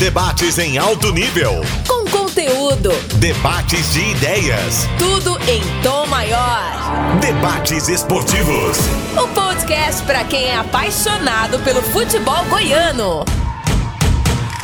Debates 0.00 0.58
em 0.58 0.78
alto 0.78 1.12
nível. 1.12 1.60
Com 1.86 2.10
conteúdo. 2.10 2.88
Debates 3.18 3.92
de 3.92 4.00
ideias. 4.12 4.86
Tudo 4.98 5.36
em 5.42 5.60
tom 5.82 6.06
maior. 6.06 7.20
Debates 7.20 7.86
esportivos. 7.86 8.78
O 9.22 9.28
podcast 9.34 10.02
para 10.04 10.24
quem 10.24 10.44
é 10.44 10.56
apaixonado 10.56 11.58
pelo 11.58 11.82
futebol 11.82 12.42
goiano. 12.46 13.26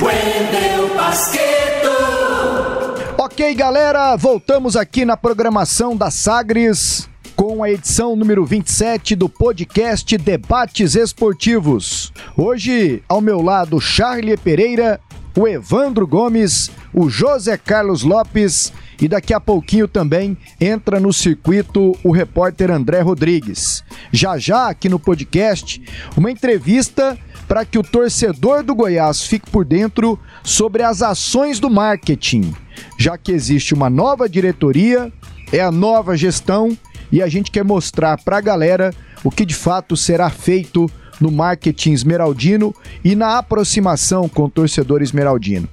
Wendel 0.00 0.96
Basqueto. 0.96 1.90
Ok, 3.18 3.54
galera, 3.54 4.16
voltamos 4.16 4.74
aqui 4.74 5.04
na 5.04 5.18
programação 5.18 5.94
da 5.94 6.10
Sagres 6.10 7.10
com 7.36 7.62
a 7.62 7.70
edição 7.70 8.16
número 8.16 8.46
27 8.46 9.14
do 9.14 9.28
podcast 9.28 10.16
Debates 10.16 10.94
Esportivos. 10.94 12.10
Hoje, 12.34 13.02
ao 13.06 13.20
meu 13.20 13.42
lado, 13.42 13.78
Charlie 13.78 14.38
Pereira, 14.38 14.98
o 15.36 15.46
Evandro 15.46 16.06
Gomes, 16.06 16.70
o 16.92 17.10
José 17.10 17.56
Carlos 17.58 18.02
Lopes 18.02 18.72
e 19.00 19.06
daqui 19.06 19.34
a 19.34 19.40
pouquinho 19.40 19.86
também 19.86 20.36
entra 20.58 20.98
no 20.98 21.12
circuito 21.12 21.94
o 22.02 22.10
repórter 22.10 22.70
André 22.70 23.00
Rodrigues. 23.00 23.84
Já 24.10 24.38
já 24.38 24.68
aqui 24.68 24.88
no 24.88 24.98
podcast, 24.98 25.82
uma 26.16 26.30
entrevista 26.30 27.18
para 27.46 27.64
que 27.64 27.78
o 27.78 27.82
torcedor 27.82 28.62
do 28.62 28.74
Goiás 28.74 29.22
fique 29.22 29.50
por 29.50 29.64
dentro 29.64 30.18
sobre 30.42 30.82
as 30.82 31.02
ações 31.02 31.60
do 31.60 31.70
marketing, 31.70 32.54
já 32.98 33.18
que 33.18 33.30
existe 33.30 33.74
uma 33.74 33.90
nova 33.90 34.28
diretoria, 34.28 35.12
é 35.52 35.60
a 35.60 35.70
nova 35.70 36.16
gestão 36.16 36.76
e 37.12 37.22
a 37.22 37.28
gente 37.28 37.50
quer 37.50 37.64
mostrar 37.64 38.18
para 38.24 38.38
a 38.38 38.40
galera 38.40 38.92
o 39.22 39.30
que 39.30 39.44
de 39.44 39.54
fato 39.54 39.96
será 39.96 40.30
feito 40.30 40.90
no 41.20 41.30
marketing 41.30 41.92
esmeraldino 41.92 42.74
e 43.04 43.14
na 43.14 43.38
aproximação 43.38 44.28
com 44.28 44.44
o 44.44 44.50
torcedor 44.50 45.02
esmeraldino. 45.02 45.68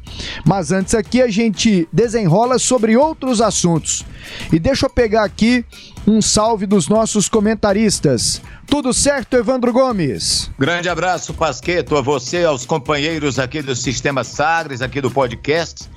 Mas 0.46 0.72
antes 0.72 0.96
aqui 0.96 1.22
a 1.22 1.28
gente 1.28 1.88
desenrola 1.92 2.60
sobre 2.60 2.96
outros 2.96 3.42
assuntos. 3.42 4.06
E 4.52 4.60
deixa 4.60 4.86
eu 4.86 4.90
pegar 4.90 5.24
aqui 5.24 5.66
um 6.08 6.22
salve 6.22 6.66
dos 6.66 6.88
nossos 6.88 7.30
comentaristas. 7.30 8.42
Tudo 8.68 8.94
certo, 8.94 9.36
Evandro 9.36 9.72
Gomes? 9.72 10.50
Grande 10.58 10.90
abraço, 10.90 11.34
Pasqueto, 11.34 11.96
a 11.96 12.02
você, 12.02 12.44
aos 12.44 12.66
companheiros 12.66 13.40
aqui 13.40 13.62
do 13.62 13.76
Sistema 13.76 14.24
Sagres, 14.24 14.82
aqui 14.82 15.02
do 15.02 15.12
podcast. 15.12 15.90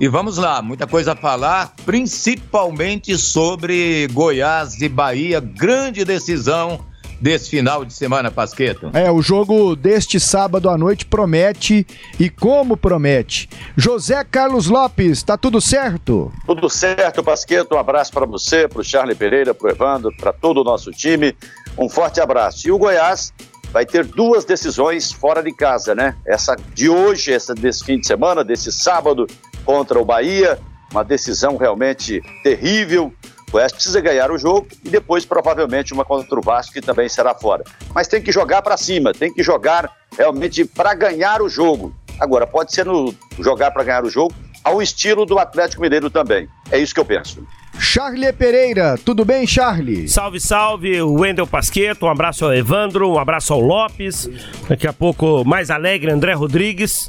E 0.00 0.08
vamos 0.08 0.38
lá, 0.38 0.60
muita 0.60 0.86
coisa 0.86 1.12
a 1.12 1.16
falar, 1.16 1.72
principalmente 1.86 3.16
sobre 3.16 4.08
Goiás 4.12 4.80
e 4.80 4.88
Bahia, 4.88 5.38
grande 5.38 6.04
decisão 6.04 6.80
desse 7.24 7.48
final 7.48 7.86
de 7.86 7.94
semana, 7.94 8.30
Pasqueto. 8.30 8.90
É, 8.92 9.10
o 9.10 9.22
jogo 9.22 9.74
deste 9.74 10.20
sábado 10.20 10.68
à 10.68 10.76
noite 10.76 11.06
promete 11.06 11.86
e 12.20 12.28
como 12.28 12.76
promete. 12.76 13.48
José 13.74 14.22
Carlos 14.24 14.66
Lopes, 14.66 15.22
tá 15.22 15.38
tudo 15.38 15.58
certo? 15.58 16.30
Tudo 16.44 16.68
certo, 16.68 17.24
Pasqueto. 17.24 17.76
Um 17.76 17.78
abraço 17.78 18.12
para 18.12 18.26
você, 18.26 18.68
para 18.68 18.82
o 18.82 18.84
Charlie 18.84 19.14
Pereira, 19.14 19.54
para 19.54 19.68
o 19.68 19.70
Evandro, 19.70 20.14
para 20.18 20.34
todo 20.34 20.60
o 20.60 20.64
nosso 20.64 20.90
time. 20.90 21.34
Um 21.78 21.88
forte 21.88 22.20
abraço. 22.20 22.68
E 22.68 22.70
o 22.70 22.76
Goiás 22.76 23.32
vai 23.72 23.86
ter 23.86 24.04
duas 24.04 24.44
decisões 24.44 25.10
fora 25.10 25.42
de 25.42 25.52
casa, 25.54 25.94
né? 25.94 26.14
Essa 26.26 26.54
de 26.74 26.90
hoje, 26.90 27.32
essa 27.32 27.54
desse 27.54 27.82
fim 27.86 27.98
de 27.98 28.06
semana, 28.06 28.44
desse 28.44 28.70
sábado, 28.70 29.26
contra 29.64 29.98
o 29.98 30.04
Bahia, 30.04 30.58
uma 30.92 31.02
decisão 31.02 31.56
realmente 31.56 32.20
terrível. 32.42 33.14
O 33.54 33.56
Goiás 33.56 33.70
precisa 33.70 34.00
ganhar 34.00 34.32
o 34.32 34.36
jogo 34.36 34.66
e 34.84 34.88
depois 34.88 35.24
provavelmente 35.24 35.94
uma 35.94 36.04
contra 36.04 36.36
o 36.36 36.42
Vasco 36.42 36.72
que 36.72 36.80
também 36.80 37.08
será 37.08 37.32
fora. 37.36 37.62
Mas 37.94 38.08
tem 38.08 38.20
que 38.20 38.32
jogar 38.32 38.62
para 38.62 38.76
cima, 38.76 39.12
tem 39.12 39.32
que 39.32 39.44
jogar 39.44 39.88
realmente 40.18 40.64
para 40.64 40.92
ganhar 40.92 41.40
o 41.40 41.48
jogo. 41.48 41.94
Agora 42.18 42.48
pode 42.48 42.74
ser 42.74 42.84
no 42.84 43.14
jogar 43.38 43.70
para 43.70 43.84
ganhar 43.84 44.04
o 44.04 44.10
jogo 44.10 44.34
ao 44.64 44.82
estilo 44.82 45.24
do 45.24 45.38
Atlético 45.38 45.82
Mineiro 45.82 46.10
também. 46.10 46.48
É 46.68 46.80
isso 46.80 46.92
que 46.92 46.98
eu 46.98 47.04
penso. 47.04 47.46
Charlie 47.78 48.32
Pereira, 48.32 48.98
tudo 49.04 49.24
bem, 49.24 49.46
Charlie? 49.46 50.08
Salve, 50.08 50.40
salve, 50.40 51.00
Wendel 51.02 51.46
Pasqueto, 51.46 52.06
um 52.06 52.10
abraço 52.10 52.44
ao 52.44 52.52
Evandro, 52.52 53.08
um 53.08 53.20
abraço 53.20 53.52
ao 53.52 53.60
Lopes, 53.60 54.28
daqui 54.68 54.88
a 54.88 54.92
pouco 54.92 55.44
mais 55.44 55.70
alegre, 55.70 56.10
André 56.10 56.32
Rodrigues, 56.32 57.08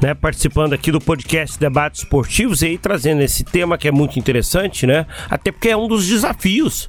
né, 0.00 0.14
participando 0.14 0.72
aqui 0.72 0.90
do 0.90 1.00
podcast 1.00 1.58
Debates 1.58 2.02
Esportivos 2.02 2.62
e 2.62 2.66
aí 2.66 2.78
trazendo 2.78 3.22
esse 3.22 3.44
tema 3.44 3.78
que 3.78 3.88
é 3.88 3.92
muito 3.92 4.18
interessante, 4.18 4.86
né, 4.86 5.06
até 5.28 5.50
porque 5.50 5.68
é 5.68 5.76
um 5.76 5.88
dos 5.88 6.06
desafios 6.06 6.88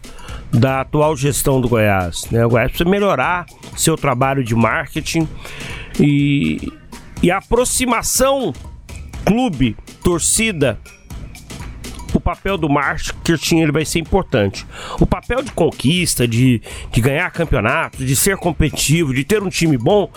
da 0.52 0.82
atual 0.82 1.16
gestão 1.16 1.62
do 1.62 1.68
Goiás, 1.68 2.30
né, 2.32 2.46
o 2.46 2.50
Goiás 2.50 2.70
precisa 2.70 2.90
melhorar 2.90 3.46
seu 3.76 3.96
trabalho 3.96 4.44
de 4.44 4.56
marketing 4.56 5.28
e, 6.00 6.72
e 7.22 7.32
a 7.32 7.38
aproximação 7.38 8.54
clube, 9.26 9.76
torcida, 10.04 10.80
o 12.14 12.20
papel 12.20 12.58
do 12.58 12.70
marketing 12.70 13.60
ele 13.60 13.72
vai 13.72 13.84
ser 13.84 14.00
importante. 14.00 14.66
O 15.00 15.06
papel 15.06 15.42
de 15.42 15.52
conquista, 15.52 16.28
de, 16.28 16.62
de 16.92 17.02
ganhar 17.02 17.30
campeonato, 17.32 18.06
de 18.06 18.16
ser 18.16 18.38
competitivo, 18.38 19.14
de 19.14 19.26
ter 19.26 19.44
um 19.44 19.50
time 19.50 19.78
bom, 19.78 20.10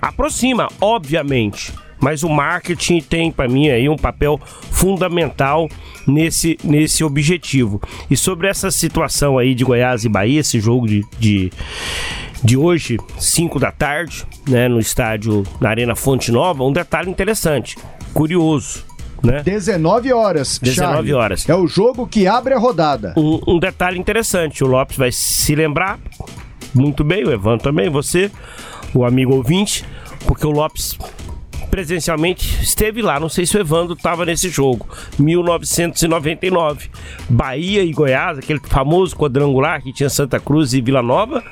aproxima, 0.00 0.68
obviamente. 0.80 1.72
Mas 2.00 2.22
o 2.22 2.28
marketing 2.28 3.00
tem 3.00 3.30
para 3.30 3.48
mim 3.48 3.68
aí 3.68 3.88
um 3.88 3.96
papel 3.96 4.40
fundamental 4.70 5.68
nesse, 6.06 6.58
nesse 6.62 7.02
objetivo. 7.02 7.80
E 8.10 8.16
sobre 8.16 8.48
essa 8.48 8.70
situação 8.70 9.38
aí 9.38 9.54
de 9.54 9.64
Goiás 9.64 10.04
e 10.04 10.08
Bahia, 10.08 10.40
esse 10.40 10.60
jogo 10.60 10.86
de, 10.86 11.04
de, 11.18 11.50
de 12.42 12.56
hoje, 12.56 12.98
5 13.18 13.58
da 13.58 13.72
tarde, 13.72 14.24
né, 14.48 14.68
no 14.68 14.78
estádio 14.78 15.42
na 15.60 15.70
Arena 15.70 15.94
Fonte 15.94 16.30
Nova, 16.30 16.64
um 16.64 16.72
detalhe 16.72 17.10
interessante, 17.10 17.76
curioso 18.12 18.84
né? 19.22 19.42
19 19.42 20.12
horas. 20.12 20.58
19 20.58 20.92
Charlie. 20.92 21.12
horas. 21.14 21.48
É 21.48 21.54
o 21.54 21.66
jogo 21.66 22.06
que 22.06 22.26
abre 22.26 22.54
a 22.54 22.58
rodada. 22.58 23.14
Um, 23.16 23.40
um, 23.46 23.58
detalhe 23.58 23.98
interessante: 23.98 24.62
o 24.62 24.66
Lopes 24.66 24.96
vai 24.96 25.10
se 25.10 25.54
lembrar 25.54 25.98
muito 26.74 27.02
bem, 27.02 27.24
o 27.24 27.32
Evan 27.32 27.58
também, 27.58 27.88
você, 27.88 28.30
o 28.94 29.04
amigo 29.04 29.34
ouvinte, 29.34 29.84
porque 30.26 30.46
o 30.46 30.50
Lopes 30.50 30.98
presencialmente 31.70 32.62
esteve 32.62 33.02
lá. 33.02 33.20
Não 33.20 33.28
sei 33.28 33.46
se 33.46 33.56
o 33.56 33.60
Evandro 33.60 33.94
estava 33.94 34.24
nesse 34.24 34.48
jogo. 34.48 34.88
1999. 35.18 36.90
Bahia 37.28 37.82
e 37.82 37.92
Goiás, 37.92 38.38
aquele 38.38 38.60
famoso 38.60 39.16
quadrangular 39.16 39.82
que 39.82 39.92
tinha 39.92 40.08
Santa 40.08 40.40
Cruz 40.40 40.72
e 40.72 40.80
Vila 40.80 41.02
Nova. 41.02 41.42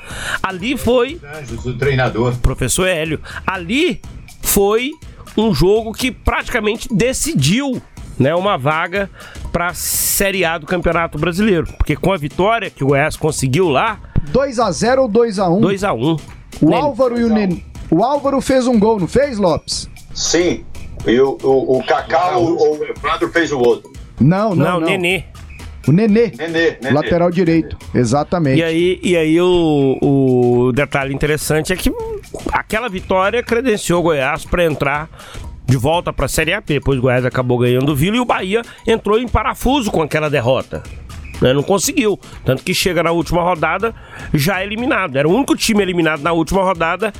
Ali 0.41 0.77
foi. 0.77 1.19
O 1.63 1.73
treinador. 1.73 2.35
Professor 2.37 2.87
Hélio. 2.87 3.19
Ali 3.45 4.01
foi 4.41 4.91
um 5.37 5.53
jogo 5.53 5.91
que 5.93 6.11
praticamente 6.11 6.87
decidiu 6.93 7.81
né, 8.17 8.33
uma 8.33 8.57
vaga 8.57 9.09
para 9.51 9.67
a 9.67 9.73
Série 9.73 10.45
A 10.45 10.57
do 10.57 10.65
Campeonato 10.65 11.17
Brasileiro. 11.17 11.67
Porque 11.77 11.95
com 11.95 12.11
a 12.13 12.17
vitória 12.17 12.69
que 12.69 12.83
o 12.83 12.87
Goiás 12.87 13.15
conseguiu 13.15 13.69
lá. 13.69 13.99
2 14.31 14.59
a 14.59 14.71
0 14.71 15.03
ou 15.03 15.07
2 15.07 15.39
a 15.39 15.49
1 15.49 15.61
2 15.61 15.83
a 15.83 15.93
1 15.93 16.17
O 16.61 16.73
Álvaro 16.73 17.19
e 17.19 17.23
o 17.23 17.29
Nenê. 17.29 17.61
O 17.91 18.03
Álvaro 18.03 18.41
fez 18.41 18.65
um 18.65 18.79
gol, 18.79 18.99
não 18.99 19.07
fez, 19.07 19.37
Lopes? 19.37 19.87
Sim. 20.15 20.63
E 21.05 21.19
o, 21.19 21.37
o, 21.43 21.77
o 21.77 21.83
Cacau, 21.83 22.43
o, 22.43 22.79
o 22.79 22.83
Evandro 22.83 23.29
fez 23.31 23.51
o 23.51 23.59
outro. 23.59 23.91
Não, 24.19 24.55
não. 24.55 24.65
Não, 24.65 24.79
não. 24.79 24.87
Nenê. 24.87 25.25
O 25.87 25.91
Nenê. 25.91 26.31
Nenê, 26.35 26.77
Nenê. 26.81 26.91
Lateral 26.91 27.29
direito. 27.29 27.77
Exatamente. 27.93 28.59
E 28.59 28.63
aí, 28.63 28.99
e 29.03 29.15
aí 29.15 29.39
o, 29.39 29.97
o 30.01 30.71
detalhe 30.71 31.13
interessante 31.13 31.71
é 31.71 31.75
que 31.75 31.91
aquela 32.51 32.89
vitória 32.89 33.43
credenciou 33.43 33.99
o 33.99 34.03
Goiás 34.03 34.45
para 34.45 34.65
entrar 34.65 35.09
de 35.65 35.77
volta 35.77 36.13
para 36.13 36.25
a 36.25 36.29
Série 36.29 36.53
A, 36.53 36.59
depois 36.59 36.97
o 36.97 37.01
Goiás 37.01 37.25
acabou 37.25 37.57
ganhando 37.57 37.91
o 37.91 37.95
Vila 37.95 38.17
e 38.17 38.19
o 38.19 38.25
Bahia 38.25 38.61
entrou 38.87 39.19
em 39.19 39.27
parafuso 39.27 39.91
com 39.91 40.01
aquela 40.01 40.29
derrota. 40.29 40.81
Né? 41.41 41.53
Não 41.53 41.63
conseguiu. 41.63 42.19
Tanto 42.43 42.63
que 42.63 42.73
chega 42.73 43.03
na 43.03 43.11
última 43.11 43.41
rodada 43.43 43.93
já 44.33 44.63
eliminado. 44.63 45.17
Era 45.17 45.27
o 45.27 45.35
único 45.35 45.55
time 45.55 45.81
eliminado 45.81 46.21
na 46.21 46.31
última 46.31 46.63
rodada, 46.63 47.11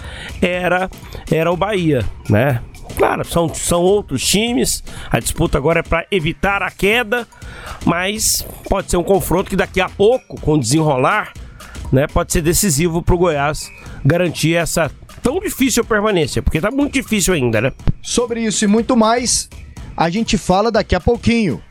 era, 0.42 0.90
era 1.30 1.52
o 1.52 1.58
Bahia, 1.58 2.04
né? 2.30 2.62
Claro, 2.96 3.26
são, 3.26 3.54
são 3.54 3.82
outros 3.82 4.26
times. 4.26 4.84
A 5.10 5.20
disputa 5.20 5.58
agora 5.58 5.80
é 5.80 5.84
para 5.84 6.06
evitar 6.12 6.64
a 6.64 6.72
queda, 6.72 7.28
mas 7.86 8.46
pode 8.70 8.90
ser 8.90 8.98
um 8.98 9.04
confronto 9.04 9.50
que 9.50 9.56
daqui 9.56 9.82
a 9.82 9.90
pouco, 9.90 10.40
com 10.40 10.58
desenrolar, 10.58 11.34
né, 11.92 12.08
pode 12.08 12.32
ser 12.32 12.42
decisivo 12.42 13.02
para 13.02 13.16
o 13.16 13.18
Goiás 13.18 13.70
garantir 14.04 14.56
essa 14.56 14.92
tão 15.22 15.40
difícil 15.40 15.84
permanência, 15.84 16.42
porque 16.42 16.62
tá 16.62 16.70
muito 16.70 16.94
difícil 16.94 17.34
ainda, 17.34 17.60
né? 17.60 17.72
Sobre 18.02 18.42
isso 18.42 18.64
e 18.64 18.68
muito 18.68 18.96
mais, 18.96 19.50
a 19.98 20.10
gente 20.10 20.38
fala 20.38 20.72
daqui 20.72 20.94
a 20.96 21.00
pouquinho. 21.00 21.62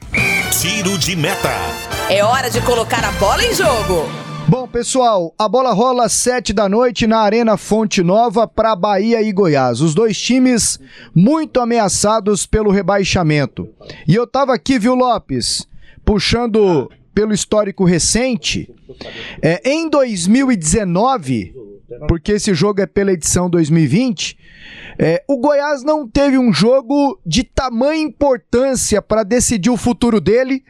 Tiro 0.60 0.98
de 0.98 1.14
meta. 1.14 1.50
É 2.08 2.24
hora 2.24 2.50
de 2.50 2.60
colocar 2.62 3.04
a 3.04 3.12
bola 3.12 3.44
em 3.44 3.54
jogo. 3.54 4.23
Pessoal, 4.74 5.32
a 5.38 5.48
bola 5.48 5.72
rola 5.72 6.06
às 6.06 6.12
7 6.14 6.52
da 6.52 6.68
noite 6.68 7.06
na 7.06 7.20
Arena 7.20 7.56
Fonte 7.56 8.02
Nova 8.02 8.44
para 8.44 8.74
Bahia 8.74 9.22
e 9.22 9.32
Goiás. 9.32 9.80
Os 9.80 9.94
dois 9.94 10.20
times 10.20 10.80
muito 11.14 11.60
ameaçados 11.60 12.44
pelo 12.44 12.72
rebaixamento. 12.72 13.68
E 14.04 14.16
eu 14.16 14.26
tava 14.26 14.52
aqui, 14.52 14.76
viu, 14.76 14.96
Lopes, 14.96 15.64
puxando 16.04 16.90
pelo 17.14 17.32
histórico 17.32 17.84
recente. 17.84 18.68
É, 19.40 19.62
em 19.64 19.88
2019, 19.88 21.54
porque 22.08 22.32
esse 22.32 22.52
jogo 22.52 22.80
é 22.80 22.86
pela 22.86 23.12
edição 23.12 23.48
2020. 23.48 24.36
É, 24.98 25.22
o 25.28 25.36
Goiás 25.36 25.84
não 25.84 26.04
teve 26.04 26.36
um 26.36 26.52
jogo 26.52 27.16
de 27.24 27.44
tamanha 27.44 28.02
importância 28.02 29.00
para 29.00 29.22
decidir 29.22 29.70
o 29.70 29.76
futuro 29.76 30.20
dele, 30.20 30.64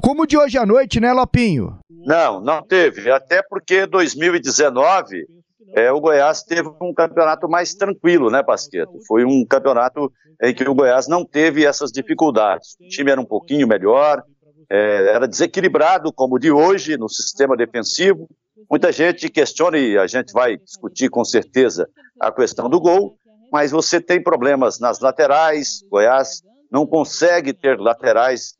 como 0.00 0.22
o 0.22 0.26
de 0.26 0.38
hoje 0.38 0.56
à 0.56 0.64
noite, 0.64 1.00
né, 1.00 1.12
Lopinho? 1.12 1.76
Não, 2.04 2.40
não 2.40 2.62
teve. 2.62 3.10
Até 3.10 3.42
porque 3.42 3.86
2019 3.86 5.26
é, 5.74 5.92
o 5.92 6.00
Goiás 6.00 6.42
teve 6.42 6.68
um 6.80 6.94
campeonato 6.94 7.48
mais 7.48 7.74
tranquilo, 7.74 8.30
né, 8.30 8.42
Pasqueto? 8.42 8.98
Foi 9.06 9.24
um 9.24 9.44
campeonato 9.44 10.12
em 10.42 10.54
que 10.54 10.68
o 10.68 10.74
Goiás 10.74 11.08
não 11.08 11.24
teve 11.24 11.64
essas 11.64 11.90
dificuldades. 11.90 12.76
O 12.80 12.88
time 12.88 13.10
era 13.10 13.20
um 13.20 13.24
pouquinho 13.24 13.66
melhor, 13.66 14.22
é, 14.70 15.14
era 15.14 15.28
desequilibrado 15.28 16.12
como 16.12 16.36
o 16.36 16.38
de 16.38 16.50
hoje 16.50 16.96
no 16.96 17.08
sistema 17.08 17.56
defensivo. 17.56 18.28
Muita 18.70 18.92
gente 18.92 19.28
questiona, 19.28 19.78
e 19.78 19.98
a 19.98 20.06
gente 20.06 20.32
vai 20.32 20.56
discutir 20.56 21.08
com 21.08 21.24
certeza 21.24 21.88
a 22.20 22.32
questão 22.32 22.68
do 22.68 22.80
gol, 22.80 23.16
mas 23.52 23.70
você 23.70 24.00
tem 24.00 24.22
problemas 24.22 24.78
nas 24.78 25.00
laterais, 25.00 25.82
Goiás 25.90 26.42
não 26.70 26.86
consegue 26.86 27.52
ter 27.52 27.78
laterais 27.78 28.54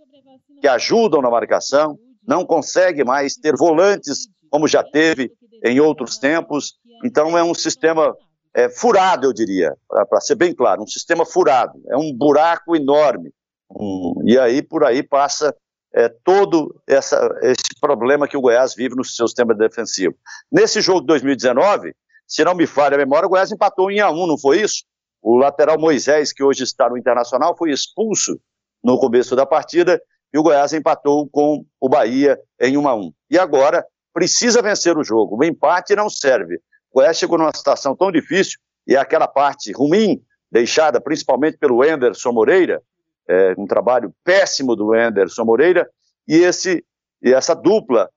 que 0.61 0.69
ajudam 0.69 1.21
na 1.21 1.31
marcação, 1.31 1.99
não 2.29 2.45
consegue 2.45 3.03
mais 3.03 3.35
ter 3.35 3.57
volantes 3.57 4.29
como 4.51 4.69
já 4.69 4.85
teve 4.85 5.33
em 5.65 5.81
outros 5.81 6.19
tempos. 6.19 6.75
Então 7.03 7.39
é 7.39 7.43
um 7.43 7.55
sistema 7.55 8.15
é, 8.55 8.69
furado, 8.69 9.27
eu 9.27 9.33
diria, 9.33 9.75
para 9.89 10.21
ser 10.21 10.35
bem 10.35 10.55
claro, 10.55 10.83
um 10.83 10.87
sistema 10.87 11.25
furado, 11.25 11.81
é 11.89 11.97
um 11.97 12.15
buraco 12.15 12.77
enorme. 12.77 13.33
Um, 13.71 14.23
e 14.25 14.39
aí 14.39 14.63
por 14.63 14.85
aí 14.85 15.03
passa 15.03 15.55
é, 15.95 16.09
todo 16.23 16.75
essa, 16.87 17.29
esse 17.43 17.81
problema 17.81 18.29
que 18.29 18.37
o 18.37 18.41
Goiás 18.41 18.75
vive 18.75 18.95
no 18.95 19.05
seu 19.05 19.27
sistema 19.27 19.55
defensivo. 19.55 20.15
Nesse 20.53 20.83
jogo 20.83 21.01
de 21.01 21.07
2019, 21.07 21.95
se 22.27 22.45
não 22.45 22.55
me 22.55 22.67
falha 22.67 22.95
a 22.95 22.99
memória, 22.99 23.27
o 23.27 23.31
Goiás 23.31 23.51
empatou 23.51 23.91
em 23.91 24.03
1 24.03 24.07
a 24.07 24.11
1, 24.11 24.27
não 24.27 24.39
foi 24.39 24.61
isso? 24.61 24.85
O 25.23 25.37
lateral 25.37 25.79
Moisés, 25.79 26.33
que 26.33 26.43
hoje 26.43 26.63
está 26.63 26.91
no 26.91 26.99
Internacional, 26.99 27.57
foi 27.57 27.71
expulso 27.71 28.39
no 28.85 28.99
começo 28.99 29.35
da 29.35 29.47
partida 29.47 30.01
e 30.33 30.39
o 30.39 30.43
Goiás 30.43 30.73
empatou 30.73 31.29
com 31.29 31.65
o 31.81 31.89
Bahia 31.89 32.39
em 32.61 32.77
1 32.77 32.89
a 32.89 32.95
1. 32.95 33.13
E 33.31 33.39
agora 33.39 33.85
precisa 34.13 34.61
vencer 34.61 34.97
o 34.97 35.05
jogo. 35.05 35.37
O 35.37 35.45
empate 35.45 35.95
não 35.95 36.11
serve. 36.11 36.57
O 36.91 36.99
Goiás 36.99 37.17
chegou 37.19 37.39
numa 37.39 37.55
situação 37.55 37.95
tão 37.97 38.11
difícil 38.11 38.59
e 38.87 38.95
é 38.95 38.99
aquela 38.99 39.29
parte 39.29 39.73
ruim 39.73 40.21
deixada 40.51 41.01
principalmente 41.01 41.59
pelo 41.59 41.85
Enderson 41.85 42.33
Moreira, 42.33 42.83
é, 43.29 43.55
um 43.59 43.67
trabalho 43.67 44.13
péssimo 44.25 44.75
do 44.75 44.95
Enderson 44.95 45.45
Moreira, 45.45 45.89
e, 46.27 46.37
esse, 46.37 46.85
e 47.23 47.33
essa 47.33 47.55
dupla, 47.55 48.09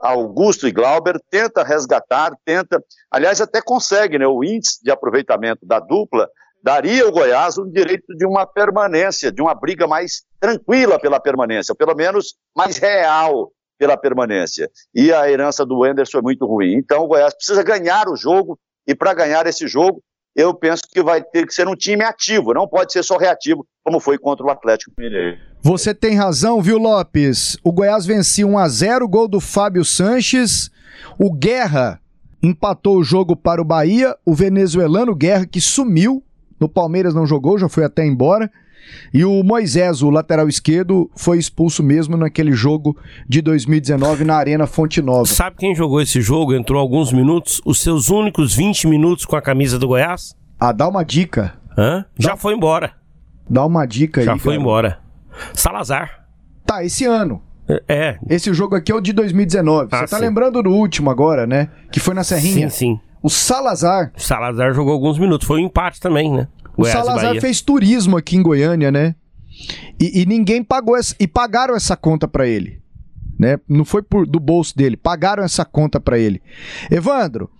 Augusto 0.00 0.66
e 0.66 0.72
Glauber, 0.72 1.20
tenta 1.30 1.62
resgatar, 1.62 2.32
tenta, 2.44 2.82
aliás, 3.10 3.40
até 3.40 3.62
consegue, 3.62 4.18
né? 4.18 4.26
O 4.26 4.44
índice 4.44 4.82
de 4.82 4.90
aproveitamento 4.90 5.64
da 5.64 5.78
dupla 5.78 6.28
daria 6.66 7.04
ao 7.04 7.12
Goiás 7.12 7.56
o 7.56 7.64
direito 7.64 8.12
de 8.16 8.26
uma 8.26 8.44
permanência, 8.44 9.30
de 9.30 9.40
uma 9.40 9.54
briga 9.54 9.86
mais 9.86 10.24
tranquila 10.40 10.98
pela 10.98 11.20
permanência, 11.20 11.70
ou 11.70 11.76
pelo 11.76 11.94
menos 11.94 12.34
mais 12.56 12.76
real 12.76 13.52
pela 13.78 13.96
permanência. 13.96 14.68
E 14.92 15.12
a 15.12 15.30
herança 15.30 15.64
do 15.64 15.86
Enderson 15.86 16.18
é 16.18 16.22
muito 16.22 16.44
ruim. 16.44 16.74
Então 16.74 17.04
o 17.04 17.06
Goiás 17.06 17.32
precisa 17.34 17.62
ganhar 17.62 18.08
o 18.08 18.16
jogo, 18.16 18.58
e 18.84 18.96
para 18.96 19.14
ganhar 19.14 19.46
esse 19.46 19.68
jogo, 19.68 20.02
eu 20.34 20.52
penso 20.52 20.82
que 20.90 21.00
vai 21.00 21.22
ter 21.22 21.46
que 21.46 21.54
ser 21.54 21.68
um 21.68 21.76
time 21.76 22.02
ativo, 22.02 22.52
não 22.52 22.66
pode 22.66 22.92
ser 22.92 23.04
só 23.04 23.16
reativo, 23.16 23.64
como 23.84 24.00
foi 24.00 24.18
contra 24.18 24.44
o 24.44 24.50
Atlético 24.50 24.92
Mineiro. 24.98 25.38
Você 25.62 25.94
tem 25.94 26.16
razão, 26.16 26.60
viu, 26.60 26.78
Lopes? 26.78 27.56
O 27.62 27.70
Goiás 27.70 28.04
vencia 28.04 28.44
1 28.44 28.58
a 28.58 28.68
0 28.68 29.08
gol 29.08 29.28
do 29.28 29.38
Fábio 29.40 29.84
Sanches. 29.84 30.68
O 31.16 31.32
Guerra 31.32 32.00
empatou 32.42 32.96
o 32.96 33.04
jogo 33.04 33.36
para 33.36 33.62
o 33.62 33.64
Bahia. 33.64 34.16
O 34.26 34.34
venezuelano 34.34 35.14
Guerra, 35.14 35.46
que 35.46 35.60
sumiu. 35.60 36.25
No 36.60 36.68
Palmeiras 36.68 37.14
não 37.14 37.26
jogou, 37.26 37.58
já 37.58 37.68
foi 37.68 37.84
até 37.84 38.06
embora. 38.06 38.50
E 39.12 39.24
o 39.24 39.42
Moisés, 39.42 40.00
o 40.02 40.10
lateral 40.10 40.48
esquerdo, 40.48 41.10
foi 41.16 41.38
expulso 41.38 41.82
mesmo 41.82 42.16
naquele 42.16 42.52
jogo 42.52 42.96
de 43.28 43.40
2019 43.42 44.24
na 44.24 44.36
Arena 44.36 44.66
Fonte 44.66 45.02
Nova. 45.02 45.26
Sabe 45.26 45.56
quem 45.58 45.74
jogou 45.74 46.00
esse 46.00 46.20
jogo? 46.20 46.54
Entrou 46.54 46.80
alguns 46.80 47.12
minutos, 47.12 47.60
os 47.64 47.80
seus 47.80 48.08
únicos 48.08 48.54
20 48.54 48.86
minutos 48.86 49.24
com 49.24 49.34
a 49.36 49.42
camisa 49.42 49.78
do 49.78 49.88
Goiás? 49.88 50.36
Ah, 50.58 50.72
dá 50.72 50.86
uma 50.88 51.04
dica. 51.04 51.54
Hã? 51.76 52.04
Já 52.18 52.36
foi 52.36 52.54
embora. 52.54 52.92
Dá 53.50 53.64
uma 53.66 53.84
dica 53.86 54.22
Já 54.22 54.34
aí. 54.34 54.38
foi 54.38 54.52
cara. 54.52 54.60
embora. 54.62 54.98
Salazar. 55.52 56.24
Tá, 56.64 56.84
esse 56.84 57.04
ano. 57.04 57.42
É. 57.88 58.18
Esse 58.30 58.52
jogo 58.54 58.76
aqui 58.76 58.92
é 58.92 58.94
o 58.94 59.00
de 59.00 59.12
2019. 59.12 59.88
Ah, 59.90 59.98
Você 59.98 60.06
tá 60.06 60.16
sim. 60.18 60.22
lembrando 60.22 60.62
do 60.62 60.70
último 60.70 61.10
agora, 61.10 61.46
né? 61.46 61.68
Que 61.90 61.98
foi 61.98 62.14
na 62.14 62.22
Serrinha. 62.22 62.70
Sim, 62.70 62.94
sim. 62.94 63.00
O 63.22 63.30
Salazar. 63.30 64.12
O 64.16 64.20
Salazar 64.20 64.72
jogou 64.74 64.92
alguns 64.92 65.18
minutos. 65.18 65.46
Foi 65.46 65.60
um 65.60 65.66
empate 65.66 66.00
também, 66.00 66.30
né? 66.30 66.48
O 66.76 66.82
Goiás 66.82 66.98
Salazar 66.98 67.40
fez 67.40 67.60
turismo 67.60 68.16
aqui 68.16 68.36
em 68.36 68.42
Goiânia, 68.42 68.90
né? 68.90 69.14
E, 69.98 70.22
e 70.22 70.26
ninguém 70.26 70.62
pagou 70.62 70.96
essa, 70.96 71.14
e 71.18 71.26
pagaram 71.26 71.74
essa 71.74 71.96
conta 71.96 72.28
pra 72.28 72.46
ele, 72.46 72.82
né? 73.38 73.58
Não 73.66 73.84
foi 73.84 74.02
por, 74.02 74.26
do 74.26 74.38
bolso 74.38 74.76
dele, 74.76 74.96
pagaram 74.96 75.42
essa 75.42 75.64
conta 75.64 75.98
pra 75.98 76.18
ele. 76.18 76.42
Evandro, 76.90 77.50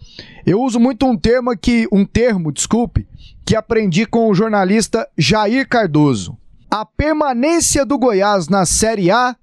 eu 0.44 0.60
uso 0.60 0.78
muito 0.78 1.06
um 1.06 1.16
termo 1.16 1.56
que 1.56 1.88
um 1.90 2.04
termo, 2.04 2.52
desculpe, 2.52 3.08
que 3.44 3.56
aprendi 3.56 4.04
com 4.04 4.28
o 4.28 4.34
jornalista 4.34 5.08
Jair 5.16 5.66
Cardoso. 5.66 6.36
A 6.70 6.84
permanência 6.84 7.86
do 7.86 7.98
Goiás 7.98 8.48
na 8.48 8.66
Série 8.66 9.10
A 9.10 9.34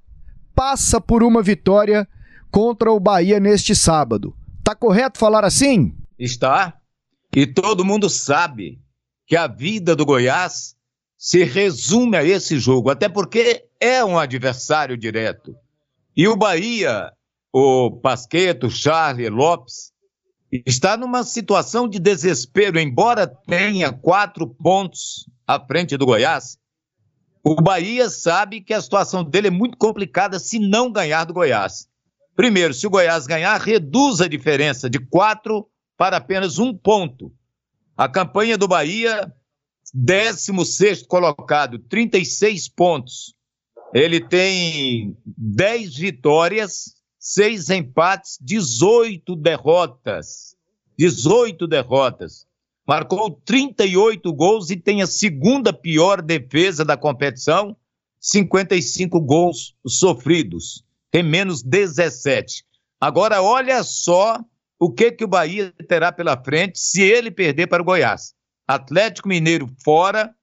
passa 0.54 1.02
por 1.02 1.24
uma 1.24 1.42
vitória 1.42 2.08
contra 2.52 2.92
o 2.92 3.00
Bahia 3.00 3.40
neste 3.40 3.76
sábado. 3.76 4.36
Tá 4.64 4.76
correto 4.76 5.18
falar 5.18 5.44
assim? 5.44 5.96
Está. 6.24 6.80
E 7.36 7.46
todo 7.46 7.84
mundo 7.84 8.10
sabe 8.10 8.80
que 9.28 9.36
a 9.36 9.46
vida 9.46 9.94
do 9.94 10.06
Goiás 10.06 10.74
se 11.18 11.44
resume 11.44 12.16
a 12.16 12.24
esse 12.24 12.58
jogo, 12.58 12.90
até 12.90 13.10
porque 13.10 13.66
é 13.78 14.06
um 14.06 14.18
adversário 14.18 14.98
direto. 14.98 15.54
E 16.16 16.26
o 16.26 16.38
Bahia, 16.38 17.12
o 17.52 17.92
Pasqueto, 17.92 18.70
Charlie 18.70 19.28
Lopes, 19.28 19.92
está 20.66 20.96
numa 20.96 21.24
situação 21.24 21.90
de 21.90 22.00
desespero, 22.00 22.80
embora 22.80 23.28
tenha 23.28 23.92
quatro 23.92 24.48
pontos 24.48 25.30
à 25.46 25.60
frente 25.60 25.98
do 25.98 26.06
Goiás. 26.06 26.58
O 27.44 27.56
Bahia 27.56 28.10
sabe 28.10 28.62
que 28.62 28.74
a 28.74 28.82
situação 28.82 29.26
dele 29.26 29.48
é 29.48 29.52
muito 29.52 29.78
complicada 29.78 30.40
se 30.40 30.58
não 30.58 30.90
ganhar 30.90 31.26
do 31.26 31.34
Goiás. 31.34 31.86
Primeiro, 32.34 32.74
se 32.74 32.88
o 32.88 32.90
Goiás 32.90 33.28
ganhar, 33.28 33.60
reduz 33.60 34.22
a 34.22 34.28
diferença 34.30 34.90
de 34.90 35.00
quatro 35.00 35.68
para 36.04 36.18
apenas 36.18 36.60
um 36.60 36.76
ponto. 36.76 37.32
A 37.96 38.10
campanha 38.10 38.58
do 38.58 38.68
Bahia, 38.68 39.34
16 39.94 41.04
colocado, 41.04 41.80
36 41.80 42.68
pontos. 42.68 43.34
Ele 43.94 44.20
tem 44.20 45.16
10 45.26 45.96
vitórias, 45.96 46.94
6 47.18 47.70
empates, 47.70 48.38
18 48.42 49.34
derrotas. 49.38 50.58
18 51.00 51.66
derrotas. 51.68 52.46
Marcou 52.86 53.32
38 53.46 54.34
gols 54.34 54.72
e 54.72 54.76
tem 54.76 55.02
a 55.02 55.08
segunda 55.08 55.72
pior 55.72 56.22
defesa 56.22 56.84
da 56.84 56.98
competição, 56.98 57.78
55 58.20 59.22
gols 59.22 59.74
sofridos. 59.88 60.84
Tem 61.10 61.24
menos 61.24 61.64
17. 61.64 62.66
Agora, 63.00 63.42
olha 63.42 63.82
só 63.84 64.44
o 64.84 64.92
que, 64.92 65.14
que 65.14 65.24
o 65.24 65.30
Bahia 65.30 65.74
terá 65.88 66.12
pela 66.12 66.36
frente 66.36 66.78
se 66.78 67.02
ele 67.02 67.32
perder 67.32 67.68
para 67.68 67.82
o 67.82 67.86
Goiás. 67.86 68.34
Atlético 68.68 69.30
Mineiro 69.30 69.66
fora, 69.82 70.36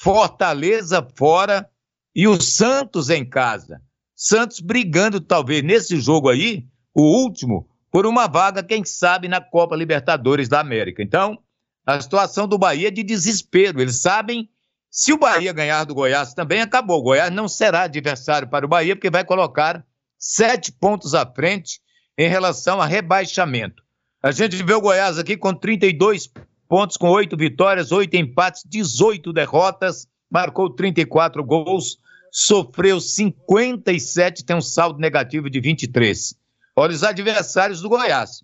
Fortaleza 0.00 1.04
fora 1.16 1.68
e 2.14 2.28
o 2.28 2.40
Santos 2.40 3.10
em 3.10 3.28
casa. 3.28 3.82
Santos 4.14 4.60
brigando, 4.60 5.20
talvez, 5.20 5.64
nesse 5.64 5.98
jogo 6.00 6.28
aí, 6.28 6.64
o 6.94 7.02
último, 7.02 7.68
por 7.90 8.06
uma 8.06 8.28
vaga, 8.28 8.62
quem 8.62 8.84
sabe, 8.84 9.26
na 9.26 9.40
Copa 9.40 9.74
Libertadores 9.74 10.48
da 10.48 10.60
América. 10.60 11.02
Então, 11.02 11.36
a 11.84 12.00
situação 12.00 12.46
do 12.46 12.56
Bahia 12.56 12.86
é 12.86 12.92
de 12.92 13.02
desespero. 13.02 13.80
Eles 13.80 14.00
sabem, 14.00 14.48
se 14.88 15.12
o 15.12 15.18
Bahia 15.18 15.52
ganhar 15.52 15.82
do 15.82 15.94
Goiás 15.94 16.34
também, 16.34 16.60
acabou. 16.60 17.00
O 17.00 17.02
Goiás 17.02 17.32
não 17.32 17.48
será 17.48 17.82
adversário 17.82 18.46
para 18.46 18.64
o 18.64 18.68
Bahia, 18.68 18.94
porque 18.94 19.10
vai 19.10 19.24
colocar 19.24 19.84
sete 20.16 20.70
pontos 20.70 21.16
à 21.16 21.26
frente 21.26 21.81
em 22.18 22.28
relação 22.28 22.80
a 22.80 22.86
rebaixamento. 22.86 23.82
A 24.22 24.30
gente 24.30 24.62
vê 24.62 24.74
o 24.74 24.80
Goiás 24.80 25.18
aqui 25.18 25.36
com 25.36 25.52
32 25.52 26.30
pontos, 26.68 26.96
com 26.96 27.08
oito 27.10 27.36
vitórias, 27.36 27.90
oito 27.90 28.16
empates, 28.16 28.62
18 28.66 29.32
derrotas, 29.32 30.06
marcou 30.30 30.70
34 30.70 31.44
gols, 31.44 31.98
sofreu 32.30 33.00
57, 33.00 34.44
tem 34.44 34.56
um 34.56 34.60
saldo 34.60 34.98
negativo 34.98 35.50
de 35.50 35.60
23. 35.60 36.34
Olha 36.76 36.92
os 36.92 37.02
adversários 37.02 37.80
do 37.80 37.88
Goiás. 37.88 38.42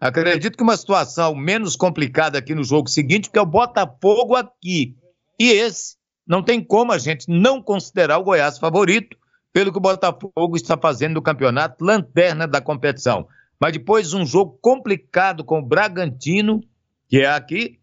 Acredito 0.00 0.56
que 0.56 0.62
uma 0.62 0.76
situação 0.76 1.34
menos 1.34 1.76
complicada 1.76 2.38
aqui 2.38 2.54
no 2.54 2.64
jogo 2.64 2.88
seguinte, 2.88 3.28
porque 3.28 3.38
é 3.38 3.42
o 3.42 3.46
Botafogo 3.46 4.34
aqui. 4.34 4.96
E 5.38 5.50
esse, 5.50 5.96
não 6.26 6.42
tem 6.42 6.62
como 6.62 6.92
a 6.92 6.98
gente 6.98 7.28
não 7.28 7.60
considerar 7.60 8.18
o 8.18 8.24
Goiás 8.24 8.58
favorito, 8.58 9.16
pelo 9.52 9.72
que 9.72 9.78
o 9.78 9.82
Botafogo 9.82 10.56
está 10.56 10.76
fazendo 10.76 11.14
no 11.14 11.22
campeonato, 11.22 11.84
lanterna 11.84 12.46
da 12.46 12.60
competição. 12.60 13.26
mas 13.60 13.72
depois 13.72 14.14
um 14.14 14.24
jogo 14.24 14.56
complicado 14.62 15.44
com 15.44 15.58
o 15.58 15.66
Bragantino, 15.66 16.60
que 17.08 17.18
é 17.18 17.26
aqui, 17.26 17.80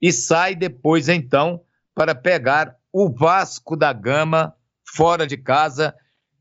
e 0.00 0.10
sai 0.10 0.54
depois 0.54 1.08
então 1.08 1.60
para 1.94 2.14
pegar 2.14 2.76
o 2.92 3.10
Vasco 3.10 3.76
da 3.76 3.92
Gama 3.92 4.54
fora 4.84 5.26
de 5.26 5.36
casa. 5.36 5.94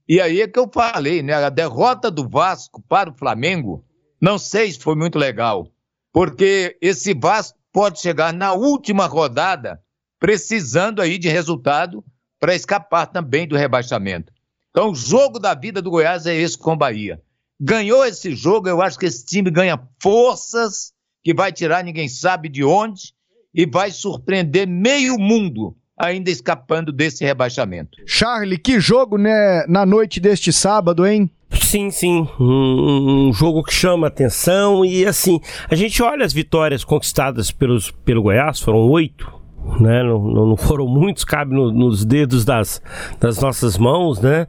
E 0.08 0.22
aí 0.22 0.42
é 0.42 0.48
que 0.48 0.58
eu 0.58 0.70
falei, 0.74 1.22
né? 1.22 1.34
A 1.34 1.50
derrota 1.50 2.10
do 2.10 2.30
Vasco 2.30 2.82
para 2.82 3.10
o 3.10 3.18
Flamengo, 3.18 3.84
não 4.22 4.38
sei 4.38 4.72
se 4.72 4.80
foi 4.80 4.96
muito 4.96 5.20
legal, 5.20 5.68
porque 6.14 6.78
esse 6.82 7.14
Vasco 7.14 7.58
pode 7.74 8.00
chegar 8.00 8.32
na 8.34 8.54
última 8.54 9.06
rodada 9.06 9.82
precisando 10.20 11.02
aí 11.02 11.18
de 11.18 11.28
resultado 11.28 12.04
para 12.40 12.56
escapar 12.56 13.08
também 13.08 13.48
do 13.48 13.56
rebaixamento. 13.56 14.32
Então, 14.78 14.92
o 14.92 14.96
jogo 14.96 15.40
da 15.40 15.56
vida 15.56 15.82
do 15.82 15.90
Goiás 15.90 16.28
é 16.28 16.36
esse 16.36 16.56
com 16.56 16.74
o 16.74 16.78
Bahia. 16.78 17.20
Ganhou 17.60 18.06
esse 18.06 18.36
jogo, 18.36 18.70
eu 18.70 18.80
acho 18.80 19.00
que 19.00 19.08
esse 19.08 19.26
time 19.26 19.50
ganha 19.50 19.82
forças 20.00 20.94
que 21.24 21.34
vai 21.34 21.52
tirar 21.52 21.84
ninguém 21.84 22.08
sabe 22.08 22.48
de 22.48 22.64
onde 22.64 23.12
e 23.52 23.66
vai 23.66 23.90
surpreender 23.90 24.68
meio 24.68 25.18
mundo 25.18 25.76
ainda 25.98 26.30
escapando 26.30 26.92
desse 26.92 27.26
rebaixamento. 27.26 27.98
Charlie, 28.06 28.60
que 28.60 28.80
jogo, 28.80 29.18
né, 29.18 29.66
na 29.68 29.84
noite 29.84 30.20
deste 30.20 30.54
sábado, 30.54 31.08
hein? 31.08 31.28
Sim, 31.60 31.90
sim. 31.90 32.30
Um, 32.40 33.30
um, 33.30 33.34
jogo 33.34 33.64
que 33.64 33.74
chama 33.74 34.06
atenção 34.06 34.86
e 34.86 35.08
assim, 35.08 35.42
a 35.72 35.74
gente 35.74 36.04
olha 36.04 36.24
as 36.24 36.34
vitórias 36.34 36.84
conquistadas 36.84 37.50
pelos, 37.50 37.90
pelo 37.90 38.22
Goiás, 38.22 38.60
foram 38.60 38.88
oito, 38.92 39.37
né? 39.80 40.04
Não, 40.04 40.20
não 40.20 40.58
foram 40.58 40.88
muitos, 40.88 41.24
cabe 41.24 41.54
no, 41.54 41.72
nos 41.72 42.06
dedos 42.06 42.46
das, 42.46 42.82
das 43.20 43.40
nossas 43.42 43.78
mãos, 43.78 44.20
né? 44.20 44.48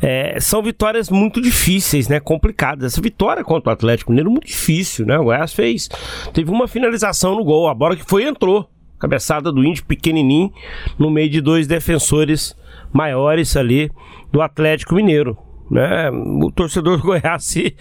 É, 0.00 0.38
são 0.40 0.62
vitórias 0.62 1.10
muito 1.10 1.40
difíceis, 1.40 2.08
né? 2.08 2.20
Complicadas. 2.20 2.92
Essa 2.92 3.00
vitória 3.00 3.44
contra 3.44 3.70
o 3.70 3.72
Atlético 3.72 4.12
Mineiro 4.12 4.30
muito 4.30 4.46
difícil, 4.46 5.06
né? 5.06 5.18
O 5.18 5.24
Goiás 5.24 5.52
fez, 5.52 5.88
teve 6.32 6.50
uma 6.50 6.68
finalização 6.68 7.34
no 7.34 7.44
gol, 7.44 7.68
a 7.68 7.74
bola 7.74 7.96
que 7.96 8.04
foi 8.04 8.24
entrou, 8.24 8.68
cabeçada 8.98 9.50
do 9.52 9.64
índio 9.64 9.84
pequenininho 9.84 10.52
no 10.98 11.10
meio 11.10 11.28
de 11.28 11.40
dois 11.40 11.66
defensores 11.66 12.56
maiores 12.92 13.56
ali 13.56 13.90
do 14.32 14.40
Atlético 14.40 14.94
Mineiro. 14.94 15.36
Né? 15.70 16.10
O 16.10 16.52
torcedor 16.52 16.98
do 16.98 17.02
Goiás, 17.02 17.44
se 17.44 17.74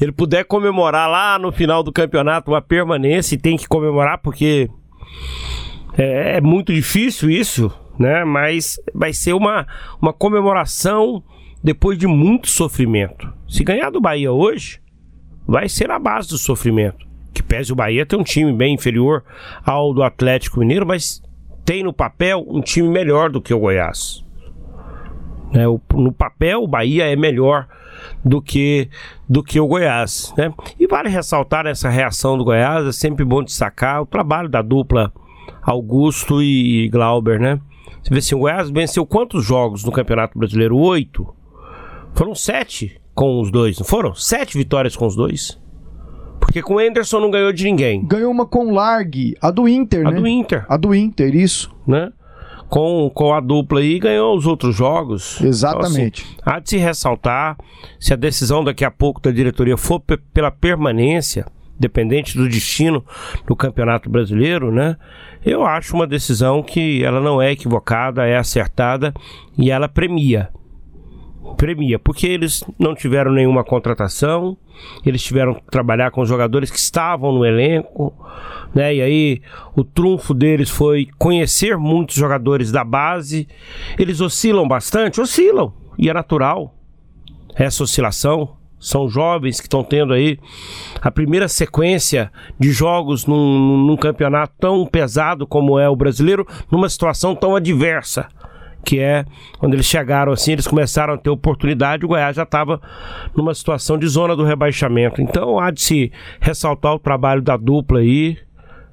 ele 0.00 0.12
puder 0.12 0.44
comemorar 0.44 1.10
lá 1.10 1.38
no 1.38 1.52
final 1.52 1.82
do 1.82 1.92
campeonato 1.92 2.50
uma 2.50 2.62
permanência, 2.62 3.34
e 3.34 3.38
tem 3.38 3.56
que 3.56 3.68
comemorar 3.68 4.18
porque 4.18 4.70
é, 5.96 6.36
é 6.36 6.40
muito 6.40 6.72
difícil 6.72 7.30
isso, 7.30 7.72
né? 7.98 8.24
Mas 8.24 8.80
vai 8.94 9.12
ser 9.12 9.32
uma, 9.32 9.66
uma 10.00 10.12
comemoração 10.12 11.22
depois 11.62 11.96
de 11.98 12.06
muito 12.06 12.48
sofrimento. 12.48 13.32
Se 13.48 13.64
ganhar 13.64 13.90
do 13.90 14.00
Bahia 14.00 14.32
hoje, 14.32 14.80
vai 15.46 15.68
ser 15.68 15.90
a 15.90 15.98
base 15.98 16.28
do 16.28 16.38
sofrimento. 16.38 17.06
Que 17.32 17.42
pese 17.42 17.72
o 17.72 17.76
Bahia 17.76 18.06
ter 18.06 18.16
um 18.16 18.22
time 18.22 18.52
bem 18.52 18.74
inferior 18.74 19.24
ao 19.64 19.92
do 19.92 20.02
Atlético 20.02 20.60
Mineiro, 20.60 20.86
mas 20.86 21.22
tem 21.64 21.82
no 21.82 21.92
papel 21.92 22.44
um 22.46 22.60
time 22.60 22.88
melhor 22.88 23.30
do 23.30 23.40
que 23.40 23.54
o 23.54 23.58
Goiás. 23.58 24.24
É, 25.52 25.66
o, 25.66 25.80
no 25.94 26.12
papel, 26.12 26.62
o 26.62 26.68
Bahia 26.68 27.04
é 27.04 27.16
melhor 27.16 27.66
do 28.24 28.42
que 28.42 28.88
do 29.28 29.42
que 29.42 29.58
o 29.58 29.66
Goiás. 29.66 30.34
Né? 30.36 30.52
E 30.78 30.86
vale 30.86 31.08
ressaltar 31.08 31.66
essa 31.66 31.88
reação 31.88 32.36
do 32.36 32.44
Goiás, 32.44 32.86
é 32.86 32.92
sempre 32.92 33.24
bom 33.24 33.42
destacar 33.42 34.02
o 34.02 34.06
trabalho 34.06 34.48
da 34.48 34.60
dupla 34.60 35.12
Augusto 35.64 36.42
e 36.42 36.88
Glauber, 36.88 37.40
né? 37.40 37.60
Você 38.02 38.10
vê 38.10 38.18
assim, 38.18 38.34
o 38.34 38.40
Goiás 38.40 38.70
venceu 38.70 39.06
quantos 39.06 39.44
jogos 39.44 39.82
no 39.82 39.90
Campeonato 39.90 40.38
Brasileiro? 40.38 40.76
Oito. 40.76 41.26
Foram 42.12 42.34
sete 42.34 43.00
com 43.14 43.40
os 43.40 43.50
dois, 43.50 43.78
não 43.78 43.86
foram? 43.86 44.14
Sete 44.14 44.58
vitórias 44.58 44.94
com 44.94 45.06
os 45.06 45.16
dois. 45.16 45.58
Porque 46.38 46.60
com 46.60 46.74
o 46.74 46.78
Anderson 46.78 47.20
não 47.20 47.30
ganhou 47.30 47.52
de 47.52 47.64
ninguém. 47.64 48.04
Ganhou 48.04 48.30
uma 48.30 48.44
com 48.44 48.66
o 48.66 48.74
Largue, 48.74 49.34
a 49.40 49.50
do 49.50 49.66
Inter, 49.66 50.06
a 50.06 50.10
né? 50.10 50.18
A 50.18 50.20
do 50.20 50.26
Inter. 50.26 50.66
A 50.68 50.76
do 50.76 50.94
Inter, 50.94 51.34
isso. 51.34 51.74
Né? 51.86 52.12
Com, 52.68 53.10
com 53.14 53.32
a 53.32 53.40
dupla 53.40 53.80
aí, 53.80 53.98
ganhou 53.98 54.36
os 54.36 54.46
outros 54.46 54.76
jogos. 54.76 55.40
Exatamente. 55.40 56.22
Então, 56.22 56.52
assim, 56.52 56.56
há 56.56 56.60
de 56.60 56.70
se 56.70 56.76
ressaltar, 56.76 57.56
se 57.98 58.12
a 58.12 58.16
decisão 58.16 58.62
daqui 58.62 58.84
a 58.84 58.90
pouco 58.90 59.20
da 59.20 59.30
diretoria 59.30 59.76
for 59.76 60.00
pela 60.32 60.50
permanência, 60.50 61.46
dependente 61.78 62.36
do 62.36 62.48
destino 62.48 63.04
do 63.46 63.56
Campeonato 63.56 64.08
Brasileiro, 64.08 64.70
né? 64.70 64.96
Eu 65.44 65.66
acho 65.66 65.94
uma 65.94 66.06
decisão 66.06 66.62
que 66.62 67.04
ela 67.04 67.20
não 67.20 67.40
é 67.40 67.52
equivocada, 67.52 68.26
é 68.26 68.36
acertada 68.36 69.12
e 69.58 69.70
ela 69.70 69.88
premia. 69.88 70.48
Premia, 71.56 71.98
porque 71.98 72.26
eles 72.26 72.64
não 72.78 72.94
tiveram 72.94 73.30
nenhuma 73.30 73.62
contratação, 73.62 74.56
eles 75.04 75.22
tiveram 75.22 75.54
que 75.54 75.62
trabalhar 75.70 76.10
com 76.10 76.24
jogadores 76.24 76.70
que 76.70 76.78
estavam 76.78 77.32
no 77.32 77.44
elenco, 77.44 78.14
né? 78.74 78.94
E 78.94 79.02
aí 79.02 79.42
o 79.76 79.84
trunfo 79.84 80.32
deles 80.32 80.70
foi 80.70 81.08
conhecer 81.18 81.76
muitos 81.76 82.16
jogadores 82.16 82.72
da 82.72 82.82
base. 82.82 83.46
Eles 83.98 84.20
oscilam 84.20 84.66
bastante, 84.66 85.20
oscilam, 85.20 85.72
e 85.98 86.08
é 86.08 86.14
natural 86.14 86.74
essa 87.54 87.84
oscilação 87.84 88.56
são 88.84 89.08
jovens 89.08 89.60
que 89.60 89.64
estão 89.64 89.82
tendo 89.82 90.12
aí 90.12 90.38
a 91.00 91.10
primeira 91.10 91.48
sequência 91.48 92.30
de 92.60 92.70
jogos 92.70 93.24
num, 93.24 93.78
num, 93.86 93.96
campeonato 93.96 94.52
tão 94.60 94.84
pesado 94.84 95.46
como 95.46 95.78
é 95.78 95.88
o 95.88 95.96
brasileiro, 95.96 96.46
numa 96.70 96.86
situação 96.90 97.34
tão 97.34 97.56
adversa. 97.56 98.28
Que 98.84 99.00
é 99.00 99.24
quando 99.58 99.72
eles 99.72 99.86
chegaram 99.86 100.30
assim, 100.30 100.52
eles 100.52 100.66
começaram 100.66 101.14
a 101.14 101.16
ter 101.16 101.30
oportunidade. 101.30 102.04
O 102.04 102.08
Goiás 102.08 102.36
já 102.36 102.42
estava 102.42 102.78
numa 103.34 103.54
situação 103.54 103.96
de 103.96 104.06
zona 104.06 104.36
do 104.36 104.44
rebaixamento. 104.44 105.22
Então 105.22 105.58
há 105.58 105.70
de 105.70 105.80
se 105.80 106.12
ressaltar 106.38 106.92
o 106.92 106.98
trabalho 106.98 107.40
da 107.40 107.56
dupla 107.56 108.00
aí, 108.00 108.36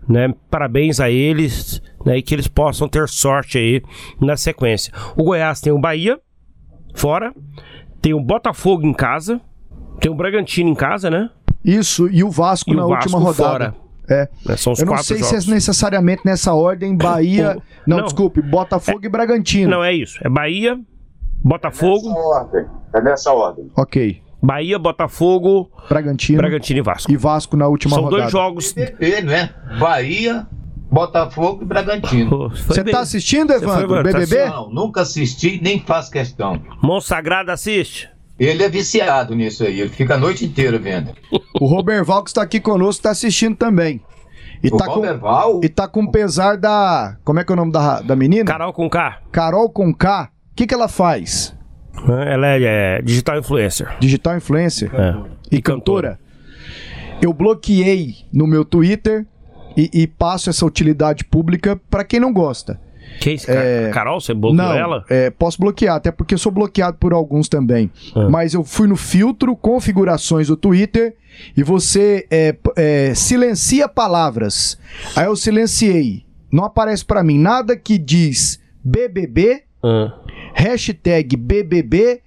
né? 0.07 0.33
Parabéns 0.49 1.01
a 1.01 1.09
eles, 1.09 1.81
né? 2.05 2.17
E 2.17 2.21
que 2.21 2.33
eles 2.33 2.47
possam 2.47 2.87
ter 2.87 3.09
sorte 3.09 3.57
aí 3.57 3.81
na 4.21 4.37
sequência. 4.37 4.93
O 5.17 5.23
Goiás 5.25 5.59
tem 5.59 5.73
o 5.73 5.79
Bahia 5.79 6.17
fora, 6.95 7.33
tem 8.01 8.13
o 8.13 8.21
Botafogo 8.21 8.87
em 8.87 8.93
casa, 8.93 9.41
tem 10.01 10.11
o 10.11 10.15
Bragantino 10.15 10.69
em 10.69 10.75
casa, 10.75 11.09
né? 11.09 11.29
Isso, 11.63 12.09
e 12.09 12.23
o 12.23 12.29
Vasco 12.29 12.71
e 12.71 12.75
na 12.75 12.85
o 12.85 12.89
Vasco 12.89 13.03
última 13.15 13.19
rodada. 13.19 13.71
Fora. 13.71 13.75
É. 14.09 14.27
é 14.49 14.57
são 14.57 14.73
os 14.73 14.79
Eu 14.79 14.87
não 14.87 14.97
sei 14.97 15.19
jogos. 15.19 15.43
se 15.43 15.49
é 15.49 15.53
necessariamente 15.53 16.23
nessa 16.25 16.53
ordem 16.53 16.97
Bahia. 16.97 17.57
não, 17.87 17.97
Não. 17.97 18.03
desculpe, 18.05 18.41
Botafogo 18.41 18.99
e 19.05 19.09
Bragantino. 19.09 19.69
Não, 19.69 19.83
é 19.83 19.93
isso. 19.93 20.19
É 20.23 20.27
Bahia, 20.27 20.77
Botafogo, 21.43 22.09
Nessa 22.09 22.19
ordem. 22.19 22.65
É 22.93 23.01
nessa 23.01 23.31
ordem. 23.31 23.71
Ok. 23.77 24.21
Bahia, 24.43 24.79
Botafogo, 24.79 25.69
Bragantino, 25.87 26.39
Bragantino 26.39 26.79
e 26.79 26.81
Vasco. 26.81 27.11
e 27.11 27.15
Vasco 27.15 27.55
na 27.55 27.67
última 27.67 27.93
São 27.93 28.03
rodada. 28.05 28.23
dois 28.23 28.31
jogos. 28.31 28.73
BBB, 28.73 29.21
não 29.21 29.33
é? 29.33 29.53
Bahia, 29.79 30.47
Botafogo 30.91 31.61
e 31.61 31.65
Bragantino. 31.65 32.49
Você 32.49 32.83
tá 32.83 33.01
assistindo, 33.01 33.53
foi, 33.53 33.61
Evandro? 33.61 33.89
mano, 33.89 34.11
tá 34.11 34.17
BBB? 34.19 34.45
Não, 34.49 34.69
nunca 34.71 35.01
assisti, 35.01 35.59
nem 35.61 35.79
faço 35.79 36.09
questão. 36.11 36.59
Mão 36.81 36.99
Sagrada 36.99 37.53
assiste. 37.53 38.09
Ele 38.43 38.63
é 38.63 38.69
viciado 38.69 39.35
nisso 39.35 39.63
aí, 39.63 39.79
ele 39.81 39.89
fica 39.89 40.15
a 40.15 40.17
noite 40.17 40.43
inteira 40.43 40.79
vendo. 40.79 41.11
O 41.59 41.65
Roberval 41.67 42.23
que 42.23 42.31
está 42.31 42.41
aqui 42.41 42.59
conosco 42.59 42.99
está 42.99 43.11
assistindo 43.11 43.55
também. 43.55 44.01
E 44.63 44.67
O 44.69 44.77
tá, 44.77 44.85
com, 44.85 44.93
Valderval, 44.93 45.61
e 45.63 45.69
tá 45.69 45.87
com 45.87 46.07
pesar 46.07 46.55
da. 46.57 47.17
Como 47.23 47.39
é 47.39 47.43
que 47.43 47.51
é 47.51 47.53
o 47.53 47.55
nome 47.55 47.71
da, 47.71 48.01
da 48.01 48.15
menina? 48.15 48.45
Carol 48.45 48.73
com 48.73 48.89
K. 48.89 49.19
Carol 49.31 49.69
com 49.69 49.93
K. 49.93 50.29
O 50.51 50.55
que, 50.55 50.65
que 50.65 50.73
ela 50.73 50.87
faz? 50.87 51.55
né? 52.07 52.33
Ela 52.33 52.47
é, 52.47 52.63
é 52.97 53.01
digital 53.01 53.37
influencer. 53.37 53.95
Digital 53.99 54.37
influencer 54.37 54.91
É. 54.93 55.15
e 55.51 55.61
cantora. 55.61 56.19
Eu 57.21 57.33
bloqueei 57.33 58.15
no 58.33 58.47
meu 58.47 58.65
Twitter 58.65 59.25
e, 59.77 59.89
e 59.93 60.07
passo 60.07 60.49
essa 60.49 60.65
utilidade 60.65 61.23
pública 61.25 61.79
para 61.89 62.03
quem 62.03 62.19
não 62.19 62.33
gosta. 62.33 62.79
Quem 63.19 63.37
é 63.47 63.89
Carol, 63.93 64.19
você 64.19 64.33
bloqueou 64.33 64.65
não, 64.67 64.73
ela? 64.73 65.03
é, 65.09 65.29
posso 65.29 65.59
bloquear, 65.59 65.95
até 65.95 66.11
porque 66.11 66.33
eu 66.33 66.37
sou 66.39 66.51
bloqueado 66.51 66.97
por 66.97 67.13
alguns 67.13 67.47
também. 67.49 67.91
Ah. 68.15 68.29
Mas 68.29 68.53
eu 68.53 68.63
fui 68.63 68.87
no 68.87 68.95
filtro, 68.95 69.55
configurações 69.55 70.47
do 70.47 70.55
Twitter, 70.57 71.15
e 71.55 71.63
você 71.63 72.25
é, 72.31 72.55
é, 72.75 73.13
silencia 73.13 73.87
palavras. 73.87 74.77
Aí 75.15 75.25
eu 75.25 75.35
silenciei. 75.35 76.25
Não 76.51 76.65
aparece 76.65 77.05
pra 77.05 77.23
mim 77.23 77.37
nada 77.37 77.75
que 77.77 77.97
diz 77.97 78.59
BBB, 78.83 79.63
Ah. 79.83 80.13
hashtag 80.53 81.35
BBB 81.37 82.21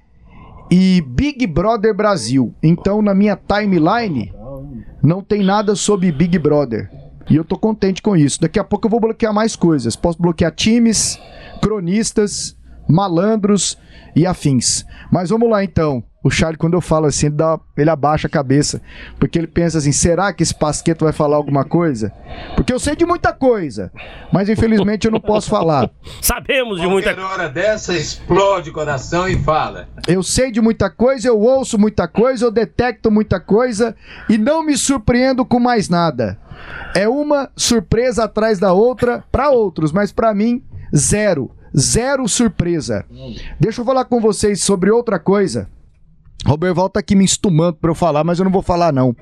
e 0.70 1.02
Big 1.06 1.46
Brother 1.46 1.94
Brasil. 1.94 2.54
Então 2.62 3.02
na 3.02 3.14
minha 3.14 3.36
timeline 3.36 4.32
não 5.02 5.22
tem 5.22 5.42
nada 5.42 5.74
sobre 5.74 6.10
Big 6.10 6.38
Brother. 6.38 6.88
E 7.28 7.36
eu 7.36 7.44
tô 7.44 7.58
contente 7.58 8.02
com 8.02 8.16
isso. 8.16 8.40
Daqui 8.40 8.58
a 8.58 8.64
pouco 8.64 8.86
eu 8.86 8.90
vou 8.90 9.00
bloquear 9.00 9.32
mais 9.32 9.56
coisas. 9.56 9.96
Posso 9.96 10.20
bloquear 10.20 10.52
times, 10.52 11.18
cronistas, 11.62 12.56
malandros 12.88 13.78
e 14.14 14.26
afins. 14.26 14.84
Mas 15.10 15.30
vamos 15.30 15.48
lá 15.48 15.64
então. 15.64 16.02
O 16.24 16.30
Charlie, 16.30 16.56
quando 16.56 16.72
eu 16.72 16.80
falo 16.80 17.04
assim, 17.04 17.26
ele, 17.26 17.34
dá, 17.34 17.60
ele 17.76 17.90
abaixa 17.90 18.26
a 18.26 18.30
cabeça. 18.30 18.80
Porque 19.20 19.38
ele 19.38 19.46
pensa 19.46 19.76
assim: 19.76 19.92
será 19.92 20.32
que 20.32 20.42
esse 20.42 20.54
Pasqueto 20.54 21.04
vai 21.04 21.12
falar 21.12 21.36
alguma 21.36 21.66
coisa? 21.66 22.10
Porque 22.56 22.72
eu 22.72 22.78
sei 22.78 22.96
de 22.96 23.04
muita 23.04 23.30
coisa, 23.30 23.92
mas 24.32 24.48
infelizmente 24.48 25.04
eu 25.04 25.10
não 25.10 25.20
posso 25.20 25.50
falar. 25.50 25.90
Sabemos 26.22 26.80
de 26.80 26.86
muita 26.86 27.14
Qualquer 27.14 27.30
hora 27.30 27.48
dessa 27.50 27.94
explode 27.94 28.70
o 28.70 28.72
coração 28.72 29.28
e 29.28 29.38
fala. 29.38 29.86
Eu 30.08 30.22
sei 30.22 30.50
de 30.50 30.62
muita 30.62 30.88
coisa, 30.88 31.28
eu 31.28 31.38
ouço 31.38 31.78
muita 31.78 32.08
coisa, 32.08 32.46
eu 32.46 32.50
detecto 32.50 33.10
muita 33.10 33.38
coisa 33.38 33.94
e 34.26 34.38
não 34.38 34.64
me 34.64 34.78
surpreendo 34.78 35.44
com 35.44 35.60
mais 35.60 35.90
nada. 35.90 36.38
É 36.94 37.06
uma 37.06 37.50
surpresa 37.54 38.24
atrás 38.24 38.58
da 38.58 38.72
outra 38.72 39.22
para 39.30 39.50
outros, 39.50 39.92
mas 39.92 40.10
para 40.10 40.32
mim, 40.32 40.64
zero. 40.96 41.50
Zero 41.76 42.26
surpresa. 42.26 43.04
Deixa 43.60 43.82
eu 43.82 43.84
falar 43.84 44.06
com 44.06 44.20
vocês 44.20 44.62
sobre 44.62 44.90
outra 44.90 45.18
coisa. 45.18 45.68
Roberval 46.46 46.88
tá 46.90 47.00
aqui 47.00 47.14
me 47.14 47.24
estumando 47.24 47.74
pra 47.80 47.90
eu 47.90 47.94
falar, 47.94 48.22
mas 48.24 48.38
eu 48.38 48.44
não 48.44 48.52
vou 48.52 48.62
falar 48.62 48.92
não. 48.92 49.16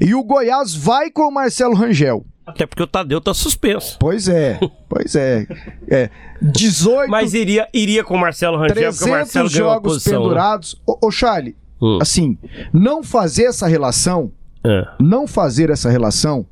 E 0.00 0.14
o 0.14 0.22
Goiás 0.22 0.74
vai 0.74 1.10
com 1.10 1.22
o 1.22 1.30
Marcelo 1.32 1.74
Rangel. 1.74 2.24
Até 2.46 2.66
porque 2.66 2.82
o 2.82 2.86
Tadeu 2.86 3.20
tá 3.20 3.34
suspenso. 3.34 3.96
Pois 4.00 4.26
é, 4.28 4.58
pois 4.88 5.14
é. 5.14 5.46
é 5.90 6.10
18, 6.40 7.10
Mas 7.10 7.34
iria, 7.34 7.68
iria 7.74 8.02
com 8.02 8.14
o 8.14 8.20
Marcelo 8.20 8.56
Rangel, 8.56 8.74
porque 8.74 8.86
o 8.86 8.92
300 8.92 9.08
Marcelo 9.10 9.48
jogos 9.50 9.92
posição. 9.94 10.12
né? 10.14 10.18
pendurados. 10.20 10.80
Ô, 10.86 10.98
ô 11.06 11.10
Charlie, 11.10 11.56
Hum. 11.80 11.98
assim, 12.02 12.36
não 12.72 13.02
fazer 13.04 13.44
essa 13.44 13.66
relação, 13.68 14.32
É. 14.64 14.84
não 14.98 15.26
fazer 15.28 15.70
essa 15.70 15.88
relação 15.88 16.44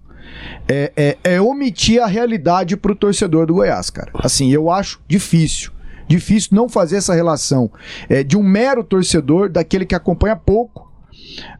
é, 0.68 0.92
é, 0.96 1.18
é 1.24 1.40
omitir 1.40 2.00
a 2.00 2.06
realidade 2.06 2.76
pro 2.76 2.94
torcedor 2.94 3.46
do 3.46 3.54
Goiás, 3.54 3.90
cara. 3.90 4.10
Assim, 4.14 4.52
eu 4.52 4.70
acho 4.70 5.00
difícil. 5.08 5.72
Difícil 6.08 6.50
não 6.52 6.68
fazer 6.68 6.96
essa 6.96 7.14
relação 7.14 7.70
é, 8.08 8.22
de 8.22 8.36
um 8.36 8.42
mero 8.42 8.84
torcedor, 8.84 9.48
daquele 9.48 9.84
que 9.84 9.94
acompanha 9.94 10.36
pouco, 10.36 10.92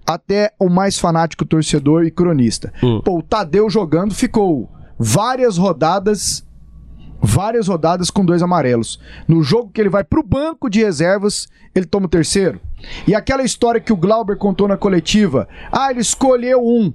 até 0.06 0.52
o 0.58 0.68
mais 0.68 0.98
fanático 0.98 1.44
torcedor 1.44 2.04
e 2.04 2.10
cronista. 2.10 2.72
Hum. 2.82 3.00
Pô, 3.04 3.18
o 3.18 3.22
Tadeu 3.22 3.68
jogando 3.68 4.14
ficou 4.14 4.70
várias 4.98 5.58
rodadas, 5.58 6.46
várias 7.20 7.68
rodadas 7.68 8.10
com 8.10 8.24
dois 8.24 8.42
amarelos. 8.42 9.00
No 9.26 9.42
jogo 9.42 9.70
que 9.72 9.80
ele 9.80 9.90
vai 9.90 10.04
pro 10.04 10.22
banco 10.22 10.70
de 10.70 10.82
reservas, 10.82 11.48
ele 11.74 11.86
toma 11.86 12.06
o 12.06 12.10
terceiro. 12.10 12.60
E 13.06 13.14
aquela 13.14 13.42
história 13.42 13.80
que 13.80 13.92
o 13.92 13.96
Glauber 13.96 14.36
contou 14.36 14.68
na 14.68 14.76
coletiva, 14.76 15.48
ah, 15.72 15.90
ele 15.90 16.00
escolheu 16.00 16.60
um 16.64 16.92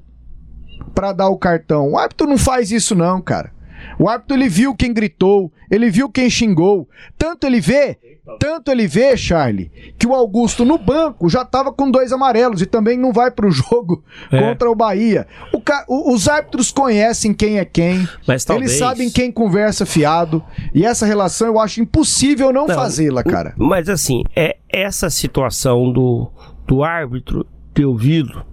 pra 0.94 1.12
dar 1.12 1.30
o 1.30 1.38
cartão. 1.38 1.92
O 1.92 1.98
árbitro 1.98 2.28
não 2.28 2.38
faz 2.38 2.72
isso 2.72 2.96
não, 2.96 3.22
cara. 3.22 3.52
O 4.00 4.08
árbitro 4.10 4.36
ele 4.36 4.50
viu 4.50 4.76
quem 4.76 4.94
gritou, 4.94 5.52
ele 5.70 5.90
viu 5.90 6.10
quem 6.10 6.30
xingou. 6.30 6.88
Tanto 7.18 7.46
ele 7.46 7.60
vê, 7.62 7.98
tanto 8.40 8.72
ele 8.72 8.88
vê, 8.88 9.16
Charlie, 9.18 9.72
que 9.98 10.08
o 10.08 10.14
Augusto 10.14 10.64
no 10.66 10.78
banco 10.78 11.30
já 11.30 11.44
tava 11.46 11.72
com 11.72 11.90
dois 11.90 12.12
amarelos 12.12 12.62
e 12.62 12.66
também 12.66 12.98
não 12.98 13.12
vai 13.14 13.30
pro 13.32 13.50
jogo 13.52 14.04
É. 14.32 14.40
contra 14.42 14.70
o 14.70 14.76
Bahia. 14.76 15.28
O 15.54 15.62
o- 15.88 16.14
os 16.14 16.28
árbitros 16.28 16.72
conhecem 16.72 17.34
quem 17.34 17.60
é 17.60 17.66
quem, 17.66 18.08
Mas 18.28 18.44
talvez- 18.46 18.72
eles 18.72 18.80
sabem 18.80 19.10
quem 19.10 19.32
conversa 19.32 19.86
fiado, 19.86 20.44
e 20.74 20.86
essa 20.86 21.06
relação 21.06 21.48
eu 21.48 21.60
acho 21.60 21.82
impossível 21.82 22.52
não, 22.52 22.68
Não, 22.68 22.76
fazê-la, 22.76 23.24
cara. 23.24 23.54
Mas 23.58 23.88
assim, 23.90 24.24
é 24.36 24.58
essa 24.70 25.10
situação 25.10 25.92
do, 25.92 26.30
do 26.68 26.84
árbitro 26.84 27.46
ter 27.74 27.86
ouvido, 27.86 28.44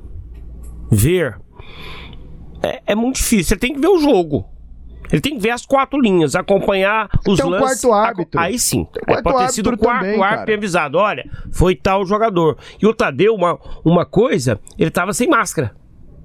ver, 0.90 1.38
é, 2.62 2.82
é 2.88 2.94
muito 2.94 3.16
difícil. 3.16 3.54
Ele 3.54 3.61
tem 3.61 3.75
que 3.75 3.80
ver 3.80 3.88
o 3.88 3.99
jogo. 3.99 4.47
Ele 5.11 5.21
tem 5.21 5.35
que 5.37 5.41
ver 5.41 5.50
as 5.50 5.65
quatro 5.65 6.00
linhas, 6.00 6.35
acompanhar 6.35 7.09
os 7.27 7.38
Tem 7.38 7.47
um 7.47 7.50
lances. 7.50 7.81
quarto 7.81 7.93
árbitro. 7.93 8.41
Aí 8.41 8.59
sim. 8.59 8.87
Aí 8.95 9.05
quarto 9.07 9.23
pode 9.25 9.47
ter 9.47 9.53
sido 9.53 9.71
o 9.71 9.79
quarto 9.79 10.05
também, 10.05 10.23
árbitro 10.23 10.55
avisado: 10.55 10.99
olha, 10.99 11.29
foi 11.53 11.75
tal 11.75 12.05
jogador. 12.05 12.57
E 12.81 12.87
o 12.87 12.95
Tadeu, 12.95 13.35
uma, 13.35 13.59
uma 13.85 14.05
coisa, 14.05 14.61
ele 14.79 14.91
tava 14.91 15.12
sem 15.12 15.29
máscara. 15.29 15.75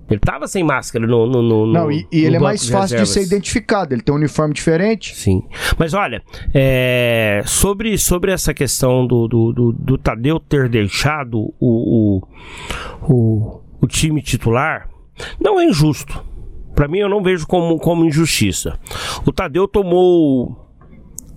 Ele 0.10 0.20
tava 0.20 0.48
sem 0.48 0.64
máscara 0.64 1.08
no. 1.08 1.26
no, 1.26 1.42
no 1.42 1.66
Não, 1.66 1.92
e, 1.92 2.06
e 2.12 2.22
no 2.22 2.28
ele 2.28 2.36
é 2.36 2.40
mais 2.40 2.68
fácil 2.68 2.98
de 2.98 3.02
reservas. 3.02 3.10
ser 3.10 3.22
identificado, 3.24 3.94
ele 3.94 4.02
tem 4.02 4.14
um 4.14 4.18
uniforme 4.18 4.54
diferente. 4.54 5.16
Sim. 5.16 5.42
Mas 5.78 5.94
olha, 5.94 6.22
é, 6.54 7.42
sobre, 7.46 7.98
sobre 7.98 8.32
essa 8.32 8.54
questão 8.54 9.08
do, 9.08 9.28
do, 9.28 9.54
do, 9.54 9.72
do 9.72 9.98
Tadeu 9.98 10.40
ter 10.42 10.68
deixado 10.68 11.54
o, 11.58 12.22
o, 12.22 12.22
o, 13.02 13.62
o 13.82 13.88
time 13.88 14.22
titular, 14.22 14.90
não 15.40 15.60
é 15.60 15.66
injusto. 15.66 16.22
Pra 16.76 16.88
mim, 16.88 17.00
eu 17.00 17.10
não 17.10 17.22
vejo 17.22 17.46
como, 17.48 17.78
como 17.80 18.06
injustiça. 18.06 18.80
O 19.26 19.32
Tadeu 19.32 19.68
tomou, 19.68 20.58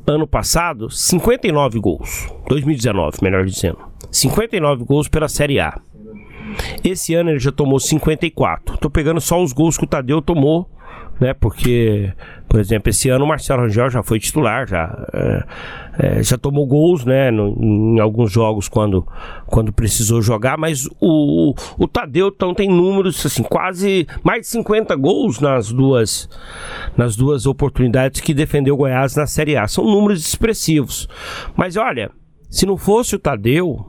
ano 0.06 0.26
passado, 0.26 0.90
59 0.90 1.78
gols. 1.78 2.28
2019, 2.48 3.18
melhor 3.22 3.44
dizendo. 3.44 3.78
59 4.10 4.84
gols 4.84 5.08
pela 5.08 5.28
Série 5.28 5.60
A. 5.60 5.80
Esse 6.82 7.14
ano 7.14 7.30
ele 7.30 7.38
já 7.38 7.52
tomou 7.52 7.78
54. 7.78 8.78
Tô 8.78 8.88
pegando 8.88 9.20
só 9.20 9.42
os 9.42 9.52
gols 9.52 9.76
que 9.76 9.84
o 9.84 9.88
Tadeu 9.88 10.22
tomou, 10.22 10.70
né? 11.20 11.32
Porque, 11.34 12.12
por 12.48 12.60
exemplo, 12.60 12.90
esse 12.90 13.08
ano 13.08 13.24
o 13.24 13.28
Marcelo 13.28 13.62
Rangel 13.62 13.90
já 13.90 14.02
foi 14.02 14.18
titular, 14.18 14.68
já, 14.68 15.06
é, 15.12 15.44
é, 15.98 16.22
já 16.22 16.36
tomou 16.36 16.66
gols, 16.66 17.04
né? 17.04 17.30
no- 17.30 17.56
em 17.96 18.00
alguns 18.00 18.30
jogos 18.30 18.68
quando, 18.68 19.06
quando 19.46 19.72
precisou 19.72 20.20
jogar, 20.20 20.58
mas 20.58 20.86
o, 21.00 21.54
o, 21.78 21.88
Tadeu 21.88 22.28
então, 22.28 22.54
tem 22.54 22.68
números 22.68 23.24
assim, 23.24 23.42
quase 23.42 24.06
mais 24.22 24.42
de 24.42 24.48
50 24.48 24.94
gols 24.96 25.40
nas 25.40 25.72
duas, 25.72 26.28
nas 26.96 27.16
duas 27.16 27.46
oportunidades 27.46 28.20
que 28.20 28.34
defendeu 28.34 28.74
o 28.74 28.78
Goiás 28.78 29.16
na 29.16 29.26
Série 29.26 29.56
A. 29.56 29.66
São 29.66 29.84
números 29.84 30.20
expressivos. 30.26 31.08
Mas 31.56 31.76
olha, 31.76 32.10
se 32.50 32.66
não 32.66 32.76
fosse 32.76 33.16
o 33.16 33.18
Tadeu, 33.18 33.84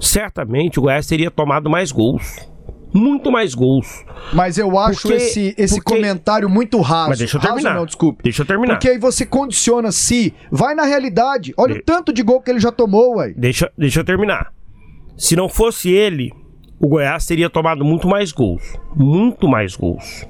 certamente 0.00 0.78
o 0.78 0.82
Goiás 0.82 1.06
teria 1.06 1.30
tomado 1.30 1.68
mais 1.68 1.92
gols. 1.92 2.49
Muito 2.92 3.30
mais 3.30 3.54
gols. 3.54 4.04
Mas 4.32 4.58
eu 4.58 4.78
acho 4.78 5.02
Porque- 5.02 5.16
esse, 5.16 5.54
esse 5.56 5.76
porque- 5.76 5.94
comentário 5.94 6.48
muito 6.48 6.80
raso. 6.80 7.10
Mas 7.10 7.18
deixa 7.18 7.36
eu 7.36 7.40
Raso 7.40 7.54
terminar. 7.54 7.74
não, 7.76 7.86
desculpe. 7.86 8.22
Deixa 8.24 8.42
eu 8.42 8.46
terminar. 8.46 8.74
Porque 8.74 8.88
aí 8.88 8.98
você 8.98 9.24
condiciona 9.24 9.92
se. 9.92 10.34
Vai 10.50 10.74
na 10.74 10.84
realidade. 10.84 11.54
Olha 11.56 11.74
De- 11.74 11.80
o 11.80 11.82
tanto 11.84 12.12
de 12.12 12.22
gol 12.22 12.40
que 12.40 12.50
ele 12.50 12.60
já 12.60 12.72
tomou, 12.72 13.16
ué. 13.18 13.32
Deixa, 13.36 13.70
deixa 13.78 14.00
eu 14.00 14.04
terminar. 14.04 14.52
Se 15.16 15.36
não 15.36 15.48
fosse 15.48 15.90
ele, 15.90 16.32
o 16.80 16.88
Goiás 16.88 17.26
teria 17.26 17.48
tomado 17.50 17.84
muito 17.84 18.08
mais 18.08 18.32
gols. 18.32 18.62
Muito 18.96 19.46
mais 19.46 19.76
gols. 19.76 20.26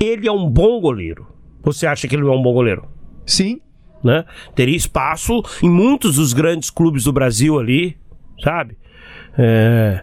Ele 0.00 0.28
é 0.28 0.32
um 0.32 0.48
bom 0.50 0.80
goleiro. 0.80 1.26
Você 1.62 1.86
acha 1.86 2.06
que 2.08 2.14
ele 2.16 2.22
é 2.26 2.30
um 2.30 2.42
bom 2.42 2.52
goleiro? 2.52 2.86
Sim. 3.26 3.60
né? 4.02 4.26
Teria 4.54 4.76
espaço 4.76 5.42
em 5.62 5.70
muitos 5.70 6.16
dos 6.16 6.34
grandes 6.34 6.68
clubes 6.68 7.04
do 7.04 7.12
Brasil 7.12 7.58
ali, 7.58 7.96
sabe? 8.42 8.76
É, 9.38 10.02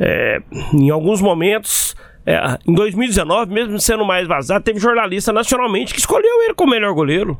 é, 0.00 0.42
em 0.72 0.90
alguns 0.90 1.20
momentos, 1.20 1.94
é, 2.26 2.58
em 2.66 2.74
2019, 2.74 3.52
mesmo 3.52 3.78
sendo 3.80 4.04
mais 4.04 4.26
vazado, 4.26 4.64
teve 4.64 4.78
jornalista 4.78 5.32
nacionalmente 5.32 5.92
que 5.92 6.00
escolheu 6.00 6.42
ele 6.42 6.54
como 6.54 6.72
melhor 6.72 6.94
goleiro, 6.94 7.38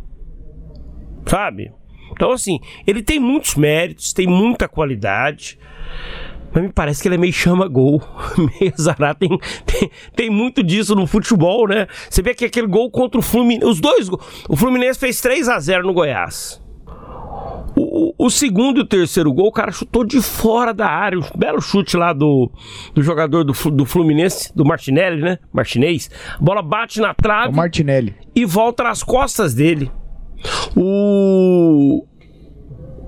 sabe? 1.27 1.73
Então, 2.13 2.33
assim, 2.33 2.61
ele 2.87 3.03
tem 3.03 3.19
muitos 3.19 3.55
méritos, 3.55 4.13
tem 4.13 4.27
muita 4.27 4.69
qualidade. 4.69 5.59
Mas 6.55 6.63
me 6.63 6.73
parece 6.73 7.01
que 7.01 7.09
ele 7.09 7.15
é 7.15 7.19
meio 7.19 7.33
chama-gol, 7.33 8.03
meio 8.37 8.73
azarado. 8.79 9.19
Tem, 9.19 9.39
tem, 9.65 9.91
tem 10.15 10.31
muito 10.31 10.63
disso 10.63 10.95
no 10.95 11.07
futebol, 11.07 11.67
né? 11.67 11.87
Você 12.09 12.23
vê 12.23 12.35
que 12.35 12.45
aquele 12.45 12.67
gol 12.67 12.91
contra 12.91 13.19
o 13.19 13.23
Fluminense. 13.23 13.67
Os 13.67 13.81
dois. 13.81 14.09
O 14.49 14.57
Fluminense 14.57 15.01
fez 15.01 15.21
3 15.21 15.49
a 15.49 15.59
0 15.59 15.87
no 15.87 15.95
Goiás. 15.95 16.62
O, 17.75 18.27
o- 18.27 18.31
segundo 18.31 18.79
e 18.79 18.83
o 18.83 18.87
terceiro 18.87 19.33
gol, 19.33 19.47
o 19.49 19.53
cara 19.53 19.71
chutou 19.73 20.05
de 20.05 20.21
fora 20.21 20.75
da 20.75 20.87
área. 20.87 21.19
Um 21.19 21.23
belo 21.39 21.61
chute 21.61 21.97
lá 21.97 22.13
do, 22.13 22.51
do 22.95 23.03
jogador 23.03 23.45
do, 23.45 23.53
do 23.71 23.87
Fluminense, 23.87 24.55
do 24.55 24.65
Martinelli, 24.65 25.23
né? 25.23 25.39
Martinez. 25.53 26.11
A 26.39 26.43
bola 26.43 26.61
bate 26.63 27.01
na 27.01 27.11
É 27.11 27.15
trave 27.15 27.53
o 27.53 27.57
Martinelli. 27.57 28.15
e 28.35 28.45
volta 28.45 28.83
nas 28.85 29.03
costas 29.03 29.55
dele. 29.55 29.91
O. 30.77 32.05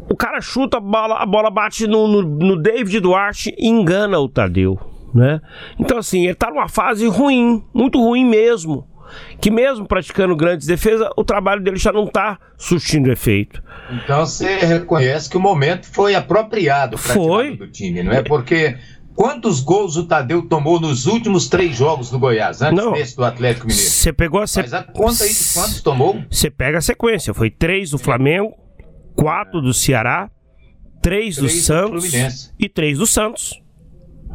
O 0.09 0.17
cara 0.17 0.41
chuta 0.41 0.77
a 0.77 0.81
bola, 0.81 1.17
a 1.17 1.27
bola 1.27 1.51
bate 1.51 1.87
no, 1.87 2.07
no, 2.07 2.23
no 2.23 2.63
David 2.63 3.01
Duarte 3.01 3.55
e 3.59 3.67
engana 3.69 4.19
o 4.21 4.29
Tadeu, 4.29 4.79
né? 5.15 5.41
Então, 5.79 5.99
assim, 5.99 6.25
ele 6.27 6.35
tá 6.35 6.51
numa 6.51 6.69
fase 6.69 7.07
ruim, 7.09 7.65
muito 7.73 7.99
ruim 7.99 8.25
mesmo. 8.25 8.87
Que 9.41 9.51
mesmo 9.51 9.87
praticando 9.87 10.35
grandes 10.37 10.67
defesas, 10.67 11.09
o 11.17 11.25
trabalho 11.25 11.63
dele 11.63 11.77
já 11.77 11.93
não 11.93 12.07
tá 12.07 12.39
surtindo 12.57 13.11
efeito. 13.11 13.63
Então 13.91 14.25
você 14.25 14.57
reconhece 14.59 15.29
que 15.29 15.37
o 15.37 15.41
momento 15.41 15.87
foi 15.87 16.15
apropriado 16.15 16.97
para 16.99 17.15
Foi. 17.15 17.57
do 17.57 17.69
time, 17.69 18.03
não 18.03 18.13
é? 18.13 18.23
Porque 18.23 18.77
quantos 19.15 19.61
gols 19.61 19.97
o 19.97 20.07
Tadeu 20.07 20.43
tomou 20.49 20.81
nos 20.81 21.07
últimos 21.07 21.49
três 21.49 21.77
jogos 21.77 22.11
do 22.11 22.19
Goiás, 22.19 22.63
antes 22.63 22.83
Não. 22.85 22.93
desse 22.93 23.17
do 23.17 23.25
Atlético 23.25 23.67
Mineiro? 23.67 23.89
Você 23.91 24.13
pegou 24.13 24.41
a. 24.41 24.47
Faz 24.49 24.73
a 24.75 24.83
conta 24.83 25.25
aí 25.25 25.33
de 25.33 25.53
quantos 25.55 25.81
tomou? 25.83 26.23
Você 26.31 26.51
pega 26.51 26.79
a 26.79 26.83
sequência. 26.83 27.33
Foi 27.35 27.51
três 27.51 27.91
do 27.91 27.99
Flamengo, 27.99 28.55
quatro 29.15 29.61
do 29.61 29.73
Ceará, 29.75 30.31
três 31.03 31.37
do 31.37 31.43
Três 31.47 31.55
do 31.61 31.63
Santos 31.65 32.05
Fluminense. 32.09 32.51
e 32.59 32.69
três 32.69 32.99
do 32.99 33.07
Santos. 33.07 33.63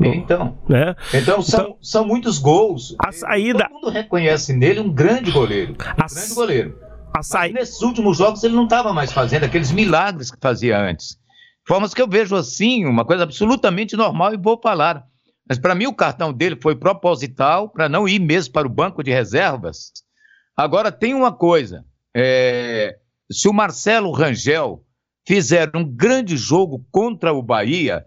Então, 0.01 0.57
Né? 0.67 0.95
então 1.13 1.41
são, 1.41 1.77
são 1.81 2.05
muitos 2.05 2.37
gols. 2.37 2.95
A 2.99 3.11
saída- 3.11 3.65
Todo 3.67 3.73
mundo 3.73 3.89
reconhece 3.89 4.53
nele 4.53 4.79
um 4.79 4.91
grande 4.91 5.31
goleiro. 5.31 5.73
Um 5.73 5.75
A 6.01 6.05
grande 6.07 6.33
goleiro. 6.33 6.79
A 7.15 7.23
saída. 7.23 7.59
nesses 7.59 7.81
últimos 7.81 8.17
jogos 8.17 8.43
ele 8.43 8.55
não 8.55 8.63
estava 8.65 8.93
mais 8.93 9.11
fazendo 9.11 9.43
aqueles 9.43 9.71
milagres 9.71 10.31
que 10.31 10.37
fazia 10.41 10.79
antes. 10.79 11.17
Formas 11.67 11.93
que 11.93 12.01
eu 12.01 12.07
vejo 12.07 12.35
assim, 12.35 12.85
uma 12.85 13.03
coisa 13.05 13.23
absolutamente 13.23 13.95
normal 13.97 14.33
e 14.33 14.37
vou 14.37 14.59
falar. 14.61 15.03
Mas 15.47 15.57
para 15.57 15.75
mim 15.75 15.87
o 15.87 15.93
cartão 15.93 16.31
dele 16.31 16.55
foi 16.61 16.75
proposital 16.75 17.69
para 17.69 17.89
não 17.89 18.07
ir 18.07 18.19
mesmo 18.19 18.53
para 18.53 18.67
o 18.67 18.71
banco 18.71 19.03
de 19.03 19.11
reservas. 19.11 19.91
Agora 20.55 20.91
tem 20.91 21.13
uma 21.13 21.31
coisa: 21.31 21.83
é, 22.15 22.95
se 23.31 23.49
o 23.49 23.53
Marcelo 23.53 24.11
Rangel 24.11 24.83
fizer 25.27 25.69
um 25.75 25.83
grande 25.83 26.37
jogo 26.37 26.85
contra 26.91 27.33
o 27.33 27.41
Bahia, 27.41 28.05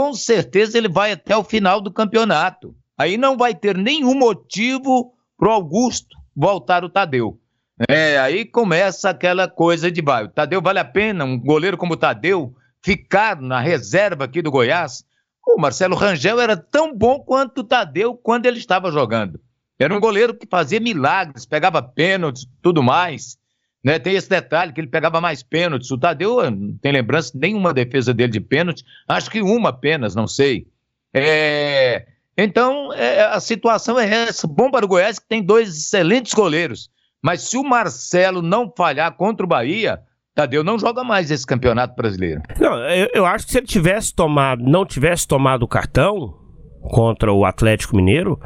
com 0.00 0.14
certeza 0.14 0.78
ele 0.78 0.88
vai 0.88 1.12
até 1.12 1.36
o 1.36 1.44
final 1.44 1.78
do 1.78 1.92
campeonato. 1.92 2.74
Aí 2.96 3.18
não 3.18 3.36
vai 3.36 3.54
ter 3.54 3.76
nenhum 3.76 4.14
motivo 4.14 5.12
para 5.36 5.50
o 5.50 5.52
Augusto 5.52 6.16
voltar 6.34 6.82
o 6.82 6.88
Tadeu. 6.88 7.38
É, 7.86 8.18
aí 8.18 8.46
começa 8.46 9.10
aquela 9.10 9.46
coisa 9.46 9.90
de 9.90 10.00
vai. 10.00 10.24
O 10.24 10.28
Tadeu 10.28 10.62
vale 10.62 10.78
a 10.78 10.86
pena, 10.86 11.26
um 11.26 11.38
goleiro 11.38 11.76
como 11.76 11.92
o 11.92 11.96
Tadeu, 11.98 12.54
ficar 12.82 13.42
na 13.42 13.60
reserva 13.60 14.24
aqui 14.24 14.40
do 14.40 14.50
Goiás? 14.50 15.04
O 15.46 15.60
Marcelo 15.60 15.94
Rangel 15.94 16.40
era 16.40 16.56
tão 16.56 16.96
bom 16.96 17.20
quanto 17.20 17.58
o 17.58 17.64
Tadeu 17.64 18.14
quando 18.14 18.46
ele 18.46 18.58
estava 18.58 18.90
jogando. 18.90 19.38
Era 19.78 19.94
um 19.94 20.00
goleiro 20.00 20.32
que 20.32 20.46
fazia 20.50 20.80
milagres, 20.80 21.44
pegava 21.44 21.82
pênaltis, 21.82 22.46
tudo 22.62 22.82
mais. 22.82 23.36
Né? 23.82 23.98
Tem 23.98 24.14
esse 24.14 24.28
detalhe 24.28 24.72
que 24.72 24.80
ele 24.80 24.88
pegava 24.88 25.20
mais 25.20 25.42
pênaltis. 25.42 25.90
O 25.90 25.98
Tadeu 25.98 26.50
não 26.50 26.76
tem 26.78 26.92
lembrança 26.92 27.32
nenhuma 27.34 27.72
defesa 27.72 28.12
dele 28.12 28.32
de 28.32 28.40
pênalti, 28.40 28.84
acho 29.08 29.30
que 29.30 29.40
uma 29.40 29.70
apenas, 29.70 30.14
não 30.14 30.26
sei. 30.26 30.66
É... 31.14 32.06
Então, 32.36 32.92
é, 32.92 33.22
a 33.24 33.40
situação 33.40 33.98
é 33.98 34.08
essa. 34.08 34.46
Bom 34.46 34.70
para 34.70 34.84
o 34.84 34.88
Goiás 34.88 35.18
que 35.18 35.28
tem 35.28 35.42
dois 35.42 35.68
excelentes 35.76 36.32
goleiros. 36.32 36.90
Mas 37.22 37.42
se 37.42 37.56
o 37.58 37.62
Marcelo 37.62 38.40
não 38.40 38.72
falhar 38.74 39.12
contra 39.12 39.44
o 39.44 39.48
Bahia, 39.48 40.00
Tadeu 40.34 40.64
não 40.64 40.78
joga 40.78 41.04
mais 41.04 41.30
esse 41.30 41.46
campeonato 41.46 41.94
brasileiro. 41.94 42.40
Não, 42.58 42.78
eu, 42.88 43.08
eu 43.12 43.26
acho 43.26 43.44
que 43.44 43.52
se 43.52 43.58
ele 43.58 43.66
tivesse 43.66 44.14
tomado, 44.14 44.62
não 44.62 44.86
tivesse 44.86 45.26
tomado 45.26 45.64
o 45.64 45.68
cartão 45.68 46.34
contra 46.80 47.30
o 47.30 47.44
Atlético 47.44 47.96
Mineiro, 47.96 48.40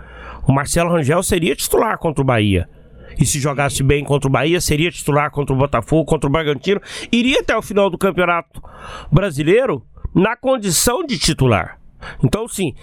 o 0.46 0.52
Marcelo 0.52 0.90
Rangel 0.90 1.22
seria 1.22 1.54
titular 1.54 1.96
contra 1.98 2.20
o 2.20 2.26
Bahia. 2.26 2.68
E 3.18 3.26
se 3.26 3.38
jogasse 3.38 3.82
bem 3.82 4.04
contra 4.04 4.28
o 4.28 4.32
Bahia, 4.32 4.60
seria 4.60 4.90
titular 4.90 5.30
contra 5.30 5.54
o 5.54 5.58
Botafogo, 5.58 6.04
contra 6.04 6.28
o 6.28 6.32
Bragantino, 6.32 6.80
iria 7.10 7.40
até 7.40 7.56
o 7.56 7.62
final 7.62 7.90
do 7.90 7.98
Campeonato 7.98 8.62
Brasileiro 9.10 9.82
na 10.14 10.36
condição 10.36 11.04
de 11.04 11.18
titular. 11.18 11.78
Então, 12.22 12.46
sim, 12.46 12.74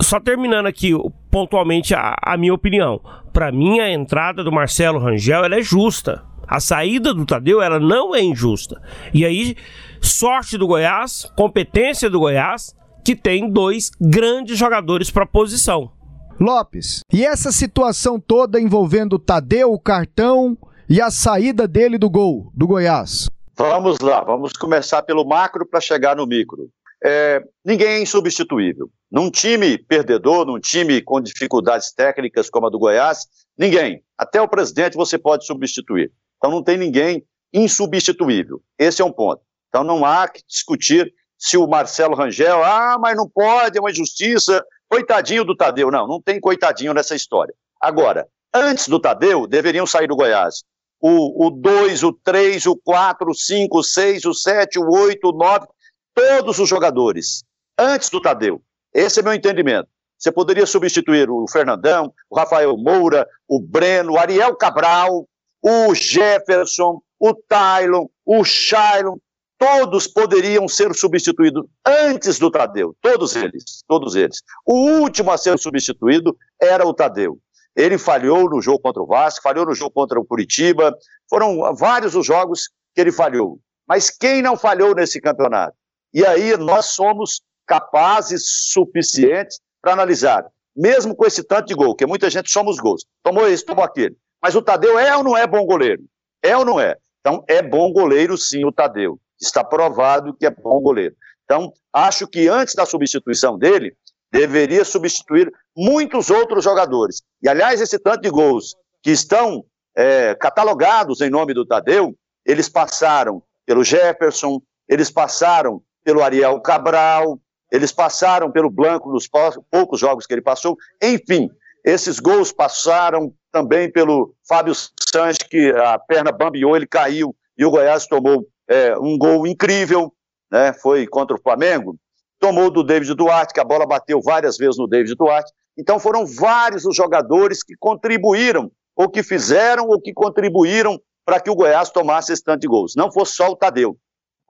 só 0.00 0.20
terminando 0.20 0.66
aqui 0.66 0.92
pontualmente 1.30 1.94
a, 1.94 2.14
a 2.22 2.36
minha 2.36 2.54
opinião. 2.54 3.00
Para 3.32 3.50
mim, 3.50 3.80
a 3.80 3.90
entrada 3.90 4.44
do 4.44 4.52
Marcelo 4.52 4.98
Rangel 4.98 5.44
ela 5.44 5.56
é 5.56 5.62
justa. 5.62 6.24
A 6.46 6.60
saída 6.60 7.12
do 7.12 7.26
Tadeu 7.26 7.60
ela 7.60 7.80
não 7.80 8.14
é 8.14 8.22
injusta. 8.22 8.80
E 9.12 9.24
aí, 9.24 9.56
sorte 10.00 10.56
do 10.56 10.66
Goiás, 10.66 11.30
competência 11.36 12.08
do 12.08 12.20
Goiás, 12.20 12.74
que 13.04 13.16
tem 13.16 13.50
dois 13.50 13.90
grandes 14.00 14.56
jogadores 14.56 15.10
para 15.10 15.26
posição. 15.26 15.90
Lopes, 16.38 17.00
e 17.10 17.24
essa 17.24 17.50
situação 17.50 18.20
toda 18.20 18.60
envolvendo 18.60 19.14
o 19.14 19.18
Tadeu, 19.18 19.72
o 19.72 19.80
cartão 19.80 20.56
e 20.88 21.00
a 21.00 21.10
saída 21.10 21.66
dele 21.66 21.96
do 21.96 22.10
gol 22.10 22.50
do 22.54 22.66
Goiás? 22.66 23.28
Vamos 23.56 24.00
lá, 24.00 24.22
vamos 24.22 24.52
começar 24.52 25.02
pelo 25.02 25.24
macro 25.24 25.66
para 25.66 25.80
chegar 25.80 26.14
no 26.14 26.26
micro. 26.26 26.68
É, 27.02 27.42
ninguém 27.64 27.88
é 27.88 28.02
insubstituível. 28.02 28.90
Num 29.10 29.30
time 29.30 29.78
perdedor, 29.78 30.44
num 30.44 30.60
time 30.60 31.00
com 31.00 31.22
dificuldades 31.22 31.90
técnicas 31.90 32.50
como 32.50 32.66
a 32.66 32.70
do 32.70 32.78
Goiás, 32.78 33.26
ninguém. 33.56 34.02
Até 34.18 34.40
o 34.40 34.48
presidente 34.48 34.94
você 34.94 35.16
pode 35.16 35.46
substituir. 35.46 36.12
Então 36.36 36.50
não 36.50 36.62
tem 36.62 36.76
ninguém 36.76 37.24
insubstituível. 37.50 38.60
Esse 38.78 39.00
é 39.00 39.04
um 39.04 39.12
ponto. 39.12 39.40
Então 39.70 39.82
não 39.82 40.04
há 40.04 40.28
que 40.28 40.42
discutir 40.46 41.10
se 41.38 41.56
o 41.56 41.66
Marcelo 41.66 42.14
Rangel, 42.14 42.62
ah, 42.62 42.98
mas 43.00 43.16
não 43.16 43.28
pode, 43.28 43.78
é 43.78 43.80
uma 43.80 43.90
injustiça, 43.90 44.62
coitadinho 44.96 45.44
do 45.44 45.54
Tadeu. 45.54 45.90
Não, 45.90 46.06
não 46.06 46.20
tem 46.20 46.40
coitadinho 46.40 46.94
nessa 46.94 47.14
história. 47.14 47.54
Agora, 47.80 48.26
antes 48.54 48.88
do 48.88 48.98
Tadeu, 48.98 49.46
deveriam 49.46 49.86
sair 49.86 50.06
do 50.06 50.16
Goiás 50.16 50.62
o 50.98 51.50
2, 51.50 52.02
o 52.02 52.12
3, 52.12 52.66
o 52.66 52.76
4, 52.76 53.30
o 53.30 53.34
5, 53.34 53.78
o 53.78 53.84
6, 53.84 54.24
o 54.24 54.34
7, 54.34 54.78
o 54.78 54.90
8, 54.90 55.28
o 55.28 55.32
9, 55.32 55.66
todos 56.14 56.58
os 56.58 56.68
jogadores, 56.68 57.44
antes 57.78 58.08
do 58.08 58.20
Tadeu. 58.20 58.60
Esse 58.92 59.20
é 59.20 59.22
meu 59.22 59.34
entendimento. 59.34 59.88
Você 60.18 60.32
poderia 60.32 60.64
substituir 60.64 61.30
o 61.30 61.46
Fernandão, 61.46 62.12
o 62.30 62.36
Rafael 62.36 62.76
Moura, 62.78 63.28
o 63.46 63.60
Breno, 63.60 64.14
o 64.14 64.18
Ariel 64.18 64.56
Cabral, 64.56 65.28
o 65.62 65.94
Jefferson, 65.94 67.00
o 67.20 67.34
Tylon, 67.34 68.06
o 68.24 68.42
Shailon, 68.42 69.18
todos 69.58 70.06
poderiam 70.06 70.68
ser 70.68 70.94
substituídos 70.94 71.64
antes 71.84 72.38
do 72.38 72.50
Tadeu, 72.50 72.94
todos 73.00 73.34
eles, 73.36 73.82
todos 73.86 74.14
eles. 74.14 74.42
O 74.64 74.74
último 75.00 75.30
a 75.30 75.38
ser 75.38 75.58
substituído 75.58 76.36
era 76.60 76.86
o 76.86 76.94
Tadeu. 76.94 77.38
Ele 77.74 77.98
falhou 77.98 78.48
no 78.48 78.60
jogo 78.60 78.78
contra 78.80 79.02
o 79.02 79.06
Vasco, 79.06 79.42
falhou 79.42 79.66
no 79.66 79.74
jogo 79.74 79.90
contra 79.90 80.18
o 80.18 80.24
Curitiba, 80.24 80.96
foram 81.28 81.74
vários 81.74 82.14
os 82.14 82.24
jogos 82.24 82.70
que 82.94 83.00
ele 83.00 83.12
falhou. 83.12 83.58
Mas 83.86 84.10
quem 84.10 84.40
não 84.40 84.56
falhou 84.56 84.94
nesse 84.94 85.20
campeonato? 85.20 85.76
E 86.12 86.24
aí 86.24 86.56
nós 86.56 86.86
somos 86.86 87.42
capazes 87.66 88.42
suficientes 88.72 89.60
para 89.82 89.92
analisar, 89.92 90.46
mesmo 90.74 91.14
com 91.14 91.26
esse 91.26 91.42
tanto 91.42 91.66
de 91.66 91.74
gol, 91.74 91.94
que 91.94 92.06
muita 92.06 92.30
gente 92.30 92.50
somos 92.50 92.78
gols. 92.78 93.04
Tomou 93.22 93.46
esse, 93.48 93.64
tomou 93.64 93.84
aquele. 93.84 94.16
Mas 94.42 94.54
o 94.54 94.62
Tadeu 94.62 94.98
é 94.98 95.14
ou 95.16 95.22
não 95.22 95.36
é 95.36 95.46
bom 95.46 95.64
goleiro? 95.66 96.02
É 96.42 96.56
ou 96.56 96.64
não 96.64 96.80
é? 96.80 96.96
Então, 97.20 97.44
é 97.48 97.60
bom 97.60 97.92
goleiro 97.92 98.38
sim 98.38 98.64
o 98.64 98.72
Tadeu. 98.72 99.20
Está 99.40 99.62
provado 99.62 100.34
que 100.34 100.46
é 100.46 100.50
bom 100.50 100.80
goleiro. 100.80 101.14
Então, 101.44 101.72
acho 101.92 102.26
que 102.26 102.48
antes 102.48 102.74
da 102.74 102.84
substituição 102.84 103.58
dele, 103.58 103.96
deveria 104.32 104.84
substituir 104.84 105.52
muitos 105.76 106.30
outros 106.30 106.64
jogadores. 106.64 107.22
E, 107.42 107.48
aliás, 107.48 107.80
esse 107.80 107.98
tanto 107.98 108.22
de 108.22 108.30
gols 108.30 108.74
que 109.02 109.10
estão 109.10 109.64
é, 109.96 110.34
catalogados 110.34 111.20
em 111.20 111.30
nome 111.30 111.54
do 111.54 111.64
Tadeu, 111.64 112.14
eles 112.44 112.68
passaram 112.68 113.42
pelo 113.64 113.84
Jefferson, 113.84 114.60
eles 114.88 115.10
passaram 115.10 115.82
pelo 116.04 116.22
Ariel 116.22 116.60
Cabral, 116.60 117.40
eles 117.70 117.92
passaram 117.92 118.50
pelo 118.50 118.70
Blanco 118.70 119.10
nos 119.10 119.28
poucos 119.70 119.98
jogos 119.98 120.26
que 120.26 120.34
ele 120.34 120.42
passou. 120.42 120.76
Enfim, 121.02 121.50
esses 121.84 122.20
gols 122.20 122.52
passaram 122.52 123.32
também 123.50 123.90
pelo 123.90 124.34
Fábio 124.46 124.74
Sanches, 124.74 125.38
que 125.48 125.70
a 125.70 125.98
perna 125.98 126.30
bambeou, 126.30 126.76
ele 126.76 126.86
caiu 126.86 127.34
e 127.56 127.64
o 127.64 127.70
Goiás 127.70 128.06
tomou 128.06 128.46
é, 128.68 128.96
um 128.98 129.16
gol 129.16 129.46
incrível, 129.46 130.12
né? 130.50 130.72
Foi 130.72 131.06
contra 131.06 131.36
o 131.36 131.40
Flamengo. 131.40 131.96
Tomou 132.38 132.70
do 132.70 132.84
David 132.84 133.14
Duarte, 133.14 133.54
que 133.54 133.60
a 133.60 133.64
bola 133.64 133.86
bateu 133.86 134.20
várias 134.20 134.56
vezes 134.56 134.76
no 134.76 134.86
David 134.86 135.14
Duarte. 135.14 135.52
Então 135.78 135.98
foram 135.98 136.26
vários 136.26 136.84
os 136.84 136.96
jogadores 136.96 137.62
que 137.62 137.74
contribuíram, 137.78 138.70
ou 138.94 139.08
que 139.08 139.22
fizeram, 139.22 139.88
ou 139.88 140.00
que 140.00 140.12
contribuíram 140.12 141.00
para 141.24 141.40
que 141.40 141.50
o 141.50 141.54
Goiás 141.54 141.90
tomasse 141.90 142.32
esse 142.32 142.42
tanto 142.42 142.60
de 142.60 142.68
gols. 142.68 142.94
Não 142.96 143.10
fosse 143.10 143.34
só 143.34 143.50
o 143.50 143.56
Tadeu. 143.56 143.96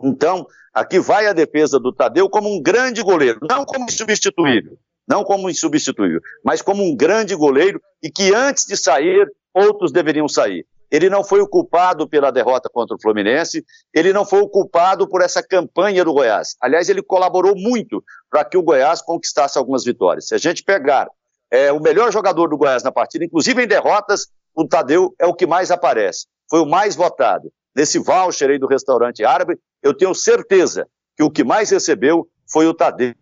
Então, 0.03 0.47
aqui 0.75 1.01
vai 1.01 1.27
a 1.27 1.33
defesa 1.33 1.81
do 1.81 1.93
Tadeu 1.93 2.29
como 2.29 2.55
um 2.55 2.63
grande 2.63 3.03
goleiro, 3.03 3.41
não 3.49 3.65
como 3.65 3.87
insubstituível, 3.87 4.79
não 5.09 5.25
como 5.25 5.49
insubstituível, 5.49 6.21
mas 6.45 6.61
como 6.61 6.85
um 6.85 6.95
grande 6.95 7.35
goleiro 7.35 7.81
e 8.03 8.11
que 8.11 8.35
antes 8.35 8.67
de 8.67 8.77
sair, 8.77 9.27
outros 9.55 9.91
deveriam 9.91 10.29
sair. 10.29 10.67
Ele 10.91 11.11
não 11.11 11.25
foi 11.25 11.41
o 11.41 11.49
culpado 11.49 12.09
pela 12.09 12.31
derrota 12.31 12.69
contra 12.73 12.97
o 12.97 13.01
Fluminense, 13.01 13.65
ele 13.93 14.13
não 14.13 14.25
foi 14.25 14.41
o 14.41 14.49
culpado 14.49 15.09
por 15.09 15.23
essa 15.23 15.43
campanha 15.43 16.05
do 16.05 16.13
Goiás. 16.13 16.57
Aliás, 16.61 16.89
ele 16.89 17.03
colaborou 17.03 17.55
muito 17.57 18.03
para 18.31 18.45
que 18.45 18.57
o 18.57 18.63
Goiás 18.63 19.03
conquistasse 19.03 19.59
algumas 19.59 19.85
vitórias. 19.85 20.29
Se 20.29 20.35
a 20.35 20.39
gente 20.39 20.63
pegar 20.63 21.09
é, 21.51 21.73
o 21.73 21.81
melhor 21.81 22.13
jogador 22.13 22.49
do 22.49 22.57
Goiás 22.57 22.83
na 22.83 22.93
partida, 22.93 23.25
inclusive 23.25 23.63
em 23.63 23.67
derrotas, 23.67 24.29
o 24.55 24.67
Tadeu 24.67 25.15
é 25.19 25.27
o 25.27 25.35
que 25.35 25.47
mais 25.47 25.71
aparece. 25.71 26.27
Foi 26.49 26.61
o 26.61 26.67
mais 26.67 26.95
votado. 26.95 27.53
Nesse 27.75 27.99
voucher 27.99 28.51
aí 28.51 28.59
do 28.59 28.67
restaurante 28.67 29.25
árabe, 29.25 29.59
eu 29.83 29.95
tenho 29.95 30.15
certeza 30.15 30.87
que 31.17 31.23
o 31.23 31.31
que 31.31 31.45
mais 31.45 31.71
recebeu 31.71 32.27
foi 32.51 32.67
o 32.67 32.75
Tadeu 32.75 33.15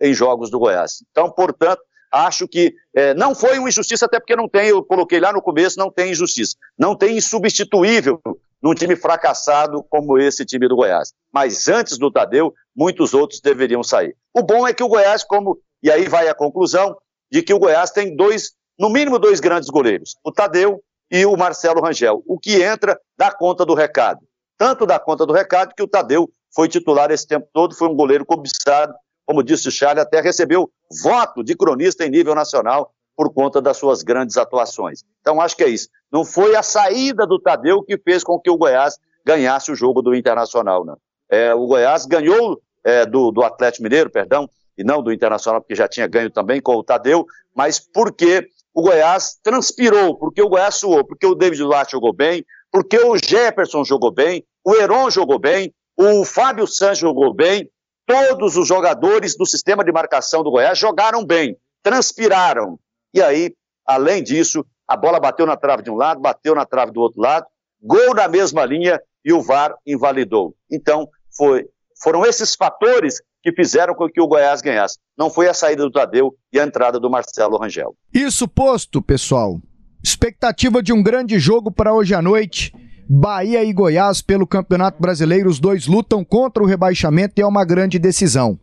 em 0.00 0.12
jogos 0.12 0.50
do 0.50 0.58
Goiás. 0.58 1.04
Então, 1.10 1.30
portanto, 1.30 1.82
acho 2.12 2.46
que 2.46 2.74
é, 2.94 3.14
não 3.14 3.34
foi 3.34 3.58
uma 3.58 3.68
injustiça, 3.68 4.04
até 4.04 4.20
porque 4.20 4.36
não 4.36 4.48
tem, 4.48 4.68
eu 4.68 4.84
coloquei 4.84 5.18
lá 5.18 5.32
no 5.32 5.40
começo, 5.40 5.78
não 5.78 5.90
tem 5.90 6.12
injustiça. 6.12 6.56
Não 6.78 6.94
tem 6.94 7.16
insubstituível 7.16 8.20
num 8.62 8.74
time 8.74 8.94
fracassado 8.94 9.82
como 9.88 10.18
esse 10.18 10.44
time 10.44 10.68
do 10.68 10.76
Goiás. 10.76 11.12
Mas 11.32 11.66
antes 11.68 11.98
do 11.98 12.10
Tadeu, 12.10 12.54
muitos 12.76 13.14
outros 13.14 13.40
deveriam 13.40 13.82
sair. 13.82 14.14
O 14.32 14.42
bom 14.42 14.66
é 14.68 14.74
que 14.74 14.84
o 14.84 14.88
Goiás, 14.88 15.24
como. 15.24 15.58
E 15.82 15.90
aí 15.90 16.06
vai 16.06 16.28
a 16.28 16.34
conclusão 16.34 16.96
de 17.30 17.42
que 17.42 17.54
o 17.54 17.58
Goiás 17.58 17.90
tem 17.90 18.14
dois, 18.14 18.52
no 18.78 18.90
mínimo 18.90 19.18
dois 19.18 19.40
grandes 19.40 19.68
goleiros, 19.68 20.14
o 20.22 20.30
Tadeu 20.30 20.80
e 21.10 21.26
o 21.26 21.36
Marcelo 21.36 21.80
Rangel. 21.80 22.22
O 22.26 22.38
que 22.38 22.62
entra 22.62 22.98
dá 23.18 23.32
conta 23.32 23.64
do 23.64 23.74
recado. 23.74 24.20
Tanto 24.56 24.86
dá 24.86 24.98
conta 25.00 25.26
do 25.26 25.32
recado 25.32 25.74
que 25.74 25.82
o 25.82 25.88
Tadeu 25.88 26.30
foi 26.54 26.68
titular 26.68 27.10
esse 27.10 27.26
tempo 27.26 27.48
todo, 27.52 27.74
foi 27.74 27.88
um 27.88 27.96
goleiro 27.96 28.24
cobiçado, 28.24 28.94
como 29.26 29.42
disse 29.42 29.68
o 29.68 29.72
Charles, 29.72 30.02
até 30.02 30.20
recebeu 30.20 30.70
voto 31.02 31.42
de 31.42 31.56
cronista 31.56 32.04
em 32.04 32.10
nível 32.10 32.34
nacional 32.34 32.92
por 33.16 33.32
conta 33.32 33.60
das 33.60 33.76
suas 33.76 34.02
grandes 34.02 34.36
atuações. 34.36 35.04
Então 35.20 35.40
acho 35.40 35.56
que 35.56 35.64
é 35.64 35.68
isso. 35.68 35.88
Não 36.10 36.24
foi 36.24 36.56
a 36.56 36.62
saída 36.62 37.26
do 37.26 37.38
Tadeu 37.38 37.82
que 37.82 37.98
fez 37.98 38.24
com 38.24 38.38
que 38.38 38.50
o 38.50 38.56
Goiás 38.56 38.98
ganhasse 39.24 39.70
o 39.70 39.76
jogo 39.76 40.02
do 40.02 40.14
Internacional, 40.14 40.84
não. 40.84 40.96
É, 41.30 41.54
o 41.54 41.66
Goiás 41.66 42.06
ganhou 42.06 42.60
é, 42.84 43.06
do, 43.06 43.30
do 43.30 43.42
Atlético 43.42 43.84
Mineiro, 43.84 44.10
perdão, 44.10 44.48
e 44.76 44.82
não 44.82 45.02
do 45.02 45.12
Internacional, 45.12 45.60
porque 45.60 45.74
já 45.74 45.86
tinha 45.86 46.06
ganho 46.06 46.30
também 46.30 46.60
com 46.60 46.74
o 46.74 46.82
Tadeu, 46.82 47.26
mas 47.54 47.78
porque 47.78 48.48
o 48.74 48.82
Goiás 48.82 49.38
transpirou, 49.42 50.16
porque 50.16 50.42
o 50.42 50.48
Goiás 50.48 50.76
suou, 50.76 51.04
porque 51.04 51.26
o 51.26 51.34
David 51.34 51.62
Duarte 51.62 51.92
jogou 51.92 52.12
bem, 52.12 52.44
porque 52.70 52.98
o 52.98 53.16
Jefferson 53.16 53.84
jogou 53.84 54.10
bem, 54.10 54.44
o 54.64 54.74
Heron 54.74 55.10
jogou 55.10 55.38
bem, 55.38 55.72
o 55.96 56.24
Fábio 56.24 56.66
Santos 56.66 56.98
jogou 56.98 57.34
bem, 57.34 57.68
todos 58.06 58.56
os 58.56 58.66
jogadores 58.66 59.36
do 59.36 59.46
sistema 59.46 59.84
de 59.84 59.92
marcação 59.92 60.42
do 60.42 60.50
Goiás 60.50 60.78
jogaram 60.78 61.24
bem, 61.24 61.56
transpiraram. 61.82 62.78
E 63.14 63.20
aí, 63.20 63.54
além 63.86 64.22
disso, 64.22 64.64
a 64.86 64.96
bola 64.96 65.20
bateu 65.20 65.46
na 65.46 65.56
trave 65.56 65.82
de 65.82 65.90
um 65.90 65.96
lado, 65.96 66.20
bateu 66.20 66.54
na 66.54 66.64
trave 66.64 66.92
do 66.92 67.00
outro 67.00 67.20
lado, 67.20 67.46
gol 67.80 68.14
na 68.14 68.28
mesma 68.28 68.64
linha 68.64 69.00
e 69.24 69.32
o 69.32 69.42
VAR 69.42 69.74
invalidou. 69.86 70.54
Então, 70.70 71.08
foi, 71.36 71.66
foram 72.02 72.24
esses 72.26 72.54
fatores 72.54 73.20
que 73.42 73.52
fizeram 73.52 73.94
com 73.94 74.08
que 74.08 74.20
o 74.20 74.26
Goiás 74.26 74.60
ganhasse. 74.60 74.98
Não 75.18 75.28
foi 75.28 75.48
a 75.48 75.54
saída 75.54 75.82
do 75.82 75.90
Tadeu 75.90 76.34
e 76.52 76.60
a 76.60 76.64
entrada 76.64 77.00
do 77.00 77.10
Marcelo 77.10 77.58
Rangel. 77.58 77.96
Isso 78.12 78.46
posto, 78.46 79.02
pessoal. 79.02 79.60
Expectativa 80.02 80.82
de 80.82 80.92
um 80.92 81.02
grande 81.02 81.38
jogo 81.38 81.70
para 81.70 81.92
hoje 81.92 82.14
à 82.14 82.22
noite. 82.22 82.72
Bahia 83.08 83.64
e 83.64 83.72
Goiás 83.72 84.22
pelo 84.22 84.46
Campeonato 84.46 85.00
Brasileiro, 85.00 85.48
os 85.48 85.58
dois 85.58 85.86
lutam 85.86 86.24
contra 86.24 86.62
o 86.62 86.66
rebaixamento 86.66 87.34
e 87.36 87.42
é 87.42 87.46
uma 87.46 87.64
grande 87.64 87.98
decisão. 87.98 88.58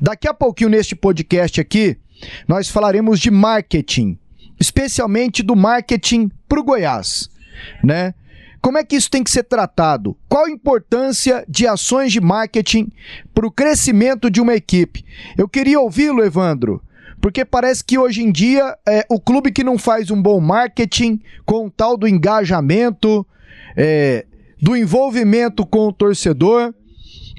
Daqui 0.00 0.28
a 0.28 0.34
pouquinho 0.34 0.70
neste 0.70 0.94
podcast 0.94 1.60
aqui, 1.60 1.96
nós 2.46 2.68
falaremos 2.68 3.18
de 3.20 3.30
marketing, 3.30 4.18
especialmente 4.58 5.42
do 5.42 5.56
marketing 5.56 6.30
para 6.48 6.60
o 6.60 6.64
Goiás, 6.64 7.28
né? 7.82 8.14
Como 8.60 8.76
é 8.76 8.84
que 8.84 8.96
isso 8.96 9.10
tem 9.10 9.22
que 9.22 9.30
ser 9.30 9.44
tratado? 9.44 10.16
Qual 10.28 10.46
a 10.46 10.50
importância 10.50 11.44
de 11.48 11.66
ações 11.66 12.12
de 12.12 12.20
marketing 12.20 12.90
para 13.32 13.46
o 13.46 13.50
crescimento 13.52 14.28
de 14.30 14.40
uma 14.40 14.54
equipe? 14.54 15.04
Eu 15.36 15.48
queria 15.48 15.80
ouvi-lo, 15.80 16.24
Evandro, 16.24 16.82
porque 17.20 17.44
parece 17.44 17.84
que 17.84 17.98
hoje 17.98 18.22
em 18.22 18.32
dia 18.32 18.76
é, 18.86 19.06
o 19.08 19.20
clube 19.20 19.52
que 19.52 19.62
não 19.62 19.78
faz 19.78 20.10
um 20.10 20.20
bom 20.20 20.40
marketing 20.40 21.20
com 21.46 21.66
o 21.66 21.70
tal 21.70 21.96
do 21.96 22.06
engajamento, 22.06 23.24
é, 23.78 24.26
do 24.60 24.76
envolvimento 24.76 25.64
com 25.64 25.86
o 25.86 25.92
torcedor, 25.92 26.74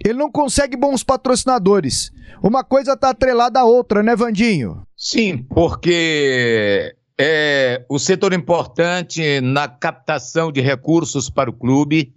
ele 0.05 0.17
não 0.17 0.31
consegue 0.31 0.77
bons 0.77 1.03
patrocinadores. 1.03 2.11
Uma 2.41 2.63
coisa 2.63 2.93
está 2.93 3.09
atrelada 3.09 3.59
à 3.59 3.65
outra, 3.65 4.01
né, 4.01 4.15
Vandinho? 4.15 4.83
Sim, 4.95 5.45
porque 5.49 6.95
é 7.19 7.85
o 7.89 7.99
setor 7.99 8.31
importante 8.31 9.41
na 9.41 9.67
captação 9.67 10.49
de 10.49 10.61
recursos 10.61 11.29
para 11.29 11.49
o 11.49 11.53
clube. 11.53 12.13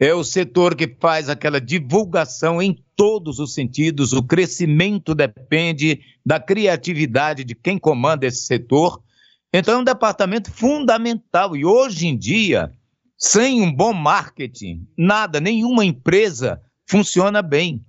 É 0.00 0.14
o 0.14 0.24
setor 0.24 0.74
que 0.74 0.96
faz 0.98 1.28
aquela 1.28 1.60
divulgação 1.60 2.62
em 2.62 2.82
todos 2.96 3.38
os 3.38 3.52
sentidos. 3.52 4.14
O 4.14 4.22
crescimento 4.22 5.14
depende 5.14 6.00
da 6.24 6.40
criatividade 6.40 7.44
de 7.44 7.54
quem 7.54 7.78
comanda 7.78 8.26
esse 8.26 8.46
setor. 8.46 9.02
Então, 9.52 9.74
é 9.74 9.78
um 9.78 9.84
departamento 9.84 10.50
fundamental. 10.50 11.54
E 11.54 11.64
hoje 11.64 12.06
em 12.06 12.16
dia, 12.16 12.72
sem 13.18 13.62
um 13.62 13.72
bom 13.72 13.92
marketing, 13.92 14.86
nada, 14.96 15.40
nenhuma 15.40 15.84
empresa 15.84 16.60
funciona 16.88 17.42
bem. 17.42 17.84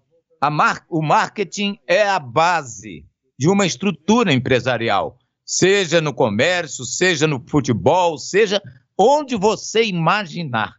Mar 0.51 0.85
o 0.89 1.01
marketing 1.01 1.77
é 1.87 2.07
a 2.07 2.19
base 2.19 3.05
de 3.37 3.49
uma 3.49 3.65
estrutura 3.65 4.31
empresarial 4.31 5.17
seja 5.47 6.01
no 6.01 6.13
comércio, 6.13 6.83
seja 6.83 7.25
no 7.25 7.41
futebol, 7.47 8.17
seja 8.17 8.61
onde 8.99 9.37
você 9.37 9.85
imaginar. 9.85 10.73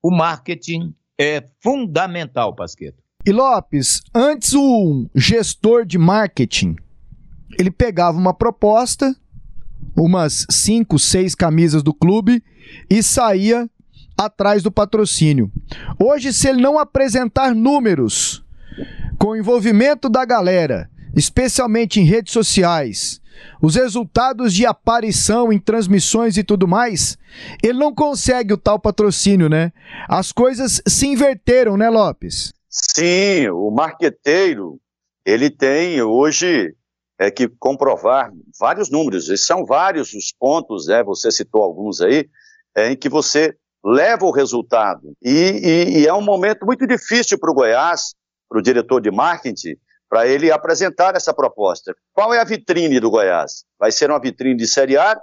O 0.00 0.14
marketing 0.14 0.94
é 1.18 1.44
fundamental, 1.60 2.54
Pasqueto. 2.54 3.02
E 3.26 3.32
Lopes, 3.32 4.00
antes 4.14 4.54
o 4.54 5.08
gestor 5.14 5.84
de 5.84 5.98
marketing, 5.98 6.76
ele 7.58 7.70
pegava 7.70 8.16
uma 8.16 8.32
proposta, 8.32 9.14
umas 9.96 10.46
cinco, 10.50 10.98
seis 10.98 11.34
camisas 11.34 11.82
do 11.82 11.92
clube 11.92 12.42
e 12.88 13.02
saía 13.02 13.68
atrás 14.24 14.62
do 14.62 14.70
patrocínio. 14.70 15.50
Hoje, 15.98 16.32
se 16.32 16.48
ele 16.48 16.60
não 16.60 16.78
apresentar 16.78 17.54
números 17.54 18.44
com 19.18 19.36
envolvimento 19.36 20.08
da 20.08 20.24
galera, 20.24 20.90
especialmente 21.14 22.00
em 22.00 22.04
redes 22.04 22.32
sociais, 22.32 23.20
os 23.60 23.74
resultados 23.74 24.52
de 24.52 24.66
aparição 24.66 25.52
em 25.52 25.58
transmissões 25.58 26.36
e 26.36 26.44
tudo 26.44 26.66
mais, 26.66 27.16
ele 27.62 27.78
não 27.78 27.94
consegue 27.94 28.52
o 28.52 28.58
tal 28.58 28.78
patrocínio, 28.78 29.48
né? 29.48 29.72
As 30.08 30.32
coisas 30.32 30.82
se 30.86 31.06
inverteram, 31.06 31.76
né, 31.76 31.88
Lopes? 31.88 32.52
Sim, 32.68 33.48
o 33.48 33.70
marqueteiro, 33.70 34.80
ele 35.24 35.50
tem 35.50 36.02
hoje 36.02 36.74
é 37.18 37.30
que 37.30 37.48
comprovar 37.48 38.32
vários 38.58 38.90
números, 38.90 39.28
e 39.28 39.36
são 39.36 39.64
vários 39.64 40.12
os 40.12 40.32
pontos, 40.32 40.86
né? 40.86 41.04
Você 41.04 41.30
citou 41.30 41.62
alguns 41.62 42.00
aí, 42.00 42.28
é, 42.76 42.90
em 42.90 42.96
que 42.96 43.08
você 43.08 43.54
leva 43.84 44.24
o 44.24 44.30
resultado. 44.30 45.12
E, 45.22 45.30
e, 45.30 45.98
e 46.00 46.06
é 46.06 46.14
um 46.14 46.22
momento 46.22 46.64
muito 46.64 46.86
difícil 46.86 47.38
para 47.38 47.50
o 47.50 47.54
Goiás, 47.54 48.14
para 48.48 48.58
o 48.58 48.62
diretor 48.62 49.00
de 49.00 49.10
marketing, 49.10 49.74
para 50.08 50.26
ele 50.26 50.52
apresentar 50.52 51.16
essa 51.16 51.32
proposta. 51.32 51.94
Qual 52.12 52.34
é 52.34 52.38
a 52.38 52.44
vitrine 52.44 53.00
do 53.00 53.10
Goiás? 53.10 53.64
Vai 53.78 53.90
ser 53.90 54.10
uma 54.10 54.20
vitrine 54.20 54.56
de 54.56 54.68
Série 54.68 54.96
A, 54.96 55.18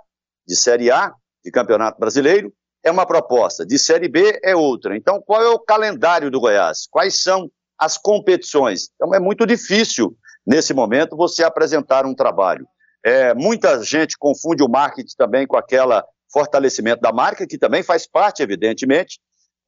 de 0.47 0.55
Série 0.55 0.89
A, 0.89 1.13
de 1.45 1.51
Campeonato 1.51 1.99
Brasileiro, 1.99 2.51
é 2.83 2.89
uma 2.89 3.05
proposta, 3.05 3.65
de 3.65 3.77
Série 3.77 4.07
B 4.07 4.39
é 4.43 4.55
outra. 4.55 4.95
Então, 4.95 5.21
qual 5.21 5.41
é 5.41 5.49
o 5.49 5.59
calendário 5.59 6.31
do 6.31 6.39
Goiás? 6.39 6.87
Quais 6.89 7.21
são 7.21 7.49
as 7.77 7.97
competições? 7.97 8.89
Então, 8.95 9.13
é 9.13 9.19
muito 9.19 9.45
difícil, 9.45 10.15
nesse 10.45 10.73
momento, 10.73 11.15
você 11.15 11.43
apresentar 11.43 12.05
um 12.05 12.15
trabalho. 12.15 12.65
É, 13.03 13.33
muita 13.33 13.81
gente 13.83 14.17
confunde 14.17 14.63
o 14.63 14.69
marketing 14.69 15.15
também 15.17 15.45
com 15.45 15.55
aquela 15.55 16.05
fortalecimento 16.31 17.01
da 17.01 17.11
marca, 17.11 17.47
que 17.47 17.57
também 17.57 17.83
faz 17.83 18.07
parte, 18.07 18.41
evidentemente, 18.41 19.19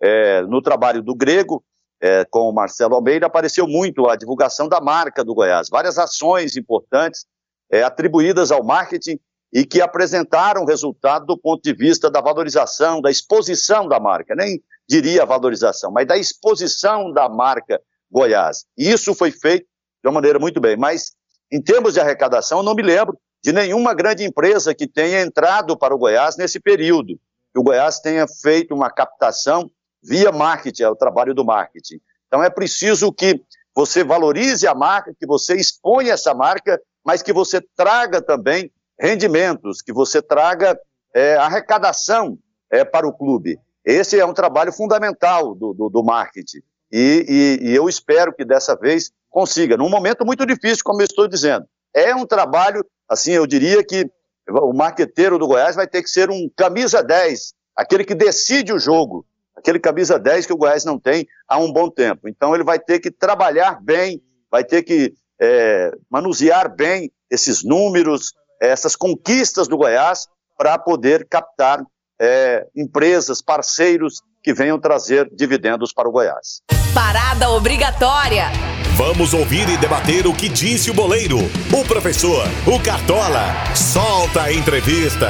é, 0.01 0.41
no 0.43 0.61
trabalho 0.61 1.01
do 1.01 1.15
Grego, 1.15 1.63
é, 2.01 2.25
com 2.25 2.49
o 2.49 2.53
Marcelo 2.53 2.95
Almeida, 2.95 3.27
apareceu 3.27 3.67
muito 3.67 4.09
a 4.09 4.15
divulgação 4.15 4.67
da 4.67 4.81
marca 4.81 5.23
do 5.23 5.35
Goiás. 5.35 5.69
Várias 5.69 5.97
ações 5.97 6.57
importantes 6.57 7.25
é, 7.71 7.83
atribuídas 7.83 8.51
ao 8.51 8.63
marketing 8.63 9.19
e 9.53 9.65
que 9.65 9.81
apresentaram 9.81 10.65
resultado 10.65 11.25
do 11.25 11.37
ponto 11.37 11.61
de 11.61 11.73
vista 11.73 12.09
da 12.09 12.21
valorização, 12.21 13.01
da 13.01 13.11
exposição 13.11 13.87
da 13.87 13.99
marca. 13.99 14.33
Nem 14.35 14.61
diria 14.89 15.25
valorização, 15.25 15.91
mas 15.91 16.07
da 16.07 16.17
exposição 16.17 17.11
da 17.11 17.29
marca 17.29 17.79
Goiás. 18.09 18.65
E 18.77 18.89
isso 18.89 19.13
foi 19.13 19.31
feito 19.31 19.65
de 20.03 20.09
uma 20.09 20.13
maneira 20.13 20.39
muito 20.39 20.59
bem. 20.59 20.75
Mas, 20.75 21.11
em 21.51 21.61
termos 21.61 21.93
de 21.93 21.99
arrecadação, 21.99 22.59
eu 22.59 22.63
não 22.63 22.73
me 22.73 22.81
lembro 22.81 23.17
de 23.43 23.51
nenhuma 23.51 23.93
grande 23.93 24.23
empresa 24.23 24.75
que 24.75 24.87
tenha 24.87 25.21
entrado 25.21 25.77
para 25.77 25.95
o 25.95 25.97
Goiás 25.97 26.37
nesse 26.37 26.59
período. 26.59 27.19
Que 27.53 27.59
o 27.59 27.63
Goiás 27.63 27.99
tenha 27.99 28.27
feito 28.27 28.73
uma 28.73 28.89
captação 28.89 29.69
via 30.03 30.31
marketing, 30.31 30.83
é 30.83 30.89
o 30.89 30.95
trabalho 30.95 31.33
do 31.33 31.43
marketing. 31.43 31.99
Então 32.27 32.43
é 32.43 32.49
preciso 32.49 33.11
que 33.11 33.41
você 33.75 34.03
valorize 34.03 34.67
a 34.67 34.75
marca, 34.75 35.13
que 35.17 35.25
você 35.25 35.55
exponha 35.55 36.13
essa 36.13 36.33
marca, 36.33 36.79
mas 37.05 37.21
que 37.21 37.33
você 37.33 37.61
traga 37.75 38.21
também 38.21 38.71
rendimentos, 38.99 39.81
que 39.81 39.91
você 39.91 40.21
traga 40.21 40.79
é, 41.13 41.35
arrecadação 41.35 42.37
é, 42.69 42.85
para 42.85 43.07
o 43.07 43.13
clube. 43.13 43.59
Esse 43.83 44.19
é 44.19 44.25
um 44.25 44.33
trabalho 44.33 44.71
fundamental 44.71 45.55
do, 45.55 45.73
do, 45.73 45.89
do 45.89 46.03
marketing. 46.03 46.61
E, 46.91 47.59
e, 47.61 47.69
e, 47.69 47.75
eu 47.75 47.89
espero 47.89 48.33
que 48.33 48.45
dessa 48.45 48.75
vez 48.75 49.11
consiga, 49.29 49.77
num 49.77 49.89
momento 49.89 50.25
muito 50.25 50.45
difícil, 50.45 50.83
como 50.83 51.01
eu 51.01 51.05
estou 51.05 51.27
dizendo. 51.27 51.65
É 51.93 52.15
um 52.15 52.25
trabalho, 52.25 52.85
assim, 53.07 53.31
eu 53.31 53.45
diria 53.45 53.83
que 53.83 54.09
o 54.47 54.73
marqueteiro 54.73 55.37
do 55.37 55.47
Goiás 55.47 55.75
vai 55.75 55.87
ter 55.87 56.01
que 56.01 56.09
ser 56.09 56.29
um 56.29 56.49
camisa 56.55 57.03
10, 57.03 57.53
aquele 57.75 58.03
que 58.03 58.15
decide 58.15 58.73
o 58.73 58.79
jogo, 58.79 59.25
aquele 59.55 59.79
camisa 59.79 60.17
10 60.17 60.45
que 60.45 60.53
o 60.53 60.57
Goiás 60.57 60.83
não 60.85 60.99
tem 60.99 61.27
há 61.47 61.57
um 61.57 61.71
bom 61.71 61.89
tempo. 61.89 62.27
Então 62.27 62.53
ele 62.55 62.63
vai 62.63 62.79
ter 62.79 62.99
que 62.99 63.11
trabalhar 63.11 63.81
bem, 63.81 64.21
vai 64.49 64.63
ter 64.63 64.83
que 64.83 65.13
é, 65.39 65.91
manusear 66.09 66.73
bem 66.73 67.11
esses 67.29 67.63
números, 67.63 68.33
essas 68.59 68.95
conquistas 68.95 69.67
do 69.67 69.77
Goiás, 69.77 70.27
para 70.57 70.77
poder 70.77 71.27
captar 71.27 71.81
é, 72.19 72.67
empresas, 72.75 73.41
parceiros 73.41 74.21
que 74.43 74.53
venham 74.53 74.79
trazer 74.79 75.29
dividendos 75.33 75.93
para 75.93 76.07
o 76.07 76.11
Goiás. 76.11 76.61
Parada 76.93 77.49
obrigatória. 77.49 78.70
Vamos 78.95 79.33
ouvir 79.33 79.69
e 79.69 79.77
debater 79.77 80.27
o 80.27 80.33
que 80.33 80.49
disse 80.49 80.91
o 80.91 80.93
boleiro, 80.93 81.37
o 81.37 81.85
professor, 81.85 82.45
o 82.67 82.77
Cartola. 82.77 83.53
Solta 83.73 84.43
a 84.43 84.53
entrevista. 84.53 85.29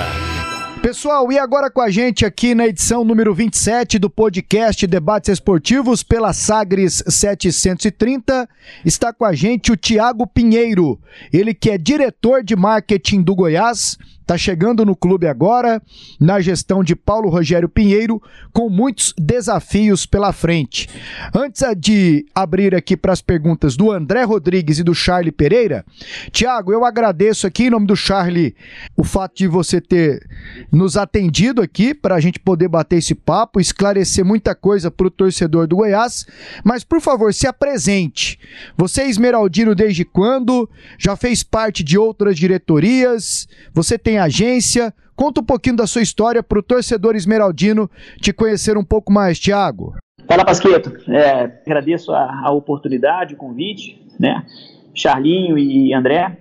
Pessoal, 0.81 1.31
e 1.31 1.37
agora 1.37 1.69
com 1.69 1.79
a 1.79 1.91
gente 1.91 2.25
aqui 2.25 2.55
na 2.55 2.65
edição 2.67 3.03
número 3.03 3.35
27 3.35 3.99
do 3.99 4.09
podcast 4.09 4.87
Debates 4.87 5.29
Esportivos 5.29 6.01
pela 6.01 6.33
Sagres 6.33 7.03
730, 7.07 8.49
está 8.83 9.13
com 9.13 9.23
a 9.23 9.33
gente 9.33 9.71
o 9.71 9.77
Tiago 9.77 10.25
Pinheiro, 10.25 10.99
ele 11.31 11.53
que 11.53 11.69
é 11.69 11.77
diretor 11.77 12.43
de 12.43 12.55
marketing 12.55 13.21
do 13.21 13.35
Goiás 13.35 13.95
Está 14.21 14.37
chegando 14.37 14.85
no 14.85 14.95
clube 14.95 15.27
agora, 15.27 15.81
na 16.19 16.39
gestão 16.39 16.83
de 16.83 16.95
Paulo 16.95 17.29
Rogério 17.29 17.67
Pinheiro, 17.67 18.21
com 18.53 18.69
muitos 18.69 19.13
desafios 19.17 20.05
pela 20.05 20.31
frente. 20.31 20.87
Antes 21.33 21.61
de 21.77 22.25
abrir 22.33 22.73
aqui 22.73 22.95
para 22.95 23.11
as 23.11 23.21
perguntas 23.21 23.75
do 23.75 23.91
André 23.91 24.23
Rodrigues 24.23 24.79
e 24.79 24.83
do 24.83 24.95
Charlie 24.95 25.31
Pereira, 25.31 25.83
Tiago, 26.31 26.71
eu 26.71 26.85
agradeço 26.85 27.45
aqui 27.45 27.63
em 27.63 27.69
nome 27.69 27.85
do 27.85 27.95
Charlie 27.95 28.55
o 28.95 29.03
fato 29.03 29.35
de 29.35 29.47
você 29.47 29.81
ter 29.81 30.25
nos 30.71 30.95
atendido 30.95 31.61
aqui 31.61 31.93
para 31.93 32.15
a 32.15 32.19
gente 32.19 32.39
poder 32.39 32.67
bater 32.67 32.97
esse 32.97 33.13
papo, 33.13 33.59
esclarecer 33.59 34.23
muita 34.23 34.55
coisa 34.55 34.89
para 34.89 35.07
o 35.07 35.11
torcedor 35.11 35.67
do 35.67 35.75
Goiás. 35.75 36.25
Mas, 36.63 36.83
por 36.83 37.01
favor, 37.01 37.33
se 37.33 37.47
apresente. 37.47 38.39
Você 38.77 39.01
é 39.01 39.09
esmeraldino 39.09 39.75
desde 39.75 40.05
quando? 40.05 40.69
Já 40.97 41.15
fez 41.15 41.43
parte 41.43 41.83
de 41.83 41.97
outras 41.97 42.37
diretorias? 42.37 43.47
Você 43.73 43.97
tem 43.97 44.20
agência? 44.23 44.93
Conta 45.15 45.41
um 45.41 45.45
pouquinho 45.45 45.75
da 45.75 45.85
sua 45.85 46.01
história 46.01 46.41
para 46.41 46.59
o 46.59 46.63
torcedor 46.63 47.15
esmeraldino 47.15 47.89
te 48.21 48.33
conhecer 48.33 48.77
um 48.77 48.83
pouco 48.83 49.11
mais, 49.11 49.39
Tiago. 49.39 49.93
Fala, 50.27 50.45
Pasqueto. 50.45 50.93
É, 51.11 51.61
agradeço 51.65 52.11
a, 52.11 52.47
a, 52.47 52.51
oportunidade, 52.51 53.33
o 53.33 53.37
convite, 53.37 54.01
né? 54.19 54.45
Charlinho 54.93 55.57
e 55.57 55.93
André. 55.93 56.37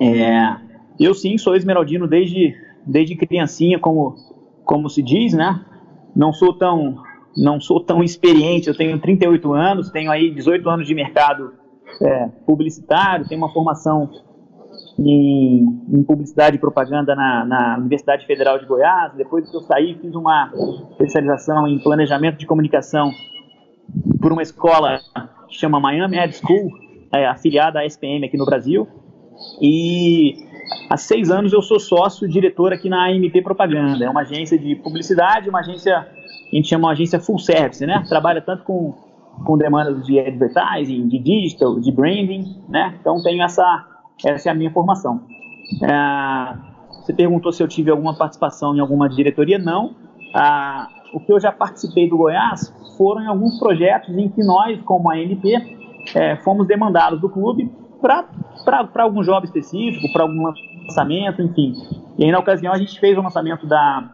É, 0.00 0.56
eu 0.98 1.14
sim 1.14 1.36
sou 1.38 1.54
esmeraldino 1.54 2.06
desde, 2.06 2.54
desde 2.86 3.14
criancinha, 3.16 3.78
como, 3.78 4.16
como 4.64 4.88
se 4.88 5.02
diz, 5.02 5.32
né? 5.32 5.64
Não 6.14 6.32
sou 6.32 6.52
tão 6.54 6.96
não 7.36 7.60
sou 7.60 7.80
tão 7.80 8.02
experiente, 8.02 8.68
eu 8.68 8.76
tenho 8.76 8.98
38 8.98 9.52
anos, 9.52 9.90
tenho 9.90 10.10
aí 10.10 10.30
18 10.34 10.68
anos 10.68 10.86
de 10.86 10.94
mercado 10.94 11.52
é, 12.02 12.26
publicitário, 12.44 13.28
tenho 13.28 13.40
uma 13.40 13.52
formação 13.52 14.10
em, 14.98 15.64
em 15.92 16.02
publicidade 16.02 16.56
e 16.56 16.58
propaganda 16.58 17.14
na, 17.14 17.44
na, 17.44 17.76
Universidade 17.78 18.26
Federal 18.26 18.58
de 18.58 18.66
Goiás. 18.66 19.12
Depois 19.14 19.48
que 19.48 19.56
eu 19.56 19.60
saí, 19.60 19.94
fiz 20.00 20.14
uma 20.14 20.50
especialização 20.90 21.66
em 21.66 21.78
planejamento 21.78 22.36
de 22.38 22.46
comunicação 22.46 23.10
por 24.20 24.32
uma 24.32 24.42
escola 24.42 24.98
que 25.48 25.56
chama 25.56 25.80
Miami 25.80 26.18
Ed 26.18 26.34
School, 26.34 26.70
é, 27.12 27.26
afiliada 27.26 27.80
à 27.80 27.86
SPM 27.86 28.24
aqui 28.26 28.36
no 28.36 28.44
Brasil. 28.44 28.86
E 29.60 30.34
há 30.88 30.96
seis 30.96 31.30
anos 31.30 31.52
eu 31.52 31.62
sou 31.62 31.80
sócio 31.80 32.28
diretor 32.28 32.72
aqui 32.72 32.88
na 32.88 33.08
AMP 33.08 33.42
Propaganda. 33.42 34.04
É 34.04 34.10
uma 34.10 34.20
agência 34.20 34.58
de 34.58 34.76
publicidade, 34.76 35.48
uma 35.48 35.60
agência, 35.60 35.96
a 35.96 36.56
gente 36.56 36.68
chama 36.68 36.88
uma 36.88 36.92
agência 36.92 37.18
full 37.18 37.38
service, 37.38 37.84
né? 37.84 38.04
Trabalha 38.08 38.40
tanto 38.40 38.64
com, 38.64 38.94
com 39.44 39.56
demandas 39.56 40.04
de 40.04 40.20
advertising, 40.20 41.08
de 41.08 41.18
digital, 41.18 41.80
de 41.80 41.90
branding, 41.90 42.62
né? 42.68 42.98
Então 43.00 43.22
tenho 43.22 43.42
essa 43.42 43.86
essa 44.24 44.48
é 44.48 44.52
a 44.52 44.54
minha 44.54 44.70
formação. 44.70 45.22
É, 45.82 46.56
você 46.90 47.12
perguntou 47.12 47.52
se 47.52 47.62
eu 47.62 47.68
tive 47.68 47.90
alguma 47.90 48.16
participação 48.16 48.74
em 48.74 48.80
alguma 48.80 49.08
diretoria? 49.08 49.58
Não. 49.58 49.94
Ah, 50.34 50.88
o 51.12 51.20
que 51.20 51.32
eu 51.32 51.40
já 51.40 51.50
participei 51.50 52.08
do 52.08 52.16
Goiás 52.16 52.72
foram 52.96 53.22
em 53.22 53.26
alguns 53.26 53.58
projetos 53.58 54.16
em 54.16 54.28
que 54.28 54.44
nós, 54.44 54.80
como 54.82 55.10
a 55.10 55.14
ANP, 55.14 55.78
é, 56.14 56.36
fomos 56.36 56.66
demandados 56.66 57.20
do 57.20 57.28
clube 57.28 57.70
para 58.00 59.02
algum 59.02 59.22
job 59.22 59.44
específico, 59.44 60.12
para 60.12 60.22
algum 60.22 60.52
lançamento, 60.84 61.42
enfim. 61.42 61.74
E 62.18 62.24
aí, 62.24 62.30
na 62.30 62.38
ocasião, 62.38 62.72
a 62.72 62.78
gente 62.78 62.98
fez 62.98 63.16
o 63.16 63.22
lançamento 63.22 63.66
da, 63.66 64.10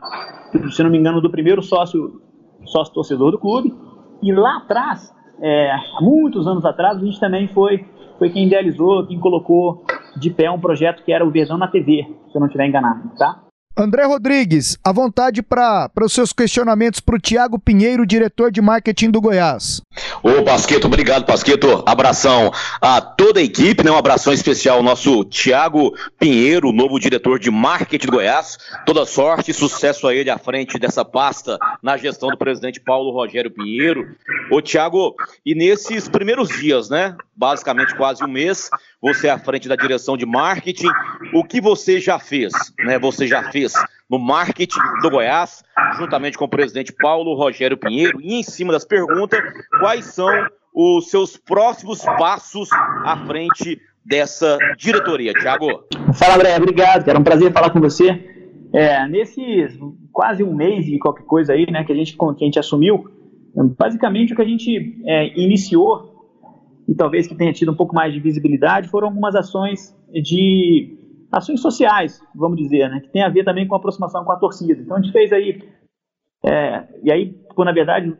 se 0.70 0.82
não 0.82 0.90
me 0.90 0.98
engano, 0.98 1.20
do 1.20 1.30
primeiro 1.30 1.62
sócio, 1.62 2.20
sócio 2.64 2.92
torcedor 2.94 3.32
do 3.32 3.38
clube. 3.38 3.74
E 4.22 4.32
lá 4.32 4.58
atrás, 4.58 5.14
é, 5.40 5.70
há 5.70 6.00
muitos 6.00 6.46
anos 6.46 6.64
atrás, 6.64 6.96
a 6.96 7.04
gente 7.04 7.20
também 7.20 7.48
foi 7.48 7.84
foi 8.18 8.30
quem 8.30 8.46
idealizou, 8.46 9.06
quem 9.06 9.20
colocou 9.20 9.84
de 10.16 10.30
pé 10.30 10.50
um 10.50 10.58
projeto 10.58 11.04
que 11.04 11.12
era 11.12 11.24
o 11.24 11.30
Verdão 11.30 11.58
na 11.58 11.68
TV, 11.68 12.06
se 12.28 12.36
eu 12.36 12.40
não 12.40 12.46
estiver 12.46 12.66
enganado, 12.66 13.10
tá? 13.18 13.45
André 13.78 14.04
Rodrigues, 14.06 14.78
à 14.82 14.90
vontade 14.90 15.42
para 15.42 15.90
os 16.00 16.12
seus 16.14 16.32
questionamentos 16.32 16.98
para 16.98 17.16
o 17.16 17.20
Tiago 17.20 17.58
Pinheiro, 17.58 18.06
diretor 18.06 18.50
de 18.50 18.62
marketing 18.62 19.10
do 19.10 19.20
Goiás. 19.20 19.82
Ô, 20.22 20.42
Pasqueto, 20.42 20.86
obrigado, 20.86 21.26
Pasqueto. 21.26 21.82
Abração 21.84 22.50
a 22.80 23.02
toda 23.02 23.38
a 23.38 23.42
equipe, 23.42 23.84
né? 23.84 23.90
Um 23.90 23.98
abração 23.98 24.32
especial 24.32 24.78
ao 24.78 24.82
nosso 24.82 25.24
Tiago 25.24 25.94
Pinheiro, 26.18 26.72
novo 26.72 26.98
diretor 26.98 27.38
de 27.38 27.50
marketing 27.50 28.06
do 28.06 28.12
Goiás. 28.12 28.56
Toda 28.86 29.04
sorte 29.04 29.50
e 29.50 29.54
sucesso 29.54 30.08
a 30.08 30.14
ele 30.14 30.30
à 30.30 30.38
frente 30.38 30.78
dessa 30.78 31.04
pasta 31.04 31.58
na 31.82 31.98
gestão 31.98 32.30
do 32.30 32.38
presidente 32.38 32.80
Paulo 32.80 33.10
Rogério 33.10 33.50
Pinheiro. 33.50 34.08
Ô, 34.50 34.62
Tiago, 34.62 35.14
e 35.44 35.54
nesses 35.54 36.08
primeiros 36.08 36.48
dias, 36.48 36.88
né? 36.88 37.14
Basicamente 37.38 37.94
quase 37.94 38.24
um 38.24 38.28
mês, 38.28 38.70
você 39.02 39.26
é 39.26 39.30
à 39.30 39.38
frente 39.38 39.68
da 39.68 39.76
direção 39.76 40.16
de 40.16 40.24
marketing. 40.24 40.88
O 41.34 41.44
que 41.44 41.60
você 41.60 42.00
já 42.00 42.18
fez, 42.18 42.54
né? 42.78 42.98
Você 42.98 43.26
já 43.26 43.50
fez 43.52 43.65
no 44.10 44.18
marketing 44.18 44.80
do 45.02 45.10
Goiás, 45.10 45.62
juntamente 45.98 46.38
com 46.38 46.44
o 46.44 46.48
presidente 46.48 46.92
Paulo 46.92 47.34
Rogério 47.34 47.76
Pinheiro. 47.76 48.20
E 48.20 48.34
em 48.34 48.42
cima 48.42 48.72
das 48.72 48.84
perguntas, 48.84 49.40
quais 49.80 50.06
são 50.06 50.28
os 50.74 51.10
seus 51.10 51.36
próximos 51.36 52.02
passos 52.02 52.68
à 53.04 53.16
frente 53.26 53.80
dessa 54.04 54.58
diretoria, 54.76 55.32
Tiago? 55.32 55.84
Fala, 56.14 56.34
André, 56.36 56.56
obrigado, 56.56 57.04
cara. 57.04 57.18
É 57.18 57.20
um 57.20 57.24
prazer 57.24 57.52
falar 57.52 57.70
com 57.70 57.80
você. 57.80 58.34
É, 58.72 59.08
nesses 59.08 59.78
quase 60.12 60.42
um 60.42 60.54
mês 60.54 60.84
de 60.84 60.98
qualquer 60.98 61.24
coisa 61.24 61.52
aí, 61.52 61.70
né, 61.70 61.84
que 61.84 61.92
a 61.92 61.94
gente, 61.94 62.16
que 62.16 62.24
a 62.24 62.44
gente 62.44 62.58
assumiu, 62.58 63.10
basicamente 63.78 64.32
o 64.32 64.36
que 64.36 64.42
a 64.42 64.46
gente 64.46 65.02
é, 65.04 65.38
iniciou 65.38 66.14
e 66.88 66.94
talvez 66.94 67.26
que 67.26 67.34
tenha 67.34 67.52
tido 67.52 67.72
um 67.72 67.74
pouco 67.74 67.94
mais 67.94 68.12
de 68.12 68.20
visibilidade 68.20 68.88
foram 68.88 69.08
algumas 69.08 69.34
ações 69.34 69.94
de 70.12 71.05
ações 71.36 71.60
sociais, 71.60 72.20
vamos 72.34 72.56
dizer, 72.56 72.88
né, 72.88 73.00
que 73.00 73.08
tem 73.08 73.22
a 73.22 73.28
ver 73.28 73.44
também 73.44 73.66
com 73.66 73.74
a 73.74 73.78
aproximação 73.78 74.24
com 74.24 74.32
a 74.32 74.38
torcida. 74.38 74.80
Então 74.80 74.96
a 74.96 75.00
gente 75.00 75.12
fez 75.12 75.32
aí, 75.32 75.62
é, 76.44 76.88
e 77.02 77.12
aí, 77.12 77.32
tipo, 77.32 77.64
na 77.64 77.72
verdade, 77.72 78.16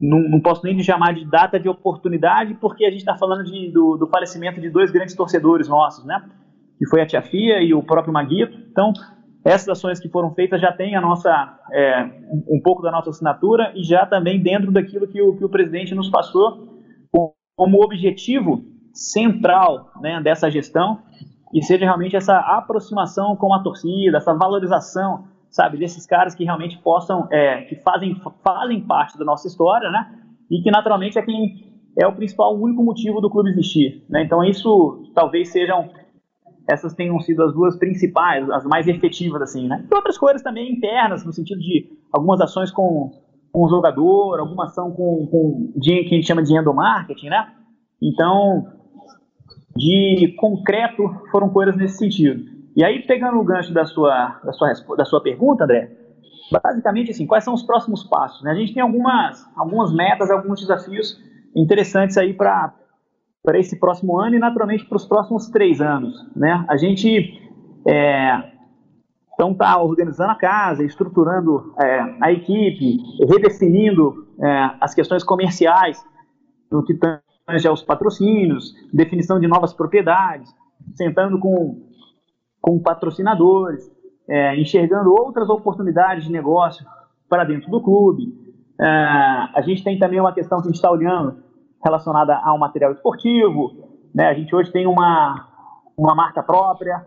não, 0.00 0.18
não, 0.28 0.40
posso 0.40 0.64
nem 0.64 0.78
chamar 0.80 1.14
de 1.14 1.24
data 1.24 1.58
de 1.58 1.68
oportunidade, 1.68 2.54
porque 2.54 2.84
a 2.84 2.90
gente 2.90 3.00
está 3.00 3.16
falando 3.16 3.44
de, 3.44 3.70
do, 3.70 3.96
do, 3.96 4.06
falecimento 4.08 4.60
de 4.60 4.68
dois 4.68 4.90
grandes 4.90 5.14
torcedores 5.14 5.68
nossos, 5.68 6.04
né, 6.04 6.22
que 6.78 6.86
foi 6.88 7.00
a 7.00 7.06
Tia 7.06 7.22
Fia 7.22 7.62
e 7.62 7.72
o 7.72 7.82
próprio 7.82 8.12
Maguito. 8.12 8.56
Então, 8.70 8.92
essas 9.44 9.68
ações 9.68 10.00
que 10.00 10.08
foram 10.08 10.34
feitas 10.34 10.60
já 10.60 10.72
têm 10.72 10.96
a 10.96 11.00
nossa, 11.00 11.30
é, 11.72 12.04
um, 12.30 12.56
um, 12.56 12.60
pouco 12.62 12.82
da 12.82 12.90
nossa 12.90 13.10
assinatura 13.10 13.72
e 13.76 13.84
já 13.84 14.06
também 14.06 14.42
dentro 14.42 14.72
daquilo 14.72 15.06
que 15.06 15.20
o, 15.22 15.36
que 15.36 15.44
o 15.44 15.48
presidente 15.48 15.94
nos 15.94 16.10
passou 16.10 16.74
como 17.56 17.82
objetivo 17.82 18.64
central 18.92 19.92
né, 20.00 20.20
dessa 20.22 20.50
gestão, 20.50 21.02
e 21.54 21.62
seja 21.62 21.84
realmente 21.84 22.16
essa 22.16 22.36
aproximação 22.36 23.36
com 23.36 23.54
a 23.54 23.62
torcida, 23.62 24.16
essa 24.16 24.34
valorização, 24.34 25.28
sabe, 25.48 25.78
desses 25.78 26.04
caras 26.04 26.34
que 26.34 26.42
realmente 26.42 26.76
possam, 26.78 27.28
é, 27.30 27.62
que 27.62 27.76
fazem, 27.76 28.20
fazem 28.42 28.80
parte 28.80 29.16
da 29.16 29.24
nossa 29.24 29.46
história, 29.46 29.88
né? 29.88 30.18
E 30.50 30.60
que 30.60 30.70
naturalmente 30.72 31.16
é 31.16 31.22
quem 31.22 31.72
é 31.96 32.04
o 32.08 32.12
principal, 32.12 32.56
o 32.56 32.60
único 32.60 32.82
motivo 32.82 33.20
do 33.20 33.30
clube 33.30 33.50
existir, 33.50 34.04
né? 34.10 34.24
Então 34.24 34.42
isso 34.42 35.12
talvez 35.14 35.52
sejam 35.52 35.88
essas 36.68 36.94
tenham 36.94 37.20
sido 37.20 37.42
as 37.44 37.52
duas 37.54 37.76
principais, 37.78 38.50
as 38.50 38.64
mais 38.64 38.88
efetivas, 38.88 39.40
assim, 39.40 39.68
né? 39.68 39.86
E 39.88 39.94
outras 39.94 40.18
coisas 40.18 40.42
também 40.42 40.72
internas, 40.72 41.24
no 41.24 41.32
sentido 41.32 41.60
de 41.60 41.88
algumas 42.12 42.40
ações 42.40 42.72
com, 42.72 43.10
com 43.52 43.64
o 43.64 43.68
jogador, 43.68 44.40
alguma 44.40 44.64
ação 44.64 44.90
com, 44.90 45.28
com 45.30 45.72
que 45.80 45.92
a 45.92 46.14
gente 46.14 46.26
chama 46.26 46.42
de 46.42 46.58
endomarketing, 46.58 47.28
né? 47.28 47.52
Então, 48.02 48.66
de 49.76 50.34
concreto 50.38 51.08
foram 51.30 51.48
coisas 51.48 51.76
nesse 51.76 51.98
sentido. 51.98 52.44
E 52.76 52.84
aí, 52.84 53.00
pegando 53.06 53.38
o 53.38 53.44
gancho 53.44 53.72
da 53.72 53.84
sua, 53.84 54.40
da 54.44 54.52
sua, 54.52 54.72
da 54.96 55.04
sua 55.04 55.22
pergunta, 55.22 55.64
André, 55.64 55.90
basicamente 56.50 57.10
assim, 57.10 57.26
quais 57.26 57.44
são 57.44 57.54
os 57.54 57.62
próximos 57.62 58.04
passos? 58.04 58.42
Né? 58.42 58.50
A 58.50 58.54
gente 58.54 58.74
tem 58.74 58.82
algumas, 58.82 59.46
algumas 59.56 59.92
metas, 59.92 60.30
alguns 60.30 60.60
desafios 60.60 61.20
interessantes 61.54 62.16
aí 62.16 62.32
para 62.32 62.72
para 63.44 63.58
esse 63.58 63.78
próximo 63.78 64.18
ano 64.18 64.36
e 64.36 64.38
naturalmente 64.38 64.86
para 64.86 64.96
os 64.96 65.04
próximos 65.04 65.50
três 65.50 65.78
anos, 65.78 66.14
né? 66.34 66.64
A 66.66 66.78
gente 66.78 67.38
é, 67.86 68.42
então 69.34 69.52
está 69.52 69.78
organizando 69.80 70.30
a 70.30 70.34
casa, 70.34 70.82
estruturando 70.82 71.74
é, 71.78 72.16
a 72.22 72.32
equipe, 72.32 72.96
redefinindo 73.28 74.28
é, 74.40 74.70
as 74.80 74.94
questões 74.94 75.22
comerciais 75.22 76.02
no 76.72 76.82
que 76.82 76.94
tange 76.94 77.20
aos 77.68 77.82
patrocínios, 77.82 78.74
definição 78.92 79.38
de 79.38 79.46
novas 79.46 79.72
propriedades, 79.72 80.54
sentando 80.94 81.38
com, 81.38 81.82
com 82.60 82.78
patrocinadores, 82.78 83.90
é, 84.28 84.58
enxergando 84.58 85.12
outras 85.12 85.48
oportunidades 85.50 86.24
de 86.24 86.32
negócio 86.32 86.84
para 87.28 87.44
dentro 87.44 87.70
do 87.70 87.82
clube. 87.82 88.32
É, 88.80 88.86
a 88.86 89.62
gente 89.64 89.84
tem 89.84 89.98
também 89.98 90.20
uma 90.20 90.32
questão 90.32 90.58
que 90.58 90.64
a 90.64 90.68
gente 90.68 90.76
está 90.76 90.90
olhando 90.90 91.42
relacionada 91.84 92.36
ao 92.36 92.58
material 92.58 92.92
esportivo. 92.92 93.88
Né? 94.14 94.28
A 94.28 94.34
gente 94.34 94.54
hoje 94.54 94.72
tem 94.72 94.86
uma, 94.86 95.46
uma 95.96 96.14
marca 96.14 96.42
própria, 96.42 97.06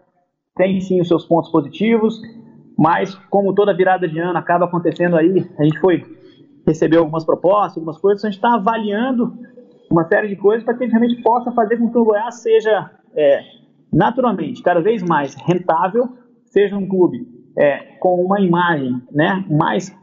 tem 0.55 0.79
sim 0.79 1.01
os 1.01 1.07
seus 1.07 1.25
pontos 1.25 1.49
positivos, 1.49 2.21
mas 2.77 3.15
como 3.29 3.53
toda 3.53 3.75
virada 3.75 4.07
de 4.07 4.19
ano 4.19 4.37
acaba 4.37 4.65
acontecendo 4.65 5.15
aí, 5.15 5.49
a 5.57 5.63
gente 5.63 5.79
foi 5.79 6.03
receber 6.65 6.97
algumas 6.97 7.25
propostas, 7.25 7.77
algumas 7.77 7.97
coisas, 7.97 8.23
a 8.23 8.29
gente 8.29 8.37
está 8.37 8.53
avaliando 8.53 9.33
uma 9.89 10.07
série 10.07 10.27
de 10.27 10.35
coisas 10.35 10.63
para 10.63 10.73
que 10.73 10.83
a 10.83 10.87
gente 10.87 10.97
realmente 10.97 11.21
possa 11.21 11.51
fazer 11.51 11.77
com 11.77 11.89
que 11.89 11.97
o 11.97 12.05
Goiás 12.05 12.35
seja 12.35 12.91
é, 13.15 13.41
naturalmente 13.91 14.61
cada 14.61 14.81
vez 14.81 15.01
mais 15.03 15.35
rentável, 15.35 16.09
seja 16.45 16.75
um 16.75 16.87
clube 16.87 17.27
é, 17.57 17.97
com 17.99 18.23
uma 18.23 18.39
imagem 18.39 19.01
né, 19.11 19.45
mais 19.49 19.95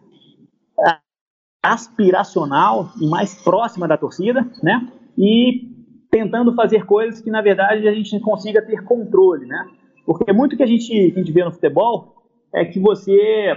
aspiracional 1.65 2.91
e 3.01 3.09
mais 3.09 3.43
próxima 3.43 3.89
da 3.89 3.97
torcida, 3.97 4.47
né? 4.63 4.87
E 5.17 5.73
tentando 6.11 6.55
fazer 6.55 6.85
coisas 6.85 7.23
que, 7.23 7.31
na 7.31 7.41
verdade, 7.41 7.89
a 7.89 7.93
gente 7.93 8.21
consiga 8.21 8.61
ter 8.61 8.85
controle, 8.85 9.47
né? 9.47 9.67
Porque 10.05 10.31
muito 10.33 10.57
que 10.57 10.63
a 10.63 10.67
gente, 10.67 10.87
que 10.87 11.13
a 11.15 11.19
gente 11.19 11.33
vê 11.33 11.43
no 11.43 11.51
futebol 11.51 12.17
é 12.55 12.67
que 12.67 12.79
você... 12.79 13.53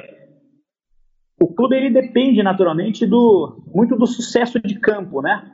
O 1.40 1.54
clube, 1.54 1.76
ele 1.76 1.92
depende, 1.92 2.42
naturalmente, 2.42 3.06
do 3.06 3.62
muito 3.76 3.96
do 3.96 4.08
sucesso 4.08 4.60
de 4.60 4.80
campo, 4.80 5.22
né? 5.22 5.54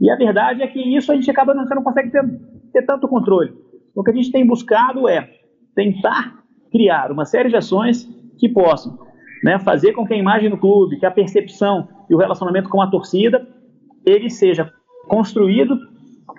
E 0.00 0.10
a 0.10 0.16
verdade 0.16 0.62
é 0.62 0.66
que 0.66 0.80
isso 0.96 1.12
a 1.12 1.14
gente 1.14 1.30
acaba, 1.30 1.54
não, 1.54 1.66
você 1.66 1.74
não 1.74 1.82
consegue 1.82 2.10
ter, 2.10 2.22
ter 2.72 2.82
tanto 2.82 3.08
controle. 3.08 3.52
O 3.94 4.02
que 4.02 4.10
a 4.10 4.14
gente 4.14 4.32
tem 4.32 4.46
buscado 4.46 5.08
é 5.08 5.30
tentar 5.74 6.42
criar 6.70 7.12
uma 7.12 7.24
série 7.24 7.48
de 7.48 7.56
ações 7.56 8.04
que 8.38 8.48
possam 8.48 8.98
né, 9.42 9.58
fazer 9.58 9.92
com 9.92 10.06
que 10.06 10.14
a 10.14 10.16
imagem 10.16 10.50
do 10.50 10.58
clube, 10.58 10.98
que 10.98 11.06
a 11.06 11.10
percepção 11.10 11.88
e 12.08 12.14
o 12.14 12.18
relacionamento 12.18 12.68
com 12.68 12.80
a 12.80 12.90
torcida, 12.90 13.46
ele 14.04 14.28
seja 14.30 14.72
construído 15.06 15.78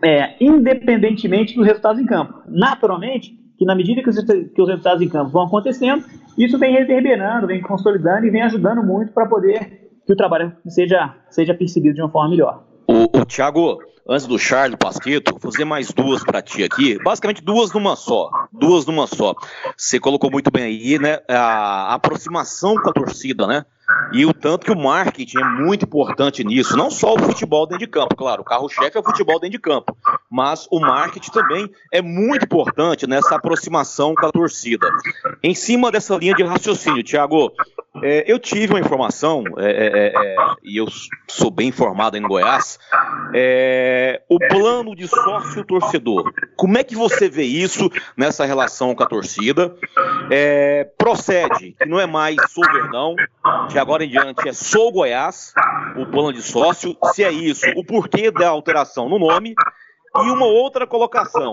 é, 0.04 0.36
independentemente 0.44 1.56
dos 1.56 1.66
resultados 1.66 2.02
em 2.02 2.06
campo. 2.06 2.34
Naturalmente, 2.48 3.32
que 3.58 3.66
na 3.66 3.76
medida 3.76 4.02
que 4.02 4.10
os, 4.10 4.24
que 4.24 4.62
os 4.62 4.68
resultados 4.68 5.02
em 5.02 5.08
campo 5.08 5.32
vão 5.32 5.44
acontecendo, 5.44 6.04
isso 6.38 6.58
vem 6.58 6.74
reverberando, 6.74 7.48
vem 7.48 7.62
consolidando 7.62 8.26
e 8.26 8.30
vem 8.30 8.42
ajudando 8.42 8.84
muito 8.84 9.14
para 9.14 9.28
poder 9.28 9.86
que 10.06 10.14
o 10.14 10.16
trabalho 10.16 10.54
seja, 10.68 11.16
seja 11.30 11.54
percebido 11.54 11.96
de 11.96 12.02
uma 12.02 12.10
forma 12.10 12.30
melhor. 12.30 12.64
O, 12.88 13.20
o 13.20 13.26
Thiago, 13.26 13.80
antes 14.08 14.28
do 14.28 14.38
Charles 14.38 14.78
Pasqueto, 14.78 15.32
vou 15.32 15.40
fazer 15.40 15.66
mais 15.66 15.92
duas 15.92 16.24
para 16.24 16.42
ti 16.42 16.64
aqui. 16.64 16.98
Basicamente 17.04 17.44
duas 17.44 17.72
numa 17.74 17.96
só. 17.96 18.30
Duas 18.52 18.86
numa 18.86 19.08
só. 19.08 19.34
Você 19.76 20.00
colocou 20.00 20.32
muito 20.32 20.52
bem 20.52 20.64
aí, 20.64 21.00
né? 21.00 21.20
A 21.30 21.94
aproximação 21.94 22.76
com 22.76 22.90
a 22.90 22.94
torcida, 22.94 23.48
né? 23.48 23.66
E 24.12 24.26
o 24.26 24.34
tanto 24.34 24.66
que 24.66 24.72
o 24.72 24.78
marketing 24.78 25.40
é 25.40 25.44
muito 25.44 25.86
importante 25.86 26.44
nisso, 26.44 26.76
não 26.76 26.90
só 26.90 27.14
o 27.14 27.20
futebol 27.20 27.68
dentro 27.68 27.86
de 27.86 27.92
campo, 27.92 28.16
claro, 28.16 28.42
o 28.42 28.46
carro-chefe 28.46 28.98
é 28.98 29.00
o 29.00 29.04
futebol 29.04 29.40
dentro 29.40 29.52
de 29.52 29.60
campo, 29.60 29.96
mas 30.30 30.68
o 30.72 30.80
marketing 30.80 31.32
também 31.32 31.70
é 31.92 32.02
muito 32.02 32.46
importante 32.46 33.06
nessa 33.06 33.36
aproximação 33.36 34.16
com 34.16 34.26
a 34.26 34.32
torcida. 34.32 34.88
Em 35.44 35.54
cima 35.54 35.92
dessa 35.92 36.16
linha 36.16 36.34
de 36.34 36.44
raciocínio, 36.44 37.04
Thiago, 37.04 37.52
é, 38.02 38.32
eu 38.32 38.40
tive 38.40 38.74
uma 38.74 38.80
informação, 38.80 39.44
é, 39.58 39.72
é, 39.72 39.88
é, 39.88 40.14
é 40.16 40.36
e 40.64 40.78
eu 40.78 40.88
sou 41.28 41.52
bem 41.52 41.70
informado 41.70 42.18
em 42.18 42.22
Goiás, 42.22 42.80
é, 43.34 43.95
o 44.30 44.40
plano 44.40 44.96
de 44.96 45.08
sócio-torcedor. 45.08 46.32
Como 46.56 46.78
é 46.78 46.84
que 46.84 46.96
você 46.96 47.30
vê 47.30 47.44
isso 47.44 47.90
nessa 48.16 48.46
relação 48.46 48.96
com 48.96 49.04
a 49.04 49.08
torcida? 49.08 49.76
procede, 50.98 51.76
que 51.80 51.86
não 51.86 52.00
é 52.00 52.06
mais 52.06 52.36
sou 52.52 52.64
Verdão, 52.72 53.16
de 53.70 53.78
agora 53.78 54.04
em 54.04 54.10
diante 54.10 54.48
é 54.48 54.54
sou 54.54 54.92
Goiás, 54.92 55.54
o 55.98 56.06
plano 56.06 56.34
de 56.34 56.42
sócio. 56.42 56.96
Se 57.14 57.24
é 57.24 57.32
isso, 57.32 57.66
o 57.76 57.84
porquê 57.84 58.32
da 58.32 58.50
alteração 58.50 59.08
no 59.08 59.20
nome 59.20 59.56
e 60.24 60.30
uma 60.30 60.46
outra 60.46 60.88
colocação. 60.88 61.52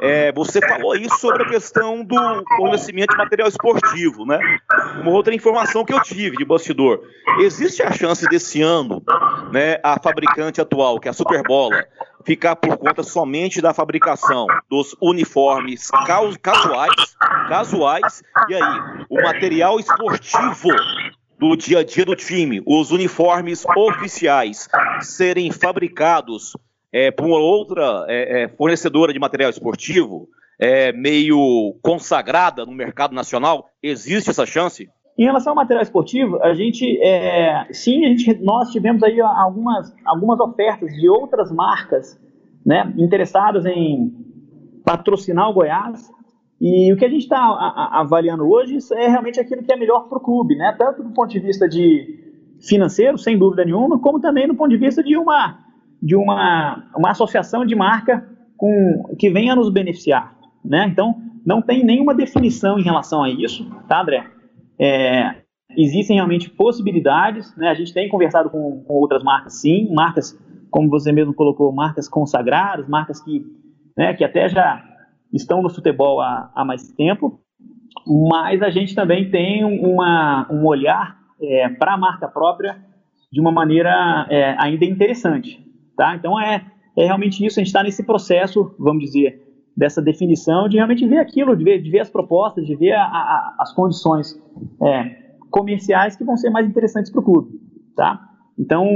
É, 0.00 0.32
você 0.32 0.60
falou 0.60 0.92
aí 0.92 1.08
sobre 1.18 1.42
a 1.42 1.48
questão 1.48 2.04
do 2.04 2.16
fornecimento 2.56 3.10
de 3.10 3.16
material 3.16 3.48
esportivo, 3.48 4.24
né? 4.24 4.38
Uma 5.00 5.10
outra 5.10 5.34
informação 5.34 5.84
que 5.84 5.92
eu 5.92 6.00
tive 6.00 6.36
de 6.36 6.44
bastidor. 6.44 7.02
Existe 7.38 7.82
a 7.82 7.92
chance 7.92 8.26
desse 8.28 8.62
ano, 8.62 9.02
né, 9.52 9.78
a 9.82 10.00
fabricante 10.00 10.60
atual, 10.60 10.98
que 10.98 11.08
é 11.08 11.10
a 11.10 11.14
Superbola, 11.14 11.84
ficar 12.24 12.56
por 12.56 12.76
conta 12.76 13.02
somente 13.02 13.60
da 13.60 13.74
fabricação 13.74 14.46
dos 14.68 14.96
uniformes 15.00 15.90
casuais, 16.06 17.16
casuais, 17.48 18.22
e 18.48 18.54
aí, 18.54 19.04
o 19.08 19.22
material 19.22 19.78
esportivo 19.78 20.68
do 21.38 21.56
dia 21.56 21.80
a 21.80 21.84
dia 21.84 22.04
do 22.04 22.14
time, 22.14 22.62
os 22.64 22.92
uniformes 22.92 23.64
oficiais 23.76 24.68
serem 25.00 25.50
fabricados 25.50 26.56
é, 26.92 27.10
por 27.10 27.26
uma 27.26 27.38
outra 27.38 28.04
é, 28.08 28.42
é, 28.42 28.48
fornecedora 28.48 29.12
de 29.12 29.18
material 29.18 29.50
esportivo, 29.50 30.28
é, 30.60 30.92
meio 30.92 31.74
consagrada 31.82 32.66
no 32.66 32.72
mercado 32.72 33.14
nacional? 33.14 33.68
Existe 33.82 34.30
essa 34.30 34.44
chance? 34.44 34.88
Em 35.18 35.24
relação 35.24 35.52
ao 35.52 35.56
material 35.56 35.82
esportivo, 35.82 36.42
a 36.42 36.54
gente, 36.54 36.98
é, 37.02 37.66
sim, 37.72 38.04
a 38.04 38.08
gente, 38.08 38.34
nós 38.42 38.70
tivemos 38.70 39.02
aí 39.02 39.20
algumas, 39.20 39.94
algumas 40.04 40.40
ofertas 40.40 40.92
de 40.94 41.08
outras 41.08 41.50
marcas 41.52 42.18
né, 42.64 42.92
interessadas 42.96 43.64
em 43.66 44.12
patrocinar 44.84 45.48
o 45.50 45.54
Goiás. 45.54 46.10
E 46.60 46.92
o 46.92 46.96
que 46.96 47.04
a 47.04 47.08
gente 47.08 47.22
está 47.22 47.38
avaliando 47.92 48.48
hoje 48.48 48.78
é 48.92 49.08
realmente 49.08 49.40
aquilo 49.40 49.64
que 49.64 49.72
é 49.72 49.76
melhor 49.76 50.08
para 50.08 50.18
o 50.18 50.20
clube, 50.20 50.54
né? 50.54 50.74
tanto 50.78 51.02
do 51.02 51.10
ponto 51.10 51.30
de 51.30 51.40
vista 51.40 51.68
de 51.68 52.20
financeiro, 52.60 53.18
sem 53.18 53.36
dúvida 53.36 53.64
nenhuma, 53.64 53.98
como 53.98 54.20
também 54.20 54.46
do 54.46 54.54
ponto 54.54 54.70
de 54.70 54.76
vista 54.76 55.02
de 55.02 55.16
uma 55.16 55.58
de 56.02 56.16
uma, 56.16 56.84
uma 56.96 57.10
associação 57.10 57.64
de 57.64 57.76
marca 57.76 58.28
com, 58.56 59.14
que 59.18 59.30
venha 59.30 59.54
nos 59.54 59.70
beneficiar. 59.70 60.36
Né? 60.64 60.86
Então, 60.88 61.14
não 61.46 61.62
tem 61.62 61.84
nenhuma 61.84 62.14
definição 62.14 62.78
em 62.78 62.82
relação 62.82 63.22
a 63.22 63.30
isso, 63.30 63.68
tá, 63.88 64.02
André? 64.02 64.24
É, 64.80 65.42
existem 65.76 66.16
realmente 66.16 66.50
possibilidades, 66.50 67.54
né? 67.56 67.68
a 67.68 67.74
gente 67.74 67.94
tem 67.94 68.08
conversado 68.08 68.50
com, 68.50 68.82
com, 68.84 68.94
outras 68.94 69.22
marcas, 69.22 69.60
sim, 69.60 69.92
marcas, 69.94 70.36
como 70.70 70.88
você 70.88 71.12
mesmo 71.12 71.32
colocou, 71.34 71.72
marcas 71.72 72.08
consagradas, 72.08 72.88
marcas 72.88 73.22
que, 73.22 73.44
né, 73.96 74.12
que 74.14 74.24
até 74.24 74.48
já 74.48 74.82
estão 75.32 75.62
no 75.62 75.70
futebol 75.70 76.20
há, 76.20 76.50
há 76.54 76.64
mais 76.64 76.92
tempo, 76.92 77.40
mas 78.06 78.62
a 78.62 78.70
gente 78.70 78.94
também 78.94 79.30
tem 79.30 79.64
uma, 79.64 80.48
um 80.50 80.66
olhar 80.66 81.16
é, 81.40 81.68
para 81.68 81.94
a 81.94 81.98
marca 81.98 82.28
própria 82.28 82.76
de 83.30 83.40
uma 83.40 83.52
maneira 83.52 84.26
é, 84.28 84.56
ainda 84.58 84.84
interessante. 84.84 85.71
Tá? 85.96 86.16
Então 86.16 86.40
é, 86.40 86.64
é 86.96 87.04
realmente 87.04 87.44
isso, 87.44 87.58
a 87.58 87.62
gente 87.62 87.68
está 87.68 87.82
nesse 87.82 88.04
processo, 88.04 88.74
vamos 88.78 89.04
dizer, 89.04 89.42
dessa 89.76 90.02
definição, 90.02 90.68
de 90.68 90.76
realmente 90.76 91.06
ver 91.06 91.18
aquilo, 91.18 91.56
de 91.56 91.64
ver, 91.64 91.82
de 91.82 91.90
ver 91.90 92.00
as 92.00 92.10
propostas, 92.10 92.66
de 92.66 92.76
ver 92.76 92.92
a, 92.92 93.04
a, 93.04 93.56
as 93.58 93.72
condições 93.72 94.38
é, 94.82 95.22
comerciais 95.50 96.16
que 96.16 96.24
vão 96.24 96.36
ser 96.36 96.50
mais 96.50 96.66
interessantes 96.68 97.10
para 97.10 97.20
o 97.20 97.24
clube. 97.24 97.60
Tá? 97.96 98.20
Então, 98.58 98.86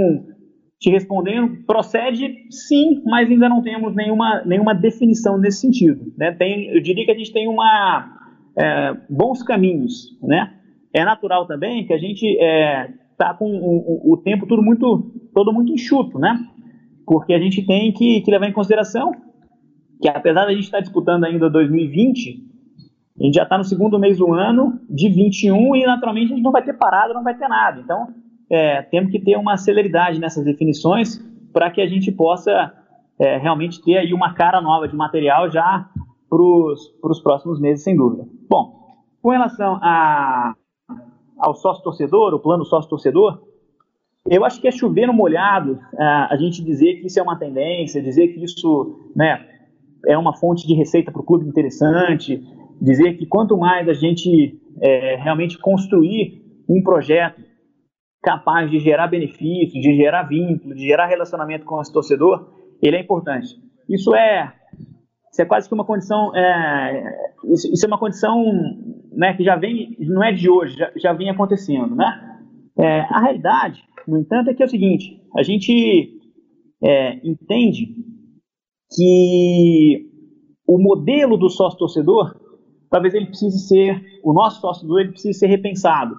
te 0.78 0.90
respondendo, 0.90 1.64
procede 1.66 2.46
sim, 2.50 3.02
mas 3.04 3.30
ainda 3.30 3.48
não 3.48 3.62
temos 3.62 3.94
nenhuma, 3.94 4.42
nenhuma 4.44 4.74
definição 4.74 5.38
nesse 5.38 5.60
sentido. 5.60 6.12
Né? 6.16 6.32
Tem, 6.32 6.68
eu 6.74 6.80
diria 6.82 7.04
que 7.04 7.10
a 7.10 7.16
gente 7.16 7.32
tem 7.32 7.48
uma, 7.48 8.16
é, 8.56 8.94
bons 9.08 9.42
caminhos. 9.42 10.18
Né? 10.22 10.52
É 10.92 11.04
natural 11.04 11.46
também 11.46 11.86
que 11.86 11.92
a 11.92 11.98
gente 11.98 12.26
está 12.26 13.30
é, 13.30 13.34
com 13.34 13.50
o, 13.50 14.12
o, 14.12 14.16
tempo 14.18 14.46
tudo 14.46 14.62
muito, 14.62 15.12
todo 15.34 15.52
muito 15.52 15.72
enxuto, 15.72 16.18
né? 16.18 16.38
Porque 17.06 17.32
a 17.32 17.38
gente 17.38 17.64
tem 17.64 17.92
que, 17.92 18.20
que 18.20 18.30
levar 18.30 18.48
em 18.48 18.52
consideração 18.52 19.12
que, 20.00 20.08
apesar 20.08 20.44
da 20.44 20.52
gente 20.52 20.64
estar 20.64 20.80
disputando 20.80 21.24
ainda 21.24 21.48
2020, 21.48 22.44
a 23.18 23.24
gente 23.24 23.34
já 23.34 23.44
está 23.44 23.56
no 23.56 23.64
segundo 23.64 23.98
mês 23.98 24.18
do 24.18 24.32
ano 24.34 24.78
de 24.90 25.08
21 25.08 25.76
e, 25.76 25.86
naturalmente, 25.86 26.32
a 26.32 26.36
gente 26.36 26.44
não 26.44 26.52
vai 26.52 26.62
ter 26.62 26.74
parada, 26.74 27.14
não 27.14 27.22
vai 27.22 27.36
ter 27.36 27.48
nada. 27.48 27.80
Então, 27.80 28.08
é, 28.50 28.82
temos 28.82 29.10
que 29.10 29.18
ter 29.18 29.36
uma 29.36 29.56
celeridade 29.56 30.20
nessas 30.20 30.44
definições 30.44 31.18
para 31.52 31.70
que 31.70 31.80
a 31.80 31.86
gente 31.86 32.12
possa 32.12 32.72
é, 33.18 33.38
realmente 33.38 33.82
ter 33.82 33.96
aí 33.96 34.12
uma 34.12 34.34
cara 34.34 34.60
nova 34.60 34.86
de 34.86 34.94
material 34.94 35.50
já 35.50 35.88
para 36.28 36.42
os 37.10 37.20
próximos 37.22 37.58
meses, 37.58 37.82
sem 37.82 37.96
dúvida. 37.96 38.26
Bom, 38.50 38.76
com 39.22 39.30
relação 39.30 39.78
a, 39.82 40.54
ao 41.38 41.54
sócio-torcedor, 41.54 42.34
o 42.34 42.40
plano 42.40 42.64
sócio-torcedor, 42.64 43.40
eu 44.28 44.44
acho 44.44 44.60
que 44.60 44.68
é 44.68 44.70
chover 44.70 45.06
no 45.06 45.12
molhado 45.12 45.78
é, 45.98 46.04
a 46.04 46.36
gente 46.36 46.62
dizer 46.62 47.00
que 47.00 47.06
isso 47.06 47.18
é 47.18 47.22
uma 47.22 47.38
tendência, 47.38 48.02
dizer 48.02 48.28
que 48.28 48.44
isso 48.44 49.10
né, 49.14 49.44
é 50.06 50.16
uma 50.16 50.36
fonte 50.36 50.66
de 50.66 50.74
receita 50.74 51.12
para 51.12 51.20
o 51.20 51.24
clube 51.24 51.46
interessante, 51.46 52.42
dizer 52.80 53.14
que 53.14 53.26
quanto 53.26 53.56
mais 53.56 53.88
a 53.88 53.92
gente 53.92 54.60
é, 54.80 55.16
realmente 55.16 55.58
construir 55.58 56.42
um 56.68 56.82
projeto 56.82 57.40
capaz 58.22 58.70
de 58.70 58.80
gerar 58.80 59.06
benefício, 59.06 59.80
de 59.80 59.96
gerar 59.96 60.24
vínculo, 60.24 60.74
de 60.74 60.84
gerar 60.84 61.06
relacionamento 61.06 61.64
com 61.64 61.80
esse 61.80 61.92
torcedor, 61.92 62.52
ele 62.82 62.96
é 62.96 63.00
importante. 63.00 63.48
Isso 63.88 64.14
é, 64.14 64.52
isso 65.30 65.42
é 65.42 65.44
quase 65.44 65.68
que 65.68 65.74
uma 65.74 65.84
condição, 65.84 66.34
é, 66.34 67.04
isso, 67.52 67.72
isso, 67.72 67.86
é 67.86 67.88
uma 67.88 67.98
condição 67.98 68.44
né, 69.12 69.34
que 69.34 69.44
já 69.44 69.54
vem, 69.54 69.96
não 70.00 70.24
é 70.24 70.32
de 70.32 70.50
hoje, 70.50 70.76
já, 70.76 70.90
já 70.96 71.12
vem 71.12 71.30
acontecendo, 71.30 71.94
né? 71.94 72.22
É, 72.78 73.00
a 73.02 73.20
realidade 73.20 73.82
no 74.06 74.18
entanto, 74.18 74.50
é 74.50 74.54
que 74.54 74.62
é 74.62 74.66
o 74.66 74.70
seguinte: 74.70 75.20
a 75.36 75.42
gente 75.42 76.20
é, 76.82 77.16
entende 77.26 77.94
que 78.94 80.10
o 80.66 80.78
modelo 80.78 81.36
do 81.36 81.48
sócio 81.48 81.78
torcedor, 81.78 82.34
talvez 82.90 83.14
ele 83.14 83.26
precise 83.26 83.66
ser, 83.66 84.20
o 84.22 84.32
nosso 84.32 84.60
sócio 84.60 84.82
torcedor, 84.82 85.00
ele 85.00 85.12
precise 85.12 85.38
ser 85.38 85.46
repensado, 85.46 86.16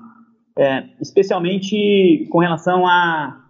é, 0.57 0.85
especialmente 1.01 2.27
com 2.29 2.39
relação 2.39 2.85
à 2.85 3.43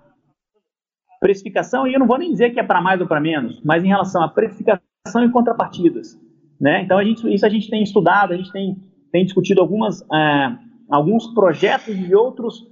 precificação, 1.20 1.88
e 1.88 1.94
eu 1.94 2.00
não 2.00 2.08
vou 2.08 2.18
nem 2.18 2.32
dizer 2.32 2.52
que 2.52 2.60
é 2.60 2.64
para 2.64 2.82
mais 2.82 3.02
ou 3.02 3.08
para 3.08 3.20
menos, 3.20 3.62
mas 3.64 3.84
em 3.84 3.88
relação 3.88 4.22
à 4.22 4.28
precificação 4.28 5.24
e 5.24 5.32
contrapartidas. 5.32 6.20
Né? 6.60 6.84
Então, 6.84 6.98
a 6.98 7.04
gente, 7.04 7.34
isso 7.34 7.46
a 7.46 7.50
gente 7.50 7.70
tem 7.70 7.84
estudado, 7.84 8.34
a 8.34 8.38
gente 8.38 8.52
tem, 8.52 8.76
tem 9.12 9.26
discutido 9.26 9.62
algumas, 9.62 10.02
uh, 10.02 10.58
alguns 10.90 11.28
projetos 11.34 11.96
de 11.96 12.16
outros, 12.16 12.66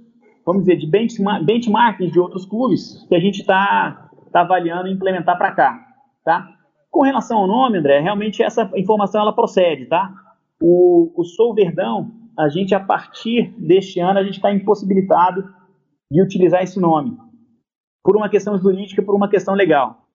vamos 0.46 0.64
dizer, 0.64 0.76
de 0.76 0.86
benchmarking 0.86 2.08
de 2.08 2.20
outros 2.20 2.46
clubes 2.46 3.04
que 3.08 3.14
a 3.16 3.20
gente 3.20 3.40
está 3.40 4.08
tá 4.32 4.42
avaliando 4.42 4.88
implementar 4.88 5.36
para 5.36 5.52
cá, 5.52 5.86
tá? 6.24 6.48
Com 6.88 7.02
relação 7.02 7.38
ao 7.38 7.46
nome, 7.48 7.78
André, 7.78 7.98
realmente 7.98 8.42
essa 8.42 8.70
informação 8.76 9.20
ela 9.20 9.34
procede, 9.34 9.86
tá? 9.86 10.14
O, 10.62 11.12
o 11.16 11.24
Sou 11.24 11.52
Verdão, 11.52 12.12
a 12.38 12.48
gente 12.48 12.74
a 12.74 12.80
partir 12.80 13.52
deste 13.58 13.98
ano 13.98 14.20
a 14.20 14.22
gente 14.22 14.36
está 14.36 14.52
impossibilitado 14.52 15.44
de 16.10 16.22
utilizar 16.22 16.62
esse 16.62 16.78
nome 16.78 17.18
por 18.04 18.16
uma 18.16 18.28
questão 18.28 18.56
jurídica, 18.56 19.02
por 19.02 19.16
uma 19.16 19.28
questão 19.28 19.54
legal. 19.54 20.06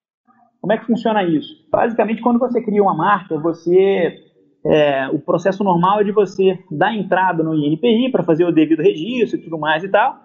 Como 0.61 0.71
é 0.71 0.77
que 0.77 0.85
funciona 0.85 1.23
isso? 1.23 1.67
Basicamente, 1.69 2.21
quando 2.21 2.39
você 2.39 2.61
cria 2.61 2.81
uma 2.81 2.95
marca, 2.95 3.37
você 3.37 4.30
é, 4.65 5.09
o 5.09 5.19
processo 5.19 5.63
normal 5.63 6.01
é 6.01 6.03
de 6.03 6.11
você 6.11 6.59
dar 6.69 6.95
entrada 6.95 7.43
no 7.43 7.55
INPI 7.55 8.11
para 8.11 8.23
fazer 8.23 8.45
o 8.45 8.51
devido 8.51 8.81
registro 8.81 9.39
e 9.39 9.43
tudo 9.43 9.57
mais 9.57 9.83
e 9.83 9.89
tal, 9.89 10.19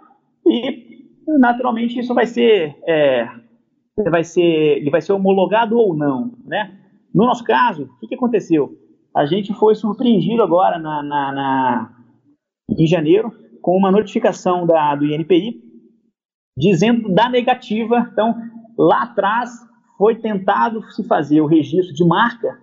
e 0.47 1.07
naturalmente 1.39 1.99
isso 1.99 2.15
vai 2.15 2.27
ser, 2.27 2.77
é, 2.87 3.29
vai 4.11 4.25
ser, 4.25 4.43
ele 4.43 4.91
vai 4.91 5.01
ser 5.01 5.13
homologado 5.13 5.77
ou 5.77 5.95
não, 5.95 6.33
né? 6.45 6.79
No 7.15 7.25
nosso 7.25 7.43
caso, 7.43 7.85
o 7.85 7.99
que, 7.99 8.09
que 8.09 8.15
aconteceu? 8.15 8.77
A 9.15 9.25
gente 9.25 9.55
foi 9.55 9.75
surpreendido 9.75 10.43
agora 10.43 10.79
na, 10.79 11.03
na, 11.03 11.33
na, 11.33 11.97
em 12.79 12.87
janeiro 12.87 13.33
com 13.63 13.75
uma 13.75 13.91
notificação 13.91 14.67
da, 14.67 14.95
do 14.95 15.07
INPI 15.07 15.63
dizendo 16.57 17.09
da 17.13 17.29
negativa. 17.29 18.09
Então, 18.13 18.35
lá 18.79 19.05
atrás 19.05 19.51
foi 19.97 20.17
tentado 20.17 20.83
se 20.93 21.03
fazer 21.05 21.41
o 21.41 21.47
registro 21.47 21.95
de 21.95 22.07
marca, 22.07 22.61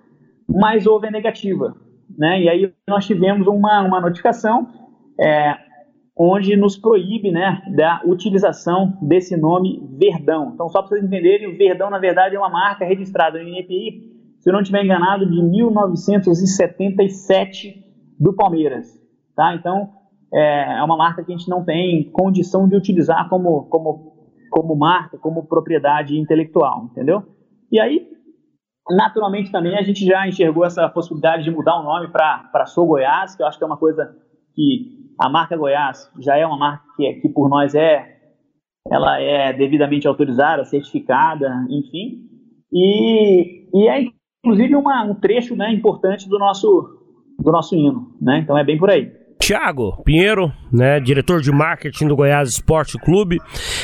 mas 0.47 0.85
houve 0.85 1.07
a 1.07 1.11
negativa. 1.11 1.75
Né? 2.17 2.43
E 2.43 2.49
aí 2.49 2.73
nós 2.87 3.05
tivemos 3.05 3.47
uma, 3.47 3.81
uma 3.81 4.01
notificação 4.01 4.67
é, 5.19 5.55
onde 6.15 6.55
nos 6.55 6.77
proíbe 6.77 7.31
né, 7.31 7.63
da 7.75 8.03
utilização 8.05 8.95
desse 9.01 9.35
nome 9.35 9.81
Verdão. 9.97 10.51
Então, 10.53 10.69
só 10.69 10.81
para 10.81 10.89
vocês 10.89 11.03
entenderem, 11.03 11.47
o 11.47 11.57
Verdão, 11.57 11.89
na 11.89 11.97
verdade, 11.97 12.35
é 12.35 12.39
uma 12.39 12.49
marca 12.49 12.85
registrada 12.85 13.41
no 13.41 13.49
INPI, 13.49 14.13
se 14.39 14.47
eu 14.49 14.53
não 14.53 14.61
estiver 14.61 14.83
enganado, 14.83 15.25
de 15.25 15.41
1977 15.41 17.83
do 18.19 18.33
Palmeiras. 18.33 19.01
Tá? 19.35 19.55
Então, 19.55 19.89
é, 20.33 20.79
é 20.79 20.83
uma 20.83 20.97
marca 20.97 21.23
que 21.23 21.31
a 21.31 21.37
gente 21.37 21.49
não 21.49 21.63
tem 21.63 22.11
condição 22.11 22.67
de 22.67 22.75
utilizar 22.75 23.29
como, 23.29 23.63
como, 23.65 24.13
como 24.51 24.75
marca, 24.75 25.17
como 25.17 25.45
propriedade 25.45 26.19
intelectual, 26.19 26.89
entendeu? 26.91 27.23
E 27.71 27.79
aí, 27.79 28.12
naturalmente 28.89 29.51
também 29.51 29.77
a 29.77 29.81
gente 29.81 30.05
já 30.05 30.27
enxergou 30.27 30.65
essa 30.65 30.87
possibilidade 30.89 31.43
de 31.43 31.51
mudar 31.51 31.79
o 31.79 31.83
nome 31.83 32.09
para 32.09 32.65
Sou 32.65 32.85
Goiás, 32.85 33.35
que 33.35 33.43
eu 33.43 33.47
acho 33.47 33.57
que 33.57 33.63
é 33.63 33.67
uma 33.67 33.77
coisa 33.77 34.15
que 34.53 35.13
a 35.19 35.29
marca 35.29 35.57
Goiás 35.57 36.11
já 36.19 36.37
é 36.37 36.45
uma 36.45 36.57
marca 36.57 36.83
que, 36.95 37.13
que 37.13 37.29
por 37.29 37.49
nós 37.49 37.75
é 37.75 38.11
ela 38.91 39.19
é 39.19 39.53
devidamente 39.53 40.07
autorizada, 40.07 40.65
certificada, 40.65 41.65
enfim, 41.69 42.19
e, 42.71 43.69
e 43.73 43.87
é 43.87 44.05
inclusive 44.43 44.75
uma, 44.75 45.03
um 45.03 45.15
trecho 45.15 45.55
né, 45.55 45.71
importante 45.71 46.27
do 46.27 46.37
nosso, 46.37 46.99
do 47.39 47.51
nosso 47.51 47.75
hino, 47.75 48.11
né? 48.21 48.39
Então 48.39 48.57
é 48.57 48.63
bem 48.63 48.77
por 48.77 48.89
aí. 48.89 49.09
Tiago 49.39 50.01
Pinheiro, 50.03 50.51
né, 50.71 50.99
diretor 50.99 51.41
de 51.41 51.51
marketing 51.51 52.07
do 52.07 52.15
Goiás 52.15 52.49
Esporte 52.49 52.97
Clube. 52.97 53.39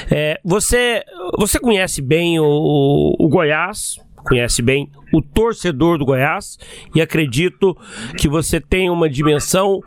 É, 0.09 0.39
você, 0.43 1.03
você 1.37 1.59
conhece 1.59 2.01
bem 2.01 2.39
o, 2.39 3.15
o 3.19 3.29
Goiás, 3.29 3.95
conhece 4.23 4.61
bem 4.61 4.89
o 5.13 5.21
torcedor 5.21 5.97
do 5.97 6.05
Goiás 6.05 6.57
e 6.93 7.01
acredito 7.01 7.75
que 8.17 8.27
você 8.27 8.59
tem 8.59 8.89
uma 8.89 9.09
dimensão 9.09 9.79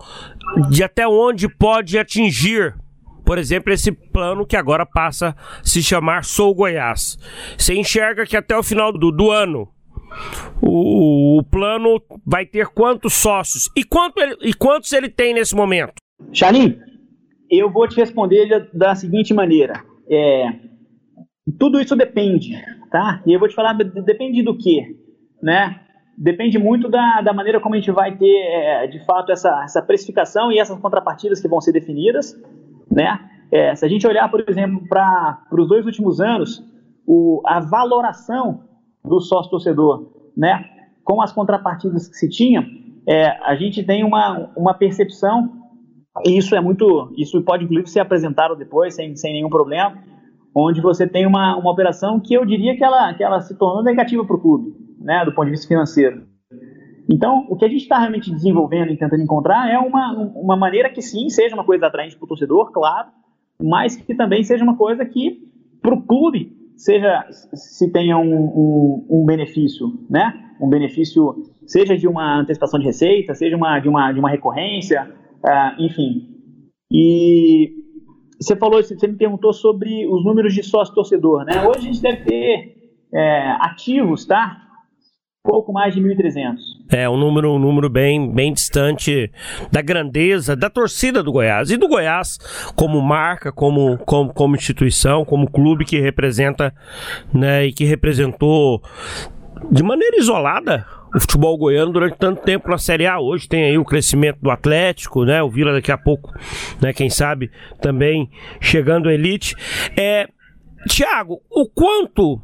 de 0.70 0.82
até 0.82 1.06
onde 1.06 1.48
pode 1.48 1.98
atingir 1.98 2.74
por 3.24 3.38
exemplo, 3.38 3.72
esse 3.72 3.92
plano 3.92 4.44
que 4.44 4.56
agora 4.56 4.84
passa 4.84 5.28
a 5.28 5.64
se 5.64 5.80
chamar 5.82 6.24
Sou 6.24 6.52
Goiás. 6.52 7.16
Você 7.56 7.72
enxerga 7.72 8.26
que 8.26 8.36
até 8.36 8.56
o 8.56 8.64
final 8.64 8.92
do, 8.92 9.12
do 9.12 9.30
ano 9.30 9.68
o, 10.60 11.38
o, 11.38 11.42
plano 11.44 12.02
vai 12.26 12.44
ter 12.44 12.66
quantos 12.66 13.14
sócios? 13.14 13.70
E, 13.76 13.84
quanto 13.84 14.20
ele, 14.20 14.36
e 14.42 14.52
quantos 14.52 14.92
ele 14.92 15.08
tem 15.08 15.34
nesse 15.34 15.54
momento? 15.54 15.94
Chalim, 16.32 16.76
eu 17.50 17.70
vou 17.70 17.86
te 17.86 17.96
responder 17.96 18.68
da 18.72 18.94
seguinte 18.94 19.32
maneira. 19.32 19.84
É, 20.10 20.46
tudo 21.58 21.80
isso 21.80 21.96
depende, 21.96 22.54
tá? 22.92 23.22
E 23.26 23.32
eu 23.32 23.40
vou 23.40 23.48
te 23.48 23.54
falar, 23.54 23.72
depende 23.72 24.42
do 24.42 24.56
quê? 24.56 24.94
Né? 25.42 25.80
Depende 26.16 26.58
muito 26.58 26.88
da, 26.90 27.22
da 27.22 27.32
maneira 27.32 27.58
como 27.58 27.74
a 27.74 27.78
gente 27.78 27.90
vai 27.90 28.14
ter, 28.16 28.36
é, 28.36 28.86
de 28.86 29.04
fato, 29.04 29.32
essa, 29.32 29.62
essa 29.64 29.80
precificação 29.80 30.52
e 30.52 30.58
essas 30.58 30.78
contrapartidas 30.78 31.40
que 31.40 31.48
vão 31.48 31.60
ser 31.60 31.72
definidas, 31.72 32.38
né? 32.90 33.18
É, 33.50 33.74
se 33.74 33.84
a 33.84 33.88
gente 33.88 34.06
olhar, 34.06 34.30
por 34.30 34.44
exemplo, 34.48 34.86
para 34.88 35.42
os 35.50 35.68
dois 35.68 35.84
últimos 35.84 36.20
anos, 36.20 36.62
o, 37.06 37.42
a 37.46 37.60
valoração 37.60 38.64
do 39.04 39.20
sócio-torcedor, 39.20 40.30
né? 40.36 40.64
Com 41.02 41.20
as 41.20 41.32
contrapartidas 41.32 42.08
que 42.08 42.14
se 42.14 42.28
tinha, 42.28 42.64
é, 43.08 43.26
a 43.44 43.56
gente 43.56 43.82
tem 43.82 44.04
uma, 44.04 44.50
uma 44.54 44.74
percepção, 44.74 45.50
e 46.24 46.36
isso 46.36 46.54
é 46.54 46.60
muito, 46.60 47.12
isso 47.16 47.42
pode 47.42 47.64
inclusive 47.64 47.88
ser 47.88 48.00
apresentado 48.00 48.54
depois, 48.54 48.94
sem, 48.94 49.16
sem 49.16 49.32
nenhum 49.32 49.48
problema, 49.48 49.98
onde 50.54 50.80
você 50.80 51.06
tem 51.06 51.26
uma, 51.26 51.56
uma 51.56 51.70
operação 51.70 52.20
que 52.20 52.34
eu 52.34 52.44
diria 52.44 52.76
que 52.76 52.84
ela, 52.84 53.14
que 53.14 53.22
ela 53.22 53.40
se 53.40 53.56
tornou 53.56 53.82
negativa 53.82 54.24
para 54.24 54.36
o 54.36 54.40
clube, 54.40 54.72
né? 55.00 55.24
Do 55.24 55.34
ponto 55.34 55.46
de 55.46 55.52
vista 55.52 55.68
financeiro. 55.68 56.26
Então, 57.10 57.46
o 57.48 57.56
que 57.56 57.64
a 57.64 57.68
gente 57.68 57.82
está 57.82 57.98
realmente 57.98 58.30
desenvolvendo 58.30 58.92
e 58.92 58.96
tentando 58.96 59.22
encontrar 59.22 59.70
é 59.70 59.78
uma, 59.78 60.12
uma 60.34 60.56
maneira 60.56 60.88
que 60.90 61.02
sim, 61.02 61.28
seja 61.28 61.54
uma 61.54 61.64
coisa 61.64 61.86
atraente 61.86 62.16
para 62.16 62.24
o 62.24 62.28
torcedor, 62.28 62.70
claro, 62.70 63.08
mas 63.60 63.96
que 63.96 64.14
também 64.14 64.42
seja 64.44 64.62
uma 64.62 64.76
coisa 64.76 65.04
que, 65.04 65.38
para 65.80 65.94
o 65.94 66.02
clube, 66.02 66.56
seja 66.76 67.26
se 67.30 67.90
tenha 67.92 68.16
um, 68.16 68.34
um, 68.34 69.06
um, 69.10 69.24
benefício, 69.24 69.86
né? 70.08 70.32
Um 70.60 70.68
benefício, 70.68 71.34
seja 71.66 71.96
de 71.96 72.06
uma 72.06 72.40
antecipação 72.40 72.78
de 72.78 72.86
receita, 72.86 73.34
seja 73.34 73.56
uma, 73.56 73.78
de, 73.80 73.88
uma, 73.88 74.12
de 74.12 74.20
uma 74.20 74.30
recorrência, 74.30 75.10
uh, 75.44 75.82
enfim. 75.82 76.28
E 76.90 77.81
você 78.42 78.56
falou, 78.56 78.82
você 78.82 79.06
me 79.06 79.16
perguntou 79.16 79.52
sobre 79.52 80.06
os 80.06 80.24
números 80.24 80.54
de 80.54 80.62
sócio-torcedor, 80.62 81.44
né? 81.44 81.66
Hoje 81.66 81.78
a 81.78 81.92
gente 81.92 82.02
deve 82.02 82.24
ter 82.24 82.76
é, 83.14 83.50
ativos, 83.60 84.24
tá? 84.24 84.62
pouco 85.42 85.72
mais 85.72 85.94
de 85.94 86.00
1.300. 86.00 86.56
É, 86.90 87.08
um 87.08 87.16
número, 87.16 87.52
um 87.52 87.58
número 87.58 87.90
bem, 87.90 88.32
bem 88.32 88.52
distante 88.52 89.30
da 89.72 89.82
grandeza 89.82 90.54
da 90.54 90.70
torcida 90.70 91.22
do 91.22 91.32
Goiás. 91.32 91.70
E 91.70 91.76
do 91.76 91.88
Goiás 91.88 92.38
como 92.76 93.00
marca, 93.00 93.50
como, 93.50 93.98
como, 93.98 94.32
como 94.32 94.54
instituição, 94.54 95.24
como 95.24 95.50
clube 95.50 95.84
que 95.84 95.98
representa, 95.98 96.72
né, 97.34 97.66
e 97.66 97.72
que 97.72 97.84
representou 97.84 98.80
de 99.70 99.82
maneira 99.82 100.16
isolada 100.16 100.86
o 101.14 101.20
futebol 101.20 101.56
goiano 101.58 101.92
durante 101.92 102.16
tanto 102.16 102.42
tempo 102.42 102.68
na 102.68 102.78
Série 102.78 103.06
A. 103.06 103.20
Hoje 103.20 103.48
tem 103.48 103.64
aí 103.64 103.78
o 103.78 103.84
crescimento 103.84 104.38
do 104.40 104.50
Atlético, 104.50 105.24
né? 105.24 105.42
O 105.42 105.50
Vila 105.50 105.72
daqui 105.72 105.92
a 105.92 105.98
pouco, 105.98 106.32
né? 106.80 106.92
Quem 106.92 107.10
sabe 107.10 107.50
também 107.80 108.30
chegando 108.60 109.08
à 109.08 109.14
elite. 109.14 109.54
É, 109.96 110.28
Tiago, 110.88 111.40
o 111.50 111.68
quanto 111.68 112.40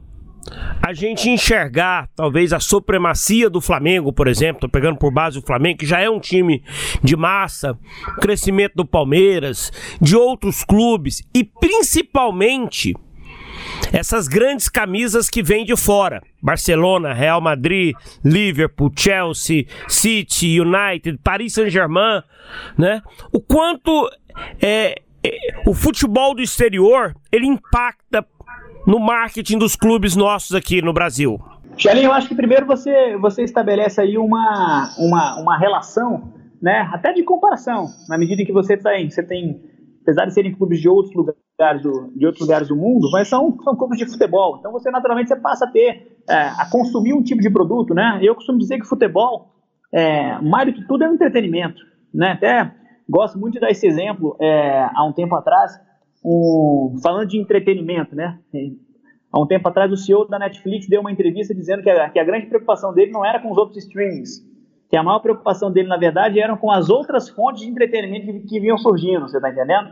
a 0.83 0.93
gente 0.93 1.29
enxergar 1.29 2.09
talvez 2.17 2.53
a 2.53 2.61
supremacia 2.61 3.51
do 3.51 3.61
Flamengo, 3.61 4.13
por 4.13 4.29
exemplo, 4.29 4.61
tô 4.61 4.69
pegando 4.69 4.99
por 4.99 5.13
base 5.13 5.39
o 5.39 5.43
Flamengo, 5.43 5.79
que 5.79 5.87
já 5.87 6.01
é 6.01 6.09
um 6.09 6.21
time 6.21 6.63
de 7.03 7.17
massa, 7.17 7.79
crescimento 8.21 8.75
do 8.75 8.87
Palmeiras, 8.87 9.71
de 10.01 10.17
outros 10.17 10.65
clubes 10.65 11.23
e 11.35 11.45
principalmente 11.45 12.95
essas 13.93 14.29
grandes 14.29 14.69
camisas 14.69 15.29
que 15.29 15.43
vêm 15.43 15.65
de 15.65 15.77
fora. 15.77 16.23
Barcelona, 16.43 17.13
Real 17.13 17.41
Madrid, 17.41 17.95
Liverpool, 18.25 18.93
Chelsea, 18.97 19.67
City, 19.89 20.61
United, 20.61 21.19
Paris 21.23 21.55
Saint-Germain, 21.55 22.23
né? 22.77 23.03
O 23.33 23.41
quanto 23.41 24.09
é, 24.61 24.95
é, 25.25 25.31
o 25.67 25.75
futebol 25.75 26.35
do 26.35 26.43
exterior 26.43 27.15
ele 27.33 27.47
impacta 27.47 28.25
no 28.87 28.99
marketing 28.99 29.59
dos 29.59 29.75
clubes 29.75 30.15
nossos 30.17 30.55
aqui 30.55 30.81
no 30.81 30.93
Brasil? 30.93 31.39
Xelinho, 31.77 32.07
eu 32.07 32.13
acho 32.13 32.29
que 32.29 32.35
primeiro 32.35 32.67
você, 32.67 33.17
você 33.19 33.43
estabelece 33.43 34.01
aí 34.01 34.19
uma, 34.19 34.95
uma, 34.99 35.41
uma 35.41 35.59
relação, 35.59 36.33
né, 36.61 36.89
até 36.93 37.13
de 37.13 37.23
comparação, 37.23 37.87
na 38.09 38.19
medida 38.19 38.43
em 38.43 38.45
que 38.45 38.53
você 38.53 38.77
tem, 38.77 39.09
você 39.09 39.23
tem 39.23 39.63
apesar 40.03 40.25
de 40.25 40.35
serem 40.35 40.55
clubes 40.55 40.81
de 40.81 40.89
outros 40.89 41.15
lugares 41.15 41.48
do, 41.83 42.13
de 42.15 42.25
outros 42.25 42.43
lugares 42.43 42.69
do 42.69 42.77
mundo, 42.77 43.11
mas 43.11 43.29
são, 43.29 43.57
são 43.63 43.75
clubes 43.77 43.99
de 43.99 44.07
futebol. 44.07 44.59
Então 44.59 44.71
você 44.71 44.91
naturalmente 44.91 45.29
você 45.29 45.37
passa 45.37 45.65
a 45.65 45.71
ter, 45.71 46.17
é, 46.29 46.35
a 46.35 46.69
consumir 46.71 47.13
um 47.13 47.23
tipo 47.23 47.41
de 47.41 47.51
produto, 47.51 47.95
né? 47.95 48.21
Eu 48.23 48.35
costumo 48.35 48.59
dizer 48.59 48.79
que 48.79 48.87
futebol, 48.87 49.55
é, 49.93 50.41
mais 50.41 50.67
do 50.67 50.73
que 50.73 50.87
tudo, 50.87 51.03
é 51.05 51.11
um 51.11 51.15
entretenimento, 51.15 51.81
né? 52.15 52.33
Até 52.33 52.73
gosto 53.09 53.39
muito 53.39 53.55
de 53.55 53.61
dar 53.61 53.71
esse 53.71 53.87
exemplo 53.87 54.37
é, 54.41 54.89
há 54.95 55.05
um 55.05 55.13
tempo 55.13 55.35
atrás 55.35 55.73
falando 57.03 57.27
de 57.27 57.41
entretenimento, 57.41 58.15
né? 58.15 58.39
Há 59.33 59.41
um 59.41 59.47
tempo 59.47 59.69
atrás, 59.69 59.91
o 59.93 59.97
CEO 59.97 60.27
da 60.27 60.39
Netflix 60.39 60.89
deu 60.89 61.01
uma 61.01 61.13
entrevista 61.13 61.55
dizendo 61.55 61.83
que 61.83 61.91
a, 61.91 62.09
que 62.09 62.19
a 62.19 62.25
grande 62.25 62.47
preocupação 62.47 62.95
dele 62.95 63.13
não 63.13 63.25
era 63.25 63.41
com 63.41 63.51
os 63.51 63.59
outros 63.59 63.79
streamings, 63.79 64.45
que 64.89 64.97
a 64.97 65.03
maior 65.03 65.21
preocupação 65.21 65.71
dele, 65.71 65.89
na 65.89 65.99
verdade, 65.99 66.41
eram 66.41 66.57
com 66.57 66.71
as 66.71 66.89
outras 66.89 67.29
fontes 67.29 67.63
de 67.63 67.69
entretenimento 67.69 68.27
que, 68.27 68.41
que 68.41 68.61
vinham 68.61 68.79
surgindo, 68.79 69.29
você 69.29 69.37
está 69.37 69.51
entendendo? 69.51 69.91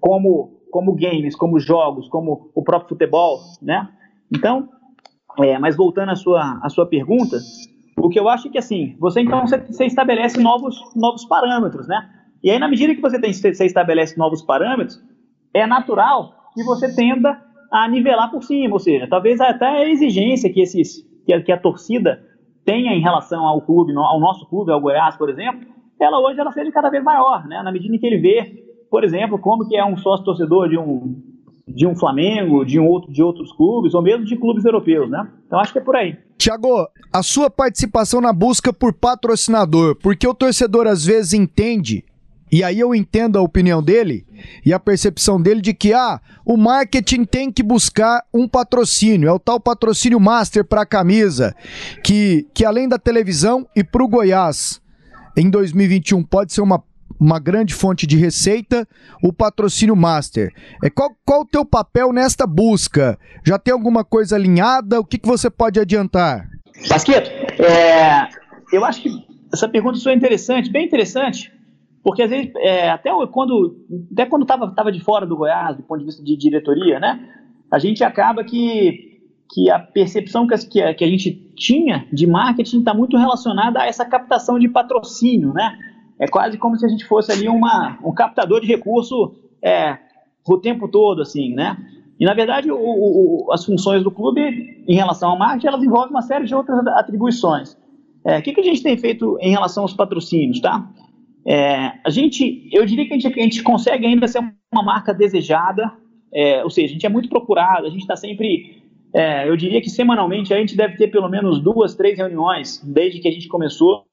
Como, 0.00 0.57
como 0.70 0.94
games, 0.94 1.34
como 1.36 1.58
jogos, 1.58 2.08
como 2.08 2.50
o 2.54 2.62
próprio 2.62 2.90
futebol, 2.90 3.38
né? 3.62 3.88
Então, 4.34 4.68
é, 5.38 5.58
mas 5.58 5.76
voltando 5.76 6.10
à 6.10 6.16
sua, 6.16 6.60
à 6.62 6.68
sua 6.68 6.86
pergunta, 6.86 7.38
o 7.96 8.08
que 8.08 8.18
eu 8.18 8.28
acho 8.28 8.48
é 8.48 8.50
que, 8.50 8.58
assim, 8.58 8.96
você 8.98 9.20
então 9.20 9.40
você, 9.46 9.58
você 9.58 9.86
estabelece 9.86 10.40
novos, 10.40 10.76
novos 10.94 11.24
parâmetros, 11.24 11.86
né? 11.88 12.08
E 12.42 12.50
aí, 12.50 12.58
na 12.58 12.68
medida 12.68 12.94
que 12.94 13.00
você, 13.00 13.20
tem, 13.20 13.32
você 13.32 13.64
estabelece 13.64 14.16
novos 14.16 14.42
parâmetros, 14.42 15.02
é 15.52 15.66
natural 15.66 16.34
que 16.54 16.62
você 16.62 16.94
tenda 16.94 17.40
a 17.70 17.88
nivelar 17.88 18.30
por 18.30 18.42
cima, 18.42 18.74
ou 18.74 18.78
seja, 18.78 19.06
talvez 19.08 19.40
até 19.40 19.66
a 19.66 19.88
exigência 19.88 20.52
que, 20.52 20.60
esses, 20.60 21.02
que, 21.26 21.32
a, 21.32 21.42
que 21.42 21.52
a 21.52 21.58
torcida 21.58 22.24
tenha 22.64 22.92
em 22.92 23.00
relação 23.00 23.44
ao 23.44 23.60
clube, 23.60 23.92
ao 23.96 24.20
nosso 24.20 24.46
clube, 24.48 24.72
ao 24.72 24.80
Goiás, 24.80 25.16
por 25.16 25.28
exemplo, 25.28 25.66
ela 26.00 26.20
hoje 26.20 26.40
ela 26.40 26.52
seja 26.52 26.70
cada 26.70 26.90
vez 26.90 27.02
maior, 27.02 27.46
né? 27.46 27.62
Na 27.62 27.72
medida 27.72 27.94
em 27.94 27.98
que 27.98 28.06
ele 28.06 28.18
vê, 28.18 28.67
por 28.90 29.04
exemplo, 29.04 29.38
como 29.38 29.68
que 29.68 29.76
é 29.76 29.84
um 29.84 29.96
sócio 29.96 30.24
torcedor 30.24 30.68
de 30.68 30.78
um 30.78 31.16
de 31.66 31.86
um 31.86 31.94
Flamengo, 31.94 32.64
de 32.64 32.80
um 32.80 32.86
outro 32.86 33.12
de 33.12 33.22
outros 33.22 33.52
clubes 33.52 33.92
ou 33.92 34.00
mesmo 34.00 34.24
de 34.24 34.36
clubes 34.36 34.64
europeus, 34.64 35.10
né? 35.10 35.28
Então 35.46 35.60
acho 35.60 35.70
que 35.70 35.78
é 35.78 35.82
por 35.82 35.96
aí. 35.96 36.16
Tiago, 36.38 36.88
a 37.12 37.22
sua 37.22 37.50
participação 37.50 38.22
na 38.22 38.32
busca 38.32 38.72
por 38.72 38.94
patrocinador, 38.94 39.94
porque 39.96 40.26
o 40.26 40.32
torcedor 40.32 40.86
às 40.86 41.04
vezes 41.04 41.34
entende 41.34 42.04
e 42.50 42.64
aí 42.64 42.80
eu 42.80 42.94
entendo 42.94 43.38
a 43.38 43.42
opinião 43.42 43.82
dele 43.82 44.26
e 44.64 44.72
a 44.72 44.80
percepção 44.80 45.40
dele 45.40 45.60
de 45.60 45.74
que 45.74 45.92
ah, 45.92 46.20
o 46.44 46.56
marketing 46.56 47.24
tem 47.24 47.52
que 47.52 47.62
buscar 47.62 48.24
um 48.32 48.48
patrocínio, 48.48 49.28
é 49.28 49.32
o 49.32 49.38
tal 49.38 49.60
patrocínio 49.60 50.18
master 50.18 50.64
para 50.64 50.82
a 50.82 50.86
camisa, 50.86 51.54
que, 52.02 52.46
que 52.54 52.64
além 52.64 52.88
da 52.88 52.98
televisão 52.98 53.66
e 53.76 53.84
para 53.84 54.02
o 54.02 54.08
Goiás 54.08 54.80
em 55.36 55.50
2021 55.50 56.22
pode 56.24 56.52
ser 56.52 56.62
uma, 56.62 56.82
uma 57.20 57.38
grande 57.38 57.74
fonte 57.74 58.06
de 58.06 58.16
receita, 58.16 58.86
o 59.22 59.32
patrocínio 59.32 59.96
master. 59.96 60.52
É, 60.82 60.90
qual, 60.90 61.10
qual 61.24 61.40
o 61.42 61.46
teu 61.46 61.64
papel 61.64 62.12
nesta 62.12 62.46
busca? 62.46 63.18
Já 63.44 63.58
tem 63.58 63.72
alguma 63.72 64.04
coisa 64.04 64.36
alinhada? 64.36 65.00
O 65.00 65.04
que, 65.04 65.18
que 65.18 65.26
você 65.26 65.50
pode 65.50 65.80
adiantar? 65.80 66.48
Pasqueto, 66.88 67.30
é, 67.60 68.28
eu 68.72 68.84
acho 68.84 69.02
que 69.02 69.10
essa 69.52 69.68
pergunta 69.68 69.98
sua 69.98 70.12
é 70.12 70.14
interessante, 70.14 70.70
bem 70.70 70.86
interessante, 70.86 71.52
porque 72.04 72.22
às 72.22 72.30
vezes, 72.30 72.52
é, 72.56 72.90
até 72.90 73.10
quando 73.32 73.84
até 74.12 74.26
quando 74.26 74.42
estava 74.42 74.72
tava 74.74 74.92
de 74.92 75.00
fora 75.00 75.26
do 75.26 75.36
Goiás, 75.36 75.76
do 75.76 75.82
ponto 75.82 76.00
de 76.00 76.06
vista 76.06 76.22
de 76.22 76.36
diretoria, 76.36 77.00
né, 77.00 77.20
a 77.70 77.78
gente 77.78 78.04
acaba 78.04 78.44
que, 78.44 79.20
que 79.50 79.70
a 79.70 79.78
percepção 79.78 80.46
que, 80.46 80.56
que, 80.68 80.94
que 80.94 81.04
a 81.04 81.08
gente 81.08 81.32
tinha 81.56 82.06
de 82.12 82.26
marketing 82.26 82.78
está 82.78 82.94
muito 82.94 83.16
relacionada 83.16 83.80
a 83.80 83.86
essa 83.86 84.04
captação 84.04 84.58
de 84.58 84.68
patrocínio, 84.68 85.52
né? 85.52 85.76
É 86.20 86.26
quase 86.26 86.58
como 86.58 86.76
se 86.76 86.84
a 86.84 86.88
gente 86.88 87.04
fosse 87.04 87.30
ali 87.30 87.48
uma, 87.48 87.98
um 88.02 88.12
captador 88.12 88.60
de 88.60 88.66
recurso 88.66 89.34
é, 89.62 89.98
o 90.46 90.58
tempo 90.58 90.88
todo, 90.88 91.22
assim, 91.22 91.54
né? 91.54 91.76
E, 92.18 92.24
na 92.24 92.34
verdade, 92.34 92.70
o, 92.70 92.76
o, 92.76 93.52
as 93.52 93.64
funções 93.64 94.02
do 94.02 94.10
clube, 94.10 94.82
em 94.86 94.94
relação 94.94 95.30
ao 95.30 95.38
marketing, 95.38 95.68
elas 95.68 95.82
envolvem 95.82 96.10
uma 96.10 96.22
série 96.22 96.46
de 96.46 96.54
outras 96.54 96.84
atribuições. 96.88 97.76
É, 98.24 98.38
o 98.38 98.42
que, 98.42 98.52
que 98.52 98.60
a 98.60 98.64
gente 98.64 98.82
tem 98.82 98.96
feito 98.96 99.38
em 99.40 99.50
relação 99.50 99.84
aos 99.84 99.94
patrocínios, 99.94 100.60
tá? 100.60 100.90
É, 101.46 101.92
a 102.04 102.10
gente, 102.10 102.68
eu 102.72 102.84
diria 102.84 103.06
que 103.06 103.14
a 103.14 103.18
gente, 103.18 103.40
a 103.40 103.42
gente, 103.42 103.62
consegue 103.62 104.04
ainda 104.04 104.26
ser 104.26 104.40
uma 104.72 104.82
marca 104.82 105.14
desejada, 105.14 105.92
é, 106.34 106.62
ou 106.64 106.70
seja, 106.70 106.88
a 106.88 106.92
gente 106.92 107.06
é 107.06 107.08
muito 107.08 107.28
procurado, 107.28 107.86
a 107.86 107.90
gente 107.90 108.00
está 108.00 108.16
sempre, 108.16 108.82
é, 109.14 109.48
eu 109.48 109.56
diria 109.56 109.80
que 109.80 109.88
semanalmente 109.88 110.52
a 110.52 110.58
gente 110.58 110.76
deve 110.76 110.96
ter 110.96 111.08
pelo 111.08 111.28
menos 111.28 111.60
duas, 111.60 111.94
três 111.94 112.18
reuniões 112.18 112.82
desde 112.84 113.20
que 113.20 113.28
a 113.28 113.32
gente 113.32 113.48
começou 113.48 114.04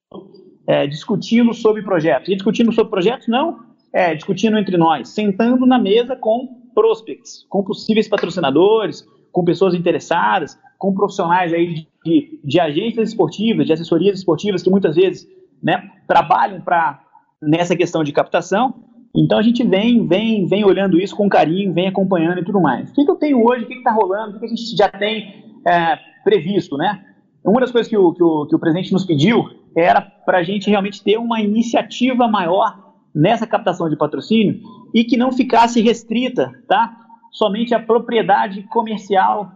é, 0.68 0.88
discutindo 0.88 1.54
sobre 1.54 1.82
projetos. 1.82 2.30
E 2.30 2.36
discutindo 2.36 2.72
sobre 2.72 2.90
projetos 2.92 3.28
não 3.28 3.66
é, 3.96 4.14
discutindo 4.14 4.58
entre 4.58 4.76
nós, 4.76 5.08
sentando 5.08 5.66
na 5.66 5.80
mesa 5.80 6.18
com 6.18 6.50
prospects, 6.76 7.46
com 7.48 7.64
possíveis 7.64 8.10
patrocinadores, 8.10 9.08
com 9.32 9.46
pessoas 9.46 9.74
interessadas, 9.74 10.60
com 10.78 10.94
profissionais 10.94 11.54
aí 11.54 11.88
de, 12.04 12.40
de, 12.44 12.60
agências 12.60 13.10
esportivas, 13.10 13.66
de 13.66 13.72
assessorias 13.72 14.18
esportivas 14.20 14.62
que 14.62 14.70
muitas 14.70 14.98
vezes 14.98 15.26
né, 15.64 15.90
trabalham 16.06 16.60
para 16.60 17.02
nessa 17.42 17.74
questão 17.74 18.04
de 18.04 18.12
captação. 18.12 18.74
Então 19.16 19.38
a 19.40 19.42
gente 19.42 19.64
vem, 19.64 20.06
vem, 20.06 20.46
vem 20.46 20.66
olhando 20.66 21.00
isso 21.00 21.16
com 21.16 21.30
carinho, 21.30 21.74
vem 21.74 21.88
acompanhando 21.88 22.40
e 22.40 22.44
tudo 22.44 22.60
mais. 22.60 22.90
O 22.90 22.94
que, 22.94 23.06
que 23.06 23.12
eu 23.12 23.16
tenho 23.16 23.42
hoje, 23.46 23.64
o 23.64 23.68
que 23.68 23.76
está 23.76 23.94
rolando, 23.94 24.32
o 24.32 24.34
que, 24.34 24.40
que, 24.40 24.46
a 24.46 24.50
gente 24.50 24.76
já 24.76 24.90
tem 24.90 25.58
é, 25.66 25.98
previsto, 26.22 26.76
né? 26.76 27.02
Uma 27.46 27.62
das 27.62 27.72
coisas 27.72 27.90
que 27.90 27.96
o, 27.96 28.12
que 28.12 28.22
o, 28.22 28.46
que 28.46 28.56
o 28.58 28.60
presidente 28.60 28.92
nos 28.92 29.06
pediu 29.06 29.46
era 29.76 30.02
para 30.26 30.40
a 30.40 30.44
gente 30.44 30.70
realmente 30.70 31.04
ter 31.04 31.18
uma 31.18 31.42
iniciativa 31.42 32.28
maior 32.28 32.86
nessa 33.14 33.48
captação 33.48 33.90
de 33.90 33.98
patrocínio 33.98 34.60
e 34.94 35.04
que 35.04 35.18
não 35.18 35.32
ficasse 35.32 35.82
restrita, 35.82 36.52
tá? 36.68 36.94
Somente 37.32 37.74
a 37.74 37.80
propriedade 37.80 38.64
comercial 38.64 39.52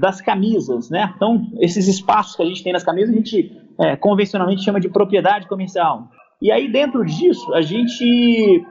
das 0.00 0.20
camisas, 0.20 0.90
né? 0.90 1.12
Então, 1.14 1.46
esses 1.60 1.86
espaços 1.86 2.36
que 2.36 2.42
a 2.42 2.46
gente 2.46 2.62
tem 2.62 2.72
nas 2.72 2.84
camisas, 2.84 3.14
a 3.14 3.16
gente 3.16 3.52
é, 3.78 3.96
convencionalmente 3.96 4.62
chama 4.62 4.80
de 4.80 4.88
propriedade 4.88 5.46
comercial. 5.46 6.08
E 6.40 6.50
aí, 6.50 6.70
dentro 6.70 7.04
disso, 7.04 7.52
a 7.54 7.60
gente 7.60 8.64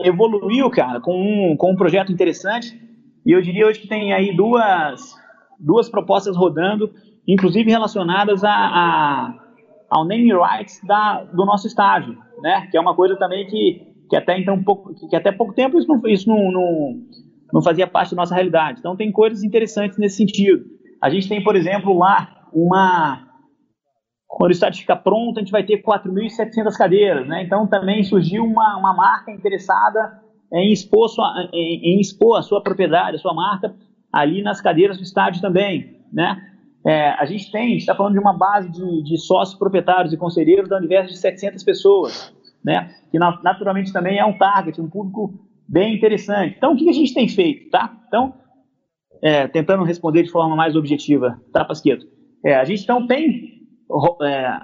evoluiu, 0.00 0.70
cara, 0.70 1.00
com 1.00 1.14
um, 1.14 1.56
com 1.56 1.72
um 1.72 1.76
projeto 1.76 2.12
interessante. 2.12 2.78
E 3.24 3.32
eu 3.32 3.40
diria 3.40 3.66
hoje 3.66 3.80
que 3.80 3.88
tem 3.88 4.12
aí 4.12 4.36
duas, 4.36 5.14
duas 5.58 5.88
propostas 5.88 6.36
rodando, 6.36 6.90
inclusive 7.26 7.70
relacionadas 7.70 8.44
a, 8.44 8.50
a 8.50 9.43
ao 9.94 10.04
name 10.04 10.32
rights 10.32 10.80
da, 10.82 11.22
do 11.22 11.46
nosso 11.46 11.68
estádio, 11.68 12.18
né? 12.42 12.66
Que 12.68 12.76
é 12.76 12.80
uma 12.80 12.96
coisa 12.96 13.16
também 13.16 13.46
que, 13.46 13.86
que 14.10 14.16
até 14.16 14.36
então 14.36 14.60
pouco, 14.64 14.92
que 15.08 15.14
até 15.14 15.30
pouco 15.30 15.54
tempo 15.54 15.78
isso, 15.78 15.86
não, 15.86 16.02
isso 16.08 16.28
não, 16.28 16.50
não, 16.50 16.94
não 17.52 17.62
fazia 17.62 17.86
parte 17.86 18.10
da 18.10 18.16
nossa 18.16 18.34
realidade. 18.34 18.80
Então 18.80 18.96
tem 18.96 19.12
coisas 19.12 19.44
interessantes 19.44 19.96
nesse 19.96 20.16
sentido. 20.16 20.64
A 21.00 21.08
gente 21.08 21.28
tem, 21.28 21.44
por 21.44 21.54
exemplo, 21.54 21.96
lá 21.96 22.48
uma 22.52 23.28
quando 24.26 24.50
o 24.50 24.52
estádio 24.52 24.80
fica 24.80 24.96
pronto, 24.96 25.38
a 25.38 25.40
gente 25.40 25.52
vai 25.52 25.62
ter 25.62 25.80
4.700 25.80 26.76
cadeiras, 26.76 27.28
né? 27.28 27.44
Então 27.44 27.68
também 27.68 28.02
surgiu 28.02 28.44
uma, 28.44 28.76
uma 28.76 28.92
marca 28.92 29.30
interessada 29.30 30.20
em 30.52 30.72
expor, 30.72 31.08
sua, 31.08 31.48
em, 31.52 31.94
em 31.94 32.00
expor 32.00 32.36
a 32.36 32.42
sua 32.42 32.60
propriedade, 32.60 33.16
a 33.16 33.20
sua 33.20 33.32
marca 33.32 33.72
ali 34.12 34.42
nas 34.42 34.60
cadeiras 34.60 34.96
do 34.96 35.04
estádio 35.04 35.40
também, 35.40 36.00
né? 36.12 36.36
É, 36.86 37.10
a 37.10 37.24
gente 37.24 37.50
tem, 37.50 37.76
está 37.76 37.94
falando 37.94 38.12
de 38.12 38.18
uma 38.18 38.36
base 38.36 38.70
de, 38.70 39.02
de 39.02 39.18
sócios 39.18 39.58
proprietários 39.58 40.12
e 40.12 40.18
conselheiros 40.18 40.68
da 40.68 40.76
universo 40.76 41.12
de 41.12 41.18
700 41.18 41.64
pessoas, 41.64 42.34
né? 42.62 42.94
Que 43.10 43.18
naturalmente 43.18 43.92
também 43.92 44.18
é 44.18 44.24
um 44.24 44.36
target, 44.36 44.80
um 44.80 44.90
público 44.90 45.32
bem 45.66 45.96
interessante. 45.96 46.56
Então, 46.56 46.74
o 46.74 46.76
que 46.76 46.88
a 46.88 46.92
gente 46.92 47.14
tem 47.14 47.26
feito, 47.26 47.70
tá? 47.70 47.96
Então, 48.06 48.34
é, 49.22 49.48
tentando 49.48 49.82
responder 49.84 50.22
de 50.22 50.30
forma 50.30 50.54
mais 50.54 50.76
objetiva, 50.76 51.40
tá, 51.52 51.64
Pasqueto? 51.64 52.06
É, 52.44 52.54
a 52.54 52.64
gente 52.64 52.82
então 52.82 53.06
tem 53.06 53.62
é, 54.22 54.60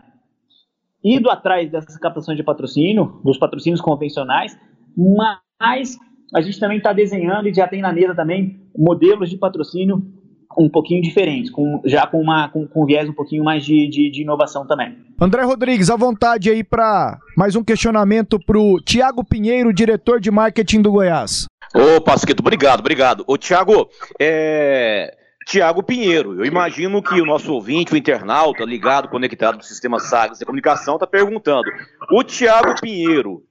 ido 1.03 1.31
atrás 1.31 1.71
dessas 1.71 1.97
captações 1.97 2.37
de 2.37 2.45
patrocínio, 2.45 3.21
dos 3.25 3.39
patrocínios 3.39 3.81
convencionais, 3.81 4.59
mas 4.95 5.97
a 6.35 6.43
gente 6.43 6.61
também 6.61 6.77
está 6.77 6.93
desenhando 6.93 7.49
e 7.49 7.55
já 7.55 7.67
tem 7.67 7.81
na 7.81 7.93
mesa 7.93 8.15
também 8.15 8.61
modelos 8.77 9.31
de 9.31 9.39
patrocínio 9.39 10.20
um 10.59 10.69
pouquinho 10.69 11.03
diferentes, 11.03 11.51
com, 11.51 11.81
já 11.85 12.07
com, 12.07 12.21
uma, 12.21 12.49
com, 12.49 12.67
com 12.67 12.85
viés 12.85 13.09
um 13.09 13.13
pouquinho 13.13 13.45
mais 13.45 13.65
de, 13.65 13.89
de, 13.89 14.11
de 14.11 14.23
inovação 14.23 14.67
também. 14.67 14.97
André 15.21 15.43
Rodrigues, 15.43 15.91
à 15.91 15.97
vontade 15.97 16.51
aí 16.51 16.65
para 16.65 17.19
mais 17.37 17.55
um 17.55 17.63
questionamento 17.63 18.39
para 18.39 18.59
o 18.59 18.81
Tiago 18.81 19.25
Pinheiro, 19.25 19.73
diretor 19.73 20.21
de 20.21 20.31
marketing 20.31 20.83
do 20.83 20.93
Goiás. 20.93 21.47
Ô, 21.75 22.01
Pasquito, 22.01 22.41
obrigado, 22.41 22.81
obrigado. 22.81 23.25
Ô, 23.27 23.39
Tiago, 23.39 23.89
é... 24.19 25.17
Tiago 25.47 25.83
Pinheiro. 25.83 26.35
Eu 26.35 26.45
imagino 26.45 27.03
que 27.03 27.21
o 27.21 27.25
nosso 27.25 27.53
ouvinte, 27.53 27.93
o 27.93 27.97
internauta 27.97 28.65
ligado, 28.65 29.09
conectado 29.09 29.57
no 29.57 29.63
sistema 29.63 29.99
Sagres 29.99 30.39
de 30.39 30.45
comunicação, 30.45 30.95
está 30.95 31.07
perguntando: 31.07 31.69
o 32.13 32.23
Tiago 32.23 32.75
Pinheiro 32.81 33.43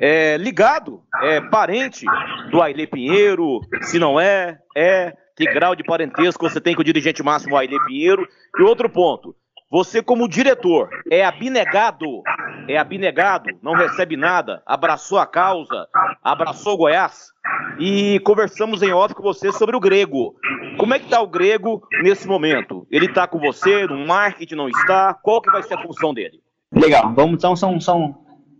é 0.00 0.36
ligado? 0.36 1.02
É 1.22 1.40
parente 1.40 2.06
do 2.50 2.62
Aile 2.62 2.86
Pinheiro? 2.86 3.60
Se 3.82 3.98
não 3.98 4.18
é, 4.18 4.58
é. 4.76 5.14
Que 5.36 5.44
grau 5.44 5.74
de 5.74 5.82
parentesco 5.82 6.48
você 6.48 6.60
tem 6.60 6.74
com 6.74 6.82
o 6.82 6.84
dirigente 6.84 7.22
máximo 7.22 7.56
Aile 7.56 7.78
Pinheiro? 7.86 8.26
E 8.58 8.62
outro 8.62 8.88
ponto: 8.88 9.34
você, 9.72 10.02
como 10.02 10.28
diretor, 10.28 10.90
é 11.10 11.24
abnegado, 11.24 12.22
é 12.68 12.76
abnegado, 12.76 13.48
não 13.62 13.72
recebe 13.72 14.18
nada, 14.18 14.62
abraçou 14.66 15.18
a 15.18 15.26
causa, 15.26 15.88
abraçou 16.22 16.76
Goiás 16.76 17.30
e 17.78 18.20
conversamos 18.20 18.82
em 18.82 18.92
off 18.92 19.14
com 19.14 19.22
você 19.22 19.50
sobre 19.50 19.74
o 19.74 19.80
grego. 19.80 20.36
Como 20.78 20.92
é 20.92 20.98
que 20.98 21.06
está 21.06 21.22
o 21.22 21.26
grego 21.26 21.82
nesse 22.02 22.28
momento? 22.28 22.86
Ele 22.90 23.06
está 23.06 23.26
com 23.26 23.38
você, 23.38 23.86
no 23.86 24.06
marketing 24.06 24.56
não 24.56 24.68
está? 24.68 25.14
Qual 25.14 25.40
que 25.40 25.50
vai 25.50 25.62
ser 25.62 25.72
a 25.72 25.82
função 25.82 26.12
dele? 26.12 26.42
Legal, 26.70 27.10
vamos 27.14 27.36
então, 27.36 27.56
são, 27.56 27.80
são, 27.80 28.14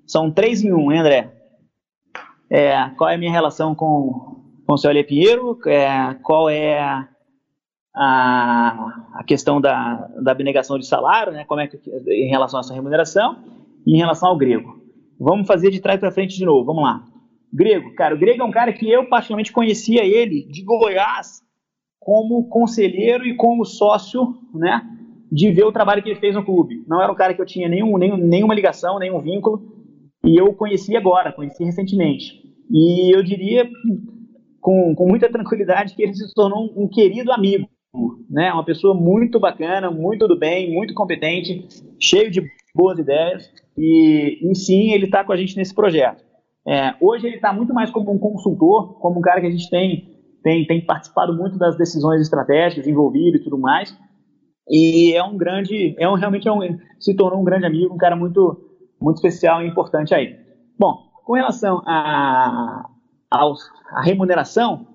são 0.06 0.30
três 0.30 0.64
em 0.64 0.72
um, 0.72 0.90
hein, 0.90 1.00
André? 1.00 1.30
É, 2.48 2.88
qual 2.96 3.10
é 3.10 3.16
a 3.16 3.18
minha 3.18 3.30
relação 3.30 3.74
com, 3.74 4.41
com 4.66 4.74
o 4.74 4.78
seu 4.78 4.90
Ale 4.90 5.04
Pinheiro? 5.04 5.58
É, 5.66 6.14
qual 6.22 6.48
é 6.48 6.80
a, 6.80 7.08
a 7.94 9.02
a 9.22 9.24
questão 9.24 9.60
da, 9.60 10.08
da 10.20 10.32
abnegação 10.32 10.78
de 10.78 10.86
salário, 10.86 11.32
né, 11.32 11.44
como 11.44 11.60
é 11.60 11.68
que, 11.68 11.78
em 12.08 12.28
relação 12.28 12.58
a 12.58 12.60
essa 12.60 12.74
remuneração, 12.74 13.36
e 13.86 13.94
em 13.94 13.98
relação 13.98 14.28
ao 14.30 14.36
grego. 14.36 14.80
Vamos 15.18 15.46
fazer 15.46 15.70
de 15.70 15.80
trás 15.80 16.00
para 16.00 16.10
frente 16.10 16.36
de 16.36 16.44
novo, 16.44 16.64
vamos 16.64 16.82
lá. 16.82 17.04
Grego, 17.52 17.94
cara, 17.94 18.14
o 18.14 18.18
Grego 18.18 18.42
é 18.42 18.44
um 18.44 18.50
cara 18.50 18.72
que 18.72 18.90
eu 18.90 19.08
particularmente 19.08 19.52
conhecia 19.52 20.04
ele 20.04 20.46
de 20.50 20.64
Goiás 20.64 21.42
como 22.00 22.48
conselheiro 22.48 23.24
e 23.24 23.36
como 23.36 23.64
sócio, 23.64 24.34
né, 24.54 24.82
de 25.30 25.52
ver 25.52 25.64
o 25.64 25.72
trabalho 25.72 26.02
que 26.02 26.08
ele 26.08 26.18
fez 26.18 26.34
no 26.34 26.44
clube. 26.44 26.82
Não 26.88 27.00
era 27.00 27.12
um 27.12 27.14
cara 27.14 27.34
que 27.34 27.40
eu 27.40 27.46
tinha 27.46 27.68
nenhum, 27.68 27.96
nenhum, 27.98 28.16
nenhuma 28.16 28.54
ligação, 28.54 28.98
nenhum 28.98 29.20
vínculo, 29.20 29.62
e 30.24 30.36
eu 30.36 30.52
conheci 30.54 30.96
agora, 30.96 31.32
conheci 31.32 31.62
recentemente. 31.62 32.42
E 32.70 33.14
eu 33.14 33.22
diria 33.22 33.68
com, 34.62 34.94
com 34.94 35.06
muita 35.06 35.28
tranquilidade 35.28 35.94
que 35.94 36.02
ele 36.02 36.14
se 36.14 36.32
tornou 36.32 36.64
um, 36.64 36.84
um 36.84 36.88
querido 36.88 37.32
amigo, 37.32 37.68
né, 38.30 38.50
uma 38.52 38.64
pessoa 38.64 38.94
muito 38.94 39.38
bacana, 39.38 39.90
muito 39.90 40.26
do 40.26 40.38
bem, 40.38 40.72
muito 40.72 40.94
competente, 40.94 41.66
cheio 42.00 42.30
de 42.30 42.42
boas 42.74 42.98
ideias, 42.98 43.50
e, 43.76 44.38
e 44.40 44.54
sim, 44.54 44.92
ele 44.92 45.06
está 45.06 45.24
com 45.24 45.32
a 45.32 45.36
gente 45.36 45.56
nesse 45.56 45.74
projeto. 45.74 46.24
É, 46.66 46.94
hoje 47.00 47.26
ele 47.26 47.36
está 47.36 47.52
muito 47.52 47.74
mais 47.74 47.90
como 47.90 48.12
um 48.12 48.18
consultor, 48.18 48.94
como 49.00 49.18
um 49.18 49.22
cara 49.22 49.40
que 49.40 49.48
a 49.48 49.50
gente 49.50 49.68
tem, 49.68 50.16
tem, 50.42 50.64
tem 50.64 50.86
participado 50.86 51.34
muito 51.36 51.58
das 51.58 51.76
decisões 51.76 52.22
estratégicas, 52.22 52.86
envolvido 52.86 53.36
e 53.36 53.42
tudo 53.42 53.58
mais. 53.58 53.94
E 54.70 55.12
é 55.12 55.22
um 55.24 55.36
grande, 55.36 55.96
é 55.98 56.08
um, 56.08 56.14
realmente 56.14 56.46
é 56.46 56.52
um, 56.52 56.60
se 57.00 57.14
tornou 57.16 57.40
um 57.40 57.44
grande 57.44 57.66
amigo, 57.66 57.92
um 57.92 57.98
cara 57.98 58.14
muito, 58.14 58.58
muito 59.00 59.16
especial 59.16 59.60
e 59.60 59.66
importante 59.66 60.14
aí. 60.14 60.36
Bom, 60.78 60.98
com 61.26 61.34
relação 61.34 61.82
à 61.84 62.88
a, 63.32 63.98
a, 63.98 64.02
remuneração, 64.02 64.86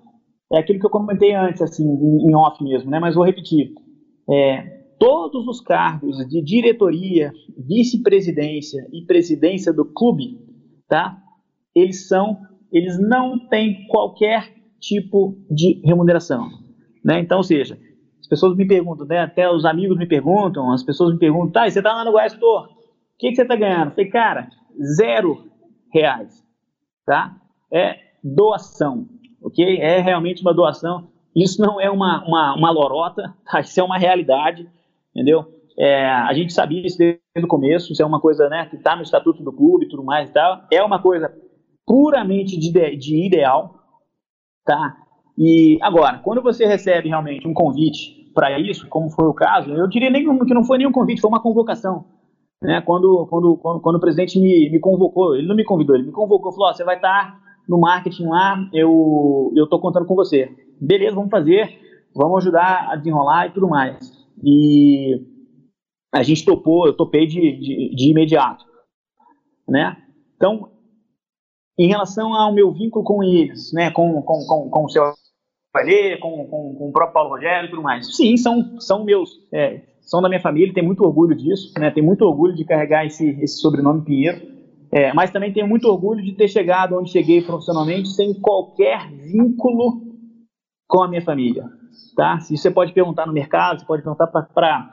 é 0.52 0.58
aquilo 0.58 0.78
que 0.78 0.86
eu 0.86 0.90
comentei 0.90 1.34
antes, 1.34 1.60
assim, 1.62 1.84
em, 1.84 2.34
off 2.34 2.62
mesmo, 2.62 2.90
né? 2.90 2.98
Mas 2.98 3.14
vou 3.14 3.24
repetir. 3.24 3.72
É, 4.30 4.78
todos 4.98 5.46
os 5.46 5.60
cargos 5.60 6.16
de 6.28 6.42
diretoria, 6.42 7.32
vice-presidência 7.56 8.86
e 8.92 9.04
presidência 9.06 9.72
do 9.72 9.84
clube, 9.84 10.38
tá? 10.88 11.22
eles 11.80 12.08
são, 12.08 12.38
eles 12.72 12.98
não 12.98 13.38
têm 13.48 13.86
qualquer 13.88 14.52
tipo 14.80 15.36
de 15.50 15.80
remuneração, 15.84 16.48
né? 17.04 17.20
Então, 17.20 17.38
ou 17.38 17.44
seja, 17.44 17.78
as 18.20 18.26
pessoas 18.28 18.56
me 18.56 18.66
perguntam, 18.66 19.06
né? 19.06 19.20
Até 19.20 19.50
os 19.50 19.64
amigos 19.64 19.96
me 19.96 20.06
perguntam, 20.06 20.72
as 20.72 20.82
pessoas 20.82 21.12
me 21.12 21.18
perguntam, 21.18 21.50
tá, 21.50 21.68
você 21.68 21.82
tá 21.82 21.92
lá 21.92 22.04
no 22.04 22.12
Goiás 22.12 22.32
Store, 22.32 22.70
o 22.70 22.76
que, 23.18 23.30
que 23.30 23.36
você 23.36 23.44
tá 23.44 23.56
ganhando? 23.56 23.88
Eu 23.88 23.90
falei, 23.90 24.10
cara, 24.10 24.48
zero 24.96 25.44
reais, 25.92 26.44
tá? 27.04 27.36
É 27.72 28.07
doação, 28.22 29.06
ok? 29.42 29.78
É 29.78 30.00
realmente 30.00 30.42
uma 30.42 30.54
doação. 30.54 31.08
Isso 31.34 31.60
não 31.60 31.80
é 31.80 31.90
uma, 31.90 32.24
uma, 32.26 32.54
uma 32.54 32.70
lorota, 32.70 33.34
tá? 33.50 33.60
Isso 33.60 33.80
é 33.80 33.82
uma 33.82 33.98
realidade, 33.98 34.68
entendeu? 35.14 35.46
É, 35.78 36.06
a 36.10 36.32
gente 36.34 36.52
sabia 36.52 36.84
isso 36.84 36.98
desde 36.98 37.20
o 37.36 37.46
começo, 37.46 37.92
isso 37.92 38.02
é 38.02 38.06
uma 38.06 38.20
coisa 38.20 38.48
né, 38.48 38.66
que 38.66 38.74
está 38.74 38.96
no 38.96 39.02
estatuto 39.02 39.44
do 39.44 39.52
clube 39.52 39.84
e 39.84 39.88
tudo 39.88 40.02
mais 40.02 40.28
e 40.28 40.32
tal. 40.32 40.62
É 40.72 40.82
uma 40.82 41.00
coisa 41.00 41.32
puramente 41.86 42.58
de, 42.58 42.96
de 42.96 43.26
ideal, 43.26 43.76
tá? 44.64 44.96
E 45.36 45.78
agora, 45.80 46.18
quando 46.18 46.42
você 46.42 46.66
recebe 46.66 47.08
realmente 47.08 47.46
um 47.46 47.54
convite 47.54 48.32
para 48.34 48.58
isso, 48.58 48.88
como 48.88 49.08
foi 49.08 49.26
o 49.26 49.32
caso, 49.32 49.72
eu 49.72 49.86
diria 49.86 50.10
nem 50.10 50.24
que 50.24 50.54
não 50.54 50.64
foi 50.64 50.78
nenhum 50.78 50.90
convite, 50.90 51.20
foi 51.20 51.30
uma 51.30 51.40
convocação. 51.40 52.04
Né? 52.60 52.80
Quando, 52.80 53.26
quando, 53.30 53.56
quando, 53.56 53.80
quando 53.80 53.96
o 53.96 54.00
presidente 54.00 54.38
me, 54.40 54.68
me 54.68 54.80
convocou, 54.80 55.36
ele 55.36 55.46
não 55.46 55.54
me 55.54 55.64
convidou, 55.64 55.94
ele 55.94 56.06
me 56.06 56.12
convocou, 56.12 56.52
falou: 56.52 56.70
oh, 56.70 56.74
você 56.74 56.82
vai 56.82 56.96
estar 56.96 57.40
no 57.68 57.78
marketing 57.78 58.26
lá, 58.26 58.56
eu 58.72 59.66
tô 59.68 59.78
contando 59.78 60.06
com 60.06 60.14
você. 60.14 60.48
Beleza, 60.80 61.14
vamos 61.14 61.30
fazer, 61.30 61.78
vamos 62.14 62.38
ajudar 62.38 62.88
a 62.90 62.96
desenrolar 62.96 63.46
e 63.46 63.52
tudo 63.52 63.68
mais. 63.68 63.98
E 64.42 65.20
a 66.12 66.22
gente 66.22 66.44
topou, 66.44 66.86
eu 66.86 66.96
topei 66.96 67.26
de, 67.26 67.40
de, 67.40 67.94
de 67.94 68.10
imediato, 68.10 68.64
né? 69.68 69.96
Então 70.36 70.70
em 71.78 71.86
relação 71.86 72.34
ao 72.34 72.52
meu 72.52 72.72
vínculo 72.72 73.04
com 73.04 73.22
eles, 73.22 73.72
né, 73.72 73.90
com, 73.92 74.20
com, 74.22 74.44
com, 74.46 74.68
com 74.68 74.84
o 74.84 74.88
seu 74.88 75.04
Valê, 75.72 76.16
com, 76.16 76.46
com, 76.46 76.74
com, 76.74 76.88
o 76.88 76.92
próprio 76.92 77.14
Paulo 77.14 77.30
Rogério 77.30 77.66
e 77.66 77.70
tudo 77.70 77.82
mais. 77.82 78.16
Sim, 78.16 78.36
são, 78.36 78.80
são 78.80 79.04
meus, 79.04 79.30
é, 79.52 79.82
são 80.00 80.20
da 80.20 80.28
minha 80.28 80.40
família, 80.40 80.74
tenho 80.74 80.86
muito 80.86 81.04
orgulho 81.04 81.36
disso, 81.36 81.72
né, 81.78 81.90
tenho 81.90 82.04
muito 82.04 82.22
orgulho 82.22 82.54
de 82.54 82.64
carregar 82.64 83.06
esse, 83.06 83.38
esse 83.40 83.60
sobrenome 83.60 84.04
Pinheiro, 84.04 84.40
é, 84.92 85.12
mas 85.12 85.30
também 85.30 85.52
tenho 85.52 85.68
muito 85.68 85.88
orgulho 85.88 86.22
de 86.22 86.32
ter 86.32 86.48
chegado 86.48 86.98
onde 86.98 87.10
cheguei 87.10 87.42
profissionalmente 87.42 88.08
sem 88.08 88.32
qualquer 88.34 89.10
vínculo 89.10 90.02
com 90.86 91.02
a 91.02 91.08
minha 91.08 91.22
família. 91.22 91.64
Tá? 92.16 92.40
Se 92.40 92.56
você 92.56 92.70
pode 92.70 92.92
perguntar 92.92 93.26
no 93.26 93.32
mercado, 93.32 93.80
você 93.80 93.86
pode 93.86 94.02
perguntar 94.02 94.26
para 94.26 94.90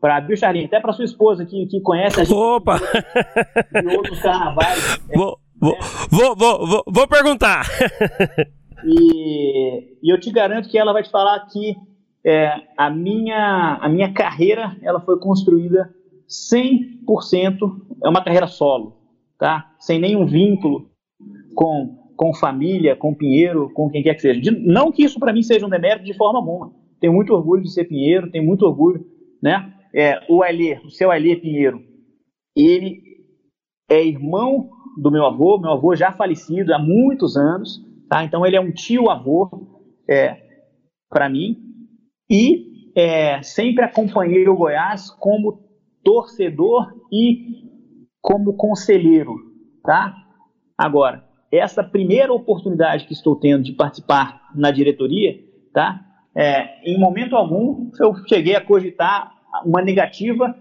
para 0.00 0.20
viu, 0.20 0.36
Charlinho, 0.36 0.66
até 0.66 0.78
para 0.80 0.92
sua 0.92 1.06
esposa 1.06 1.46
que, 1.46 1.66
que 1.66 1.80
conhece 1.80 2.20
a 2.20 2.24
gente 2.24 2.36
Opa! 2.36 2.76
de 2.78 3.96
outros 3.96 4.20
carnavais. 4.20 5.00
Vou, 5.14 5.38
Vou, 6.10 6.36
vou, 6.36 6.66
vou, 6.66 6.84
vou, 6.86 7.08
perguntar. 7.08 7.64
e, 8.84 9.96
e, 10.02 10.12
eu 10.12 10.20
te 10.20 10.30
garanto 10.30 10.68
que 10.68 10.76
ela 10.76 10.92
vai 10.92 11.02
te 11.02 11.10
falar 11.10 11.40
que 11.46 11.74
é, 12.26 12.52
a, 12.76 12.90
minha, 12.90 13.78
a 13.80 13.88
minha 13.88 14.12
carreira 14.12 14.76
ela 14.82 15.00
foi 15.00 15.18
construída 15.18 15.88
100%, 16.28 17.58
é 18.04 18.08
uma 18.08 18.22
carreira 18.22 18.46
solo, 18.46 18.96
tá? 19.38 19.74
sem 19.78 19.98
nenhum 19.98 20.26
vínculo 20.26 20.90
com, 21.54 22.12
com 22.16 22.34
família, 22.34 22.96
com 22.96 23.14
Pinheiro, 23.14 23.70
com 23.72 23.90
quem 23.90 24.02
quer 24.02 24.14
que 24.14 24.22
seja. 24.22 24.40
De, 24.40 24.50
não 24.50 24.90
que 24.90 25.04
isso 25.04 25.18
para 25.18 25.32
mim 25.32 25.42
seja 25.42 25.66
um 25.66 25.70
demérito 25.70 26.04
de 26.04 26.14
forma 26.14 26.38
alguma. 26.38 26.72
Tenho 27.00 27.12
muito 27.12 27.32
orgulho 27.34 27.62
de 27.62 27.72
ser 27.72 27.84
Pinheiro, 27.84 28.30
tenho 28.30 28.44
muito 28.44 28.64
orgulho. 28.64 29.04
Né? 29.42 29.72
É, 29.94 30.20
o 30.28 30.42
Alê, 30.42 30.80
o 30.84 30.90
seu 30.90 31.10
Alê 31.10 31.36
Pinheiro, 31.36 31.82
ele 32.56 33.02
é 33.90 34.04
irmão 34.04 34.70
do 34.96 35.10
meu 35.10 35.26
avô, 35.26 35.58
meu 35.58 35.72
avô 35.72 35.94
já 35.94 36.12
falecido 36.12 36.72
há 36.72 36.78
muitos 36.78 37.36
anos, 37.36 37.84
tá? 38.08 38.24
Então 38.24 38.46
ele 38.46 38.56
é 38.56 38.60
um 38.60 38.72
tio-avô 38.72 39.50
é, 40.08 40.40
para 41.10 41.28
mim 41.28 41.58
e 42.30 42.90
é, 42.96 43.42
sempre 43.42 43.84
acompanhei 43.84 44.48
o 44.48 44.56
Goiás 44.56 45.10
como 45.10 45.64
torcedor 46.02 46.92
e 47.12 47.64
como 48.24 48.54
conselheiro, 48.54 49.34
tá? 49.84 50.16
Agora, 50.78 51.22
essa 51.52 51.84
primeira 51.84 52.32
oportunidade 52.32 53.04
que 53.04 53.12
estou 53.12 53.36
tendo 53.36 53.62
de 53.62 53.72
participar 53.74 54.48
na 54.54 54.70
diretoria, 54.70 55.38
tá? 55.74 56.00
É, 56.34 56.90
em 56.90 56.98
momento 56.98 57.36
algum 57.36 57.90
eu 58.00 58.14
cheguei 58.26 58.56
a 58.56 58.64
cogitar 58.64 59.30
uma 59.62 59.82
negativa 59.82 60.56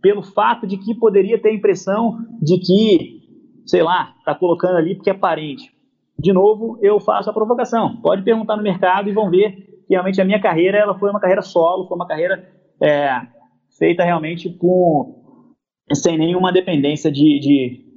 pelo 0.00 0.22
fato 0.22 0.64
de 0.64 0.78
que 0.78 0.94
poderia 0.94 1.42
ter 1.42 1.48
a 1.48 1.54
impressão 1.54 2.24
de 2.40 2.56
que 2.56 3.18
sei 3.66 3.82
lá, 3.82 4.14
está 4.20 4.32
colocando 4.32 4.76
ali 4.76 4.94
porque 4.94 5.10
é 5.10 5.14
parente. 5.14 5.74
De 6.16 6.32
novo, 6.32 6.78
eu 6.80 7.00
faço 7.00 7.28
a 7.28 7.32
provocação. 7.32 7.96
Pode 7.96 8.22
perguntar 8.22 8.56
no 8.56 8.62
mercado 8.62 9.10
e 9.10 9.12
vão 9.12 9.28
ver 9.28 9.82
que 9.86 9.94
realmente 9.94 10.20
a 10.20 10.24
minha 10.24 10.40
carreira 10.40 10.78
ela 10.78 10.96
foi 10.96 11.10
uma 11.10 11.20
carreira 11.20 11.42
solo, 11.42 11.88
foi 11.88 11.96
uma 11.96 12.06
carreira 12.06 12.48
é, 12.80 13.10
feita 13.76 14.04
realmente 14.04 14.48
com, 14.50 15.17
sem 15.94 16.18
nenhuma 16.18 16.52
dependência 16.52 17.10
de, 17.10 17.38
de 17.40 17.88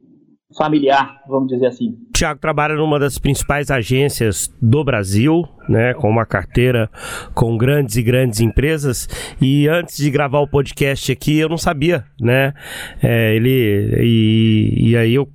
familiar, 0.57 1.21
vamos 1.27 1.47
dizer 1.47 1.67
assim. 1.67 1.95
Tiago 2.13 2.39
trabalha 2.39 2.75
numa 2.75 2.99
das 2.99 3.17
principais 3.17 3.71
agências 3.71 4.53
do 4.61 4.83
Brasil, 4.83 5.47
né, 5.67 5.93
com 5.93 6.09
uma 6.09 6.25
carteira 6.25 6.89
com 7.33 7.57
grandes 7.57 7.95
e 7.95 8.03
grandes 8.03 8.39
empresas. 8.39 9.07
E 9.41 9.67
antes 9.67 9.97
de 9.97 10.09
gravar 10.11 10.39
o 10.39 10.47
podcast 10.47 11.11
aqui, 11.11 11.39
eu 11.39 11.49
não 11.49 11.57
sabia, 11.57 12.05
né? 12.19 12.53
É, 13.01 13.35
ele 13.35 13.95
e, 14.01 14.91
e 14.91 14.97
aí 14.97 15.13
eu 15.13 15.27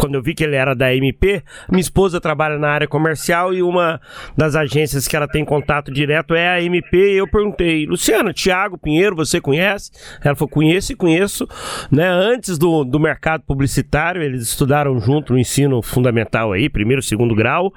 quando 0.00 0.14
eu 0.14 0.22
vi 0.22 0.34
que 0.34 0.42
ele 0.42 0.56
era 0.56 0.74
da 0.74 0.94
MP, 0.94 1.42
minha 1.70 1.80
esposa 1.80 2.18
trabalha 2.20 2.58
na 2.58 2.70
área 2.70 2.88
comercial 2.88 3.52
e 3.52 3.62
uma 3.62 4.00
das 4.34 4.56
agências 4.56 5.06
que 5.06 5.14
ela 5.14 5.28
tem 5.28 5.44
contato 5.44 5.92
direto 5.92 6.34
é 6.34 6.48
a 6.48 6.62
MP. 6.62 7.12
E 7.12 7.16
eu 7.18 7.28
perguntei, 7.28 7.84
Luciana, 7.84 8.32
Tiago 8.32 8.78
Pinheiro, 8.78 9.14
você 9.14 9.42
conhece? 9.42 9.90
Ela 10.24 10.34
falou, 10.34 10.48
conheço 10.48 10.92
e 10.92 10.96
conheço. 10.96 11.46
Né? 11.92 12.08
Antes 12.08 12.56
do, 12.56 12.82
do 12.82 12.98
mercado 12.98 13.42
publicitário, 13.42 14.22
eles 14.22 14.42
estudaram 14.42 14.98
junto 14.98 15.34
no 15.34 15.38
ensino 15.38 15.82
fundamental 15.82 16.52
aí, 16.52 16.70
primeiro, 16.70 17.02
segundo 17.02 17.34
grau. 17.34 17.70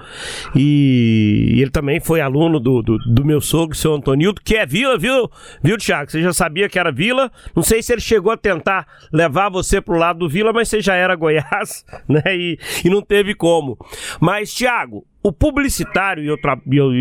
E, 0.55 1.57
ele 1.59 1.71
também 1.71 1.99
foi 1.99 2.21
aluno 2.21 2.57
do, 2.57 2.82
do, 2.82 2.97
do 2.99 3.26
meu 3.26 3.41
sogro, 3.41 3.76
seu 3.76 3.93
Antonildo, 3.93 4.39
que 4.41 4.55
é 4.55 4.65
Vila, 4.65 4.97
viu, 4.97 5.30
viu, 5.61 5.78
Tiago? 5.78 6.09
Você 6.09 6.21
já 6.21 6.32
sabia 6.32 6.69
que 6.69 6.80
era 6.80 6.89
Vila. 6.89 7.30
Não 7.53 7.63
sei 7.63 7.84
se 7.84 7.91
ele 7.91 8.01
chegou 8.01 8.32
a 8.32 8.38
tentar 8.38 8.88
levar 9.11 9.49
você 9.49 9.82
pro 9.82 9.97
lado 9.97 10.19
do 10.19 10.30
Vila, 10.30 10.53
mas 10.53 10.69
você 10.69 10.80
já 10.80 10.95
era 10.95 11.15
Goiás, 11.24 11.86
né? 12.14 12.22
E, 12.34 12.57
e 12.84 12.89
não 12.89 13.01
teve 13.01 13.36
como. 13.36 13.78
Mas, 14.20 14.53
Tiago, 14.53 15.05
o 15.24 15.32
publicitário, 15.32 16.24
e 16.24 16.28
eu, 16.28 16.38
eu, 16.72 16.91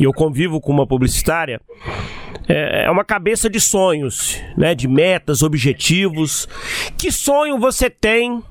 eu, 0.00 0.12
convivo 0.12 0.60
com 0.60 0.72
uma 0.72 0.86
publicitária, 0.86 1.60
é, 2.48 2.84
é 2.84 2.90
uma 2.90 3.04
cabeça 3.04 3.48
de 3.48 3.60
sonhos, 3.60 4.42
né? 4.56 4.74
De 4.74 4.88
metas, 4.88 5.42
objetivos. 5.42 6.48
Que 6.98 7.10
sonho 7.10 7.58
você 7.58 7.88
tem 7.88 8.42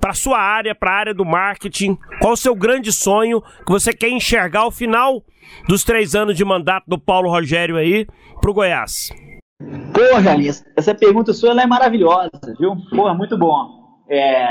para 0.00 0.12
sua 0.14 0.38
área, 0.38 0.74
para 0.74 0.90
a 0.90 0.94
área 0.94 1.14
do 1.14 1.24
marketing. 1.24 1.98
Qual 2.20 2.34
o 2.34 2.36
seu 2.36 2.54
grande 2.54 2.92
sonho 2.92 3.40
que 3.40 3.72
você 3.72 3.92
quer 3.92 4.10
enxergar 4.10 4.60
ao 4.60 4.70
final 4.70 5.22
dos 5.68 5.82
três 5.84 6.14
anos 6.14 6.36
de 6.36 6.44
mandato 6.44 6.84
do 6.86 6.98
Paulo 6.98 7.30
Rogério 7.30 7.76
aí 7.76 8.06
para 8.40 8.50
o 8.50 8.54
Goiás? 8.54 9.10
Porra, 9.94 10.22
Janice, 10.22 10.64
essa 10.76 10.94
pergunta 10.94 11.32
sua 11.32 11.60
é 11.60 11.66
maravilhosa, 11.66 12.30
viu? 12.58 12.76
Porra, 12.90 13.14
muito 13.14 13.38
bom. 13.38 14.02
É, 14.10 14.46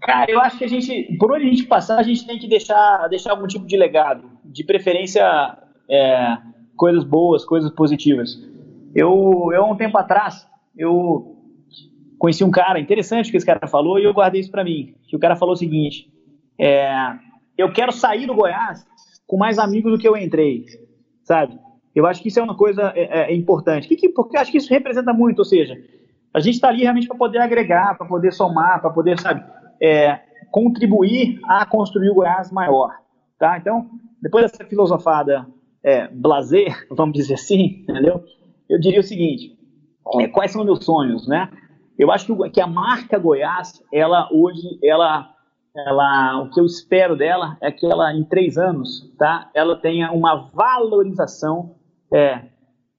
Cara, 0.00 0.30
eu 0.30 0.40
acho 0.40 0.58
que 0.58 0.64
a 0.64 0.68
gente, 0.68 1.16
por 1.18 1.32
onde 1.32 1.46
a 1.46 1.48
gente 1.48 1.64
passar, 1.64 1.98
a 1.98 2.02
gente 2.02 2.26
tem 2.26 2.38
que 2.38 2.48
deixar, 2.48 3.08
deixar 3.08 3.32
algum 3.32 3.46
tipo 3.46 3.66
de 3.66 3.76
legado, 3.76 4.30
de 4.44 4.64
preferência 4.64 5.24
é, 5.88 6.38
coisas 6.76 7.04
boas, 7.04 7.44
coisas 7.44 7.70
positivas. 7.72 8.38
Eu, 8.94 9.50
eu, 9.52 9.64
um 9.64 9.76
tempo 9.76 9.98
atrás, 9.98 10.46
eu 10.76 11.36
conheci 12.18 12.44
um 12.44 12.50
cara 12.50 12.80
interessante 12.80 13.30
que 13.30 13.36
esse 13.36 13.46
cara 13.46 13.66
falou 13.66 13.98
e 13.98 14.04
eu 14.04 14.14
guardei 14.14 14.40
isso 14.40 14.50
para 14.50 14.64
mim. 14.64 14.94
Que 15.08 15.16
o 15.16 15.18
cara 15.18 15.36
falou 15.36 15.54
o 15.54 15.58
seguinte: 15.58 16.10
é, 16.58 16.90
eu 17.56 17.72
quero 17.72 17.92
sair 17.92 18.26
do 18.26 18.34
Goiás 18.34 18.86
com 19.26 19.36
mais 19.36 19.58
amigos 19.58 19.92
do 19.92 19.98
que 19.98 20.08
eu 20.08 20.16
entrei, 20.16 20.64
sabe? 21.22 21.58
Eu 21.94 22.06
acho 22.06 22.22
que 22.22 22.28
isso 22.28 22.38
é 22.38 22.42
uma 22.42 22.56
coisa 22.56 22.92
é, 22.94 23.02
é, 23.02 23.32
é 23.32 23.34
importante, 23.34 23.88
que, 23.88 23.96
que, 23.96 24.08
porque 24.08 24.36
eu 24.36 24.40
acho 24.40 24.52
que 24.52 24.58
isso 24.58 24.70
representa 24.70 25.12
muito, 25.12 25.40
ou 25.40 25.44
seja, 25.44 25.76
a 26.32 26.40
gente 26.40 26.54
está 26.54 26.68
ali 26.68 26.82
realmente 26.82 27.08
para 27.08 27.16
poder 27.16 27.38
agregar, 27.38 27.96
para 27.98 28.06
poder 28.06 28.32
somar, 28.32 28.80
para 28.80 28.90
poder, 28.90 29.18
sabe, 29.18 29.44
é, 29.80 30.20
contribuir 30.50 31.40
a 31.44 31.64
construir 31.66 32.10
o 32.10 32.14
Goiás 32.14 32.50
maior. 32.50 32.92
Tá? 33.38 33.58
Então, 33.58 33.88
depois 34.20 34.50
dessa 34.50 34.64
filosofada 34.64 35.46
é, 35.82 36.08
blazer, 36.08 36.86
vamos 36.90 37.14
dizer 37.14 37.34
assim, 37.34 37.84
entendeu? 37.88 38.24
Eu 38.68 38.80
diria 38.80 39.00
o 39.00 39.04
seguinte: 39.04 39.56
é, 40.20 40.28
quais 40.28 40.50
são 40.50 40.64
meus 40.64 40.84
sonhos, 40.84 41.26
né? 41.28 41.50
Eu 41.98 42.12
acho 42.12 42.26
que, 42.26 42.50
que 42.50 42.60
a 42.60 42.66
marca 42.66 43.18
Goiás, 43.18 43.82
ela 43.92 44.28
hoje, 44.32 44.78
ela, 44.82 45.34
ela, 45.74 46.42
o 46.42 46.50
que 46.50 46.60
eu 46.60 46.64
espero 46.64 47.16
dela 47.16 47.56
é 47.60 47.72
que 47.72 47.84
ela, 47.84 48.14
em 48.14 48.24
três 48.24 48.56
anos, 48.56 49.12
tá? 49.18 49.50
Ela 49.52 49.76
tenha 49.76 50.12
uma 50.12 50.48
valorização 50.52 51.74
é, 52.12 52.42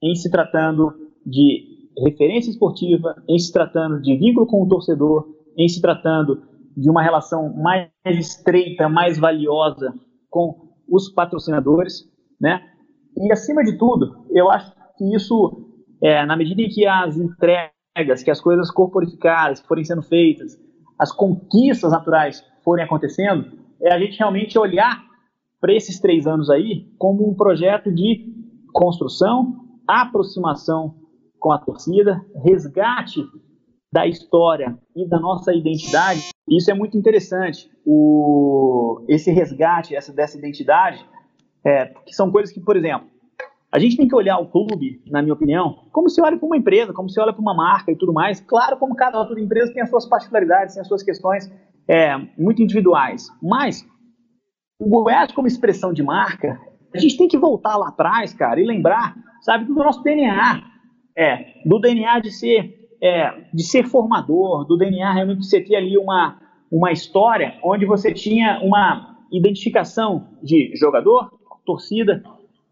em 0.02 0.16
se 0.16 0.30
tratando 0.30 0.94
de 1.26 1.80
referência 1.98 2.50
esportiva, 2.50 3.16
em 3.28 3.40
se 3.40 3.52
tratando 3.52 4.02
de 4.02 4.16
vínculo 4.18 4.46
com 4.46 4.64
o 4.64 4.68
torcedor, 4.68 5.28
em 5.58 5.68
se 5.68 5.82
tratando 5.82 6.44
de 6.80 6.90
uma 6.90 7.04
relação 7.04 7.54
mais 7.54 7.90
estreita, 8.06 8.88
mais 8.88 9.18
valiosa 9.18 9.94
com 10.30 10.70
os 10.88 11.10
patrocinadores, 11.10 12.06
né? 12.40 12.62
E 13.18 13.32
acima 13.32 13.64
de 13.64 13.78
tudo, 13.78 14.26
eu 14.32 14.50
acho 14.50 14.74
que 14.98 15.16
isso, 15.16 15.68
é, 16.02 16.26
na 16.26 16.38
medida 16.38 16.62
em 16.62 16.70
que 16.70 16.86
as 16.86 17.18
entregas, 17.18 18.24
que 18.24 18.32
as 18.32 18.40
coisas 18.40 18.72
corporificadas 18.72 19.60
forem 19.62 19.84
sendo 19.84 20.02
feitas, 20.02 20.58
as 20.98 21.12
conquistas 21.12 21.92
naturais 21.92 22.44
forem 22.64 22.86
acontecendo, 22.86 23.46
é 23.82 23.94
a 23.94 24.00
gente 24.00 24.18
realmente 24.18 24.58
olhar 24.58 25.04
para 25.60 25.74
esses 25.74 26.00
três 26.00 26.26
anos 26.26 26.50
aí 26.50 26.86
como 26.98 27.30
um 27.30 27.36
projeto 27.36 27.92
de 27.92 28.34
construção, 28.72 29.56
aproximação 29.88 30.96
com 31.40 31.52
a 31.52 31.58
torcida, 31.58 32.22
resgate 32.44 33.22
da 33.92 34.08
história 34.08 34.78
e 34.96 35.08
da 35.08 35.20
nossa 35.20 35.54
identidade, 35.54 36.30
isso 36.48 36.70
é 36.70 36.74
muito 36.74 36.98
interessante. 36.98 37.70
O, 37.86 39.04
esse 39.08 39.32
resgate 39.32 39.96
essa, 39.96 40.14
dessa 40.14 40.38
identidade, 40.38 41.04
é, 41.66 41.86
que 42.06 42.14
são 42.14 42.32
coisas 42.32 42.54
que, 42.54 42.60
por 42.60 42.78
exemplo, 42.78 43.08
a 43.72 43.78
gente 43.78 43.98
tem 43.98 44.08
que 44.08 44.16
olhar 44.16 44.40
o 44.40 44.48
clube, 44.48 45.02
na 45.08 45.22
minha 45.22 45.34
opinião, 45.34 45.86
como 45.92 46.10
se 46.10 46.22
olha 46.22 46.38
para 46.38 46.46
uma 46.46 46.58
empresa, 46.58 46.94
como 46.94 47.10
se 47.10 47.20
olha 47.20 47.34
para 47.34 47.42
uma 47.42 47.54
marca 47.54 47.92
e 47.92 47.96
tudo 47.96 48.14
mais. 48.14 48.40
Claro, 48.40 48.78
como 48.78 48.96
cada 48.96 49.20
outra 49.20 49.40
empresa 49.40 49.74
tem 49.74 49.84
as 49.84 49.90
suas 49.90 50.08
particularidades, 50.08 50.74
tem 50.74 50.82
as 50.82 50.88
suas 50.88 51.04
questões 51.04 51.52
é, 51.88 52.18
muito 52.38 52.62
individuais. 52.64 53.28
Mas 53.42 53.86
o 54.80 54.88
Goiás, 54.88 55.32
como 55.32 55.48
expressão 55.48 55.94
de 55.94 56.02
marca, 56.02 56.60
a 56.94 56.98
gente 56.98 57.18
tem 57.18 57.28
que 57.28 57.38
voltar 57.38 57.78
lá 57.78 57.90
atrás, 57.90 58.34
cara, 58.34 58.60
e 58.60 58.66
lembrar, 58.66 59.16
sabe, 59.42 59.66
do 59.66 59.74
nosso 59.74 60.02
DNA. 60.02 60.64
É, 61.16 61.54
do 61.66 61.80
DNA 61.80 62.20
de 62.20 62.32
ser 62.32 62.79
é, 63.02 63.46
de 63.54 63.64
ser 63.64 63.86
formador, 63.86 64.66
do 64.66 64.78
DNA 64.78 65.14
realmente 65.14 65.46
você 65.46 65.62
ter 65.62 65.76
ali 65.76 65.98
uma, 65.98 66.40
uma 66.72 66.92
história 66.92 67.58
onde 67.64 67.86
você 67.86 68.14
tinha 68.14 68.60
uma 68.62 69.18
identificação 69.32 70.28
de 70.44 70.74
jogador, 70.76 71.32
torcida 71.66 72.24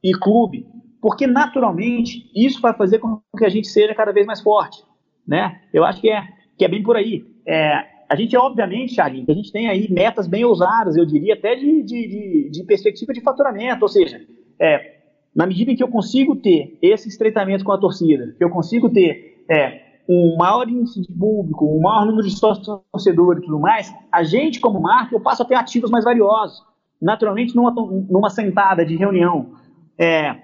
e 0.03 0.11
clube, 0.11 0.65
porque 1.01 1.27
naturalmente 1.27 2.29
isso 2.35 2.59
vai 2.59 2.73
fazer 2.73 2.99
com 2.99 3.21
que 3.37 3.45
a 3.45 3.49
gente 3.49 3.67
seja 3.67 3.93
cada 3.93 4.11
vez 4.11 4.25
mais 4.25 4.41
forte, 4.41 4.83
né? 5.27 5.61
Eu 5.71 5.83
acho 5.83 6.01
que 6.01 6.09
é, 6.09 6.23
que 6.57 6.65
é 6.65 6.67
bem 6.67 6.81
por 6.81 6.95
aí. 6.95 7.23
É, 7.45 7.85
a 8.09 8.15
gente, 8.15 8.35
obviamente, 8.35 8.95
Charlie, 8.95 9.25
a 9.27 9.33
gente 9.33 9.51
tem 9.51 9.67
aí 9.67 9.91
metas 9.91 10.27
bem 10.27 10.43
ousadas, 10.43 10.95
eu 10.95 11.05
diria 11.05 11.33
até 11.33 11.55
de, 11.55 11.83
de, 11.83 12.07
de, 12.07 12.49
de 12.49 12.63
perspectiva 12.63 13.13
de 13.13 13.21
faturamento, 13.21 13.83
ou 13.83 13.89
seja, 13.89 14.19
é, 14.59 14.97
na 15.35 15.45
medida 15.45 15.71
em 15.71 15.75
que 15.75 15.83
eu 15.83 15.89
consigo 15.89 16.35
ter 16.35 16.77
esse 16.81 17.07
estreitamento 17.07 17.63
com 17.63 17.71
a 17.71 17.77
torcida, 17.77 18.33
que 18.37 18.43
eu 18.43 18.49
consigo 18.49 18.89
ter 18.89 19.43
é, 19.49 19.86
um 20.07 20.35
maior 20.37 20.67
índice 20.69 21.01
de 21.01 21.11
público, 21.11 21.65
um 21.65 21.81
maior 21.81 22.05
número 22.05 22.27
de 22.27 22.39
torcedores 22.39 23.43
e 23.43 23.45
tudo 23.45 23.59
mais, 23.59 23.93
a 24.11 24.23
gente, 24.23 24.59
como 24.59 24.81
marca, 24.81 25.15
eu 25.15 25.19
passo 25.19 25.43
a 25.43 25.45
ter 25.45 25.55
ativos 25.55 25.91
mais 25.91 26.05
valiosos. 26.05 26.63
Naturalmente, 27.01 27.55
numa, 27.55 27.71
numa 27.71 28.29
sentada 28.29 28.85
de 28.85 28.95
reunião 28.95 29.51
é, 29.99 30.35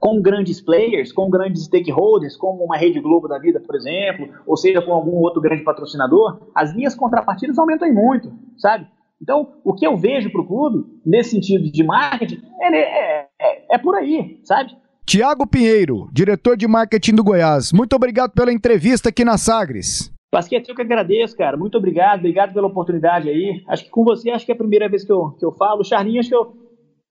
com 0.00 0.20
grandes 0.20 0.60
players, 0.60 1.12
com 1.12 1.28
grandes 1.28 1.64
stakeholders, 1.64 2.36
como 2.36 2.64
uma 2.64 2.76
Rede 2.76 3.00
Globo 3.00 3.28
da 3.28 3.38
vida, 3.38 3.60
por 3.60 3.74
exemplo, 3.74 4.28
ou 4.46 4.56
seja, 4.56 4.82
com 4.82 4.92
algum 4.92 5.16
outro 5.16 5.40
grande 5.40 5.64
patrocinador, 5.64 6.50
as 6.54 6.74
minhas 6.74 6.94
contrapartidas 6.94 7.58
aumentam 7.58 7.92
muito, 7.92 8.32
sabe? 8.58 8.86
Então, 9.20 9.54
o 9.64 9.72
que 9.72 9.86
eu 9.86 9.96
vejo 9.96 10.30
para 10.30 10.40
o 10.40 10.46
clube, 10.46 10.84
nesse 11.06 11.30
sentido 11.30 11.70
de 11.70 11.84
marketing, 11.84 12.42
é, 12.60 13.28
é, 13.40 13.74
é 13.74 13.78
por 13.78 13.94
aí, 13.94 14.40
sabe? 14.44 14.76
Tiago 15.04 15.46
Pinheiro, 15.46 16.08
diretor 16.12 16.56
de 16.56 16.66
marketing 16.66 17.16
do 17.16 17.24
Goiás, 17.24 17.72
muito 17.72 17.94
obrigado 17.94 18.30
pela 18.30 18.52
entrevista 18.52 19.08
aqui 19.08 19.24
na 19.24 19.36
Sagres. 19.36 20.12
Pasquete, 20.30 20.70
eu 20.70 20.76
que 20.76 20.80
agradeço, 20.80 21.36
cara. 21.36 21.56
Muito 21.58 21.76
obrigado, 21.76 22.20
obrigado 22.20 22.54
pela 22.54 22.68
oportunidade 22.68 23.28
aí. 23.28 23.62
Acho 23.68 23.84
que 23.84 23.90
com 23.90 24.04
você, 24.04 24.30
acho 24.30 24.46
que 24.46 24.52
é 24.52 24.54
a 24.54 24.58
primeira 24.58 24.88
vez 24.88 25.04
que 25.04 25.12
eu, 25.12 25.32
que 25.32 25.44
eu 25.44 25.52
falo. 25.52 25.80
O 25.80 25.84
Charlinho, 25.84 26.20
acho 26.20 26.30
que 26.30 26.34
eu, 26.34 26.56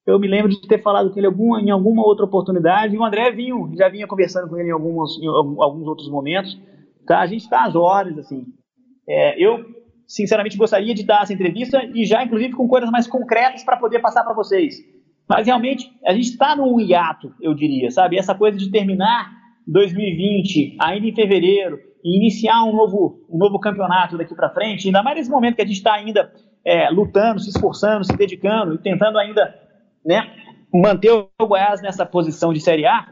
eu 0.07 0.19
me 0.19 0.27
lembro 0.27 0.49
de 0.49 0.67
ter 0.67 0.81
falado 0.81 1.11
com 1.11 1.19
ele 1.19 1.27
alguma, 1.27 1.61
em 1.61 1.69
alguma 1.69 2.03
outra 2.03 2.25
oportunidade. 2.25 2.95
E 2.95 2.97
o 2.97 3.03
André 3.03 3.29
vinha, 3.29 3.53
já 3.77 3.89
vinha 3.89 4.07
conversando 4.07 4.49
com 4.49 4.57
ele 4.57 4.69
em 4.69 4.71
alguns, 4.71 5.21
em 5.21 5.27
alguns 5.27 5.85
outros 5.85 6.09
momentos. 6.09 6.59
Tá? 7.05 7.19
A 7.19 7.27
gente 7.27 7.41
está 7.41 7.65
às 7.65 7.75
horas, 7.75 8.17
assim. 8.17 8.43
É, 9.07 9.39
eu, 9.39 9.65
sinceramente, 10.07 10.57
gostaria 10.57 10.95
de 10.95 11.05
dar 11.05 11.21
essa 11.21 11.33
entrevista 11.33 11.83
e 11.93 12.05
já, 12.05 12.23
inclusive, 12.23 12.53
com 12.53 12.67
coisas 12.67 12.89
mais 12.89 13.05
concretas 13.05 13.63
para 13.63 13.77
poder 13.77 13.99
passar 13.99 14.23
para 14.23 14.33
vocês. 14.33 14.77
Mas 15.31 15.47
realmente 15.47 15.89
a 16.05 16.11
gente 16.11 16.25
está 16.25 16.57
num 16.57 16.77
hiato, 16.77 17.33
eu 17.39 17.53
diria, 17.53 17.89
sabe? 17.89 18.19
Essa 18.19 18.35
coisa 18.35 18.57
de 18.57 18.69
terminar 18.69 19.31
2020 19.65 20.75
ainda 20.77 21.07
em 21.07 21.15
fevereiro 21.15 21.79
e 22.03 22.17
iniciar 22.17 22.65
um 22.65 22.75
novo, 22.75 23.25
um 23.29 23.37
novo 23.37 23.57
campeonato 23.57 24.17
daqui 24.17 24.35
para 24.35 24.49
frente, 24.49 24.87
ainda 24.87 25.01
mais 25.01 25.15
nesse 25.15 25.29
momento 25.29 25.55
que 25.55 25.61
a 25.61 25.65
gente 25.65 25.77
está 25.77 25.93
ainda 25.93 26.29
é, 26.65 26.89
lutando, 26.89 27.39
se 27.39 27.49
esforçando, 27.49 28.03
se 28.03 28.11
dedicando 28.17 28.75
e 28.75 28.77
tentando 28.79 29.17
ainda 29.17 29.55
né, 30.05 30.29
manter 30.73 31.13
o 31.13 31.47
Goiás 31.47 31.81
nessa 31.81 32.05
posição 32.05 32.51
de 32.51 32.59
Série 32.59 32.85
A. 32.85 33.07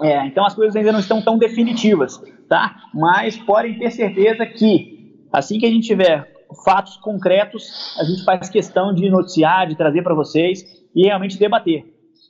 É, 0.00 0.24
então 0.24 0.46
as 0.46 0.54
coisas 0.54 0.74
ainda 0.74 0.90
não 0.90 1.00
estão 1.00 1.20
tão 1.20 1.36
definitivas, 1.36 2.18
tá? 2.48 2.76
Mas 2.94 3.36
podem 3.36 3.78
ter 3.78 3.90
certeza 3.90 4.46
que 4.46 5.28
assim 5.30 5.58
que 5.58 5.66
a 5.66 5.70
gente 5.70 5.86
tiver 5.86 6.32
fatos 6.64 6.96
concretos, 6.96 7.94
a 8.00 8.04
gente 8.04 8.24
faz 8.24 8.48
questão 8.48 8.94
de 8.94 9.10
noticiar, 9.10 9.66
de 9.66 9.76
trazer 9.76 10.00
para 10.00 10.14
vocês 10.14 10.80
e 10.94 11.06
realmente 11.06 11.38
debater. 11.38 11.84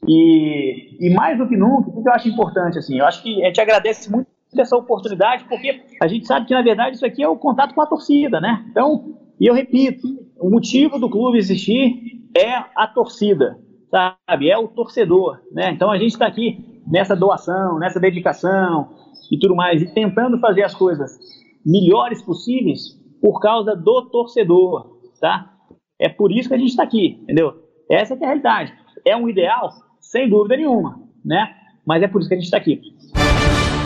E, 0.07 0.97
e 1.01 1.11
mais 1.15 1.39
do 1.39 1.49
que 1.49 1.57
nunca, 1.57 1.91
o 1.91 2.03
que 2.03 2.09
eu 2.09 2.13
acho 2.13 2.29
importante, 2.29 2.79
assim, 2.79 2.99
eu 2.99 3.07
acho 3.07 3.23
que 3.23 3.43
a 3.43 3.47
gente 3.47 3.61
agradece 3.61 4.11
muito 4.11 4.29
essa 4.59 4.77
oportunidade, 4.77 5.45
porque 5.45 5.83
a 6.01 6.07
gente 6.07 6.27
sabe 6.27 6.47
que, 6.47 6.55
na 6.55 6.63
verdade, 6.63 6.97
isso 6.97 7.07
aqui 7.07 7.23
é 7.23 7.29
o 7.29 7.37
contato 7.37 7.75
com 7.75 7.81
a 7.81 7.87
torcida, 7.87 8.41
né? 8.41 8.65
Então, 8.71 9.17
e 9.41 9.47
eu 9.47 9.55
repito, 9.55 10.07
o 10.39 10.51
motivo 10.51 10.99
do 10.99 11.09
clube 11.09 11.39
existir 11.39 12.21
é 12.37 12.53
a 12.77 12.87
torcida, 12.87 13.59
sabe? 13.91 14.51
É 14.51 14.59
o 14.59 14.69
torcedor, 14.69 15.41
né? 15.53 15.71
Então, 15.71 15.91
a 15.91 15.97
gente 15.97 16.13
está 16.13 16.27
aqui 16.27 16.83
nessa 16.87 17.17
doação, 17.17 17.79
nessa 17.79 18.01
dedicação 18.01 18.91
e 19.31 19.39
tudo 19.39 19.55
mais, 19.55 19.81
e 19.81 19.95
tentando 19.95 20.39
fazer 20.39 20.65
as 20.65 20.75
coisas 20.75 21.19
melhores 21.65 22.21
possíveis 22.23 23.01
por 23.21 23.41
causa 23.41 23.75
do 23.77 24.03
torcedor, 24.11 24.99
tá? 25.21 25.51
É 25.99 26.09
por 26.09 26.33
isso 26.33 26.49
que 26.49 26.55
a 26.55 26.59
gente 26.59 26.71
está 26.71 26.83
aqui, 26.83 27.21
entendeu? 27.23 27.62
Essa 27.93 28.15
é 28.15 28.17
a 28.17 28.21
realidade. 28.21 28.73
É 29.05 29.15
um 29.15 29.29
ideal? 29.29 29.71
Sem 30.01 30.27
dúvida 30.27 30.57
nenhuma, 30.57 30.99
né? 31.23 31.55
Mas 31.85 32.03
é 32.03 32.09
por 32.09 32.21
isso 32.21 32.29
que 32.29 32.35
a 32.35 32.39
gente 32.39 32.47
está 32.47 32.57
aqui. 32.57 32.81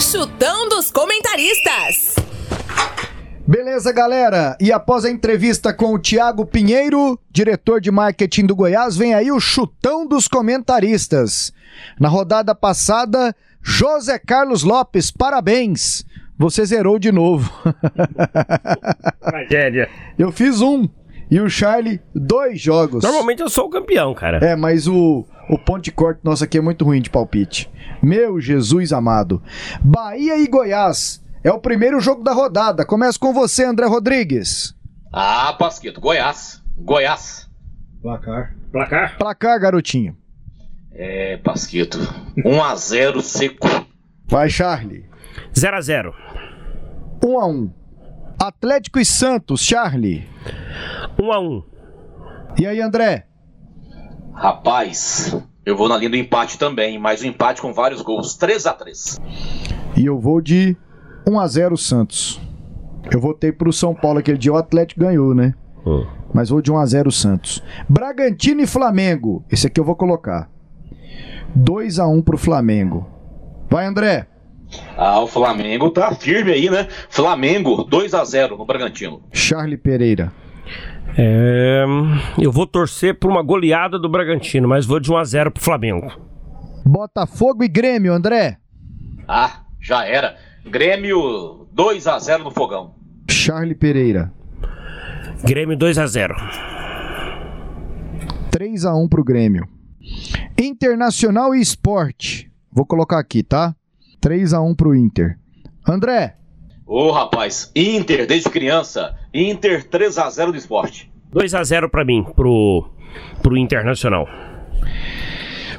Chutão 0.01 0.69
dos 0.69 0.93
comentaristas. 0.93 2.15
Beleza, 3.45 3.93
galera. 3.93 4.57
E 4.61 4.71
após 4.71 5.05
a 5.05 5.11
entrevista 5.11 5.75
com 5.75 5.93
o 5.93 5.99
Tiago 5.99 6.47
Pinheiro, 6.47 7.19
diretor 7.33 7.81
de 7.81 7.91
marketing 7.91 8.47
do 8.47 8.55
Goiás, 8.55 8.97
vem 8.97 9.13
aí 9.13 9.33
o 9.33 9.41
chutão 9.41 10.07
dos 10.07 10.29
comentaristas. 10.29 11.53
Na 11.99 12.09
rodada 12.09 12.55
passada, 12.55 13.35
José 13.61 14.21
Carlos 14.21 14.63
Lopes, 14.63 15.11
parabéns. 15.11 16.05
você 16.39 16.65
zerou 16.65 16.97
de 16.97 17.11
novo. 17.11 17.53
Tragédia. 19.21 19.89
Eu 20.17 20.31
fiz 20.31 20.61
um. 20.61 20.89
E 21.31 21.41
o 21.41 21.49
Charlie, 21.49 22.01
dois 22.15 22.61
jogos. 22.61 23.03
Normalmente 23.03 23.43
eu 23.43 23.49
sou 23.49 23.67
o 23.67 23.71
campeão, 23.71 24.15
cara. 24.15 24.39
É, 24.39 24.55
mas 24.55 24.87
o, 24.87 25.25
o 25.51 25.59
ponto 25.59 25.83
de 25.83 25.91
corte 25.91 26.21
nosso 26.23 26.45
aqui 26.45 26.59
é 26.59 26.61
muito 26.61 26.85
ruim 26.85 27.01
de 27.01 27.11
palpite. 27.11 27.71
Meu 28.03 28.41
Jesus 28.41 28.93
amado. 28.93 29.43
Bahia 29.83 30.39
e 30.39 30.47
Goiás. 30.47 31.23
É 31.43 31.51
o 31.51 31.59
primeiro 31.61 32.01
jogo 32.01 32.23
da 32.23 32.33
rodada. 32.33 32.85
Começa 32.85 33.19
com 33.19 33.33
você, 33.33 33.65
André 33.65 33.87
Rodrigues. 33.87 34.75
Ah, 35.13 35.53
Pasquito, 35.59 36.01
Goiás. 36.01 36.63
Goiás. 36.77 37.49
Placar. 38.03 38.55
Placar? 38.71 39.19
Placar, 39.19 39.61
garotinho. 39.61 40.17
É, 40.93 41.37
Pasquito. 41.39 41.99
1x0 42.39 43.21
seco. 43.23 43.69
Vai, 44.29 44.49
Charlie. 44.49 45.05
0x0. 45.55 46.13
1 47.25 47.41
a 47.41 47.47
1 47.47 47.73
Atlético 48.39 48.99
e 48.99 49.05
Santos, 49.05 49.61
Charlie. 49.63 50.29
1x1. 51.19 51.65
E 52.59 52.67
aí, 52.67 52.81
André? 52.81 53.27
Rapaz, 54.35 55.37
eu 55.65 55.77
vou 55.77 55.89
na 55.89 55.97
linha 55.97 56.11
do 56.11 56.17
empate 56.17 56.59
também, 56.59 56.99
mas 56.99 57.23
um 57.23 57.27
empate 57.27 57.63
com 57.63 57.73
vários 57.73 58.03
gols. 58.03 58.37
3x3. 58.39 59.19
E 59.97 60.05
eu 60.05 60.19
vou 60.19 60.41
de 60.41 60.77
1 61.27 61.41
a 61.41 61.47
0 61.47 61.77
Santos. 61.77 62.41
Eu 63.11 63.21
votei 63.21 63.51
pro 63.53 63.73
São 63.73 63.95
Paulo 63.95 64.19
aquele 64.19 64.39
dia, 64.39 64.53
o 64.53 64.57
Atlético 64.57 65.01
ganhou, 65.01 65.35
né? 65.35 65.55
Hum. 65.87 66.07
Mas 66.35 66.51
vou 66.51 66.61
de 66.61 66.71
1 66.71 66.77
a 66.77 66.87
0 66.87 67.11
Santos. 67.11 67.63
Bragantino 67.89 68.61
e 68.61 68.67
Flamengo. 68.67 69.45
Esse 69.51 69.69
aqui 69.69 69.81
eu 69.81 69.85
vou 69.85 69.97
colocar. 69.97 70.51
2 71.55 71.99
a 71.99 72.07
1 72.07 72.21
pro 72.21 72.37
Flamengo. 72.37 73.07
Vai, 73.71 73.87
André. 73.87 74.27
Ah, 74.97 75.21
o 75.21 75.27
Flamengo 75.27 75.91
tá 75.91 76.15
firme 76.15 76.53
aí, 76.53 76.71
né? 76.71 76.89
Flamengo, 77.09 77.85
2x0 77.89 78.57
no 78.57 78.65
Bragantino. 78.65 79.23
Charlie 79.33 79.77
Pereira. 79.77 80.33
É, 81.19 81.85
eu 82.39 82.53
vou 82.53 82.67
torcer 82.67 83.19
por 83.19 83.31
uma 83.31 83.43
goleada 83.43 83.99
do 83.99 84.09
Bragantino, 84.09 84.69
mas 84.69 84.85
vou 84.85 85.01
de 85.01 85.11
1x0 85.11 85.51
pro 85.51 85.63
Flamengo. 85.63 86.13
Botafogo 86.85 87.65
e 87.65 87.69
Grêmio, 87.69 88.13
André. 88.13 88.59
Ah, 89.27 89.63
já 89.81 90.05
era. 90.05 90.37
Grêmio, 90.65 91.69
2x0 91.75 92.39
no 92.43 92.51
fogão. 92.51 92.95
Charlie 93.31 93.75
Pereira. 93.75 94.33
Grêmio 95.45 95.77
2x0. 95.77 96.35
3 98.51 98.85
a 98.85 98.95
1 98.95 99.09
pro 99.09 99.25
Grêmio. 99.25 99.69
Internacional 100.59 101.55
e 101.55 101.61
Esporte. 101.61 102.51
Vou 102.73 102.87
colocar 102.87 103.19
aqui, 103.19 103.43
tá? 103.43 103.75
3 104.27 104.53
a 104.55 104.61
1 104.61 104.75
pro 104.75 104.93
Inter. 104.93 105.39
André. 105.87 106.35
Ô, 106.85 107.13
rapaz, 107.13 107.71
Inter 107.77 108.27
desde 108.27 108.51
criança. 108.51 109.15
Inter 109.33 109.89
3x0 109.89 110.51
do 110.51 110.57
esporte. 110.57 111.09
2x0 111.33 111.89
pra 111.89 112.05
mim, 112.05 112.25
pro, 112.35 112.91
pro 113.41 113.57
Internacional. 113.57 114.27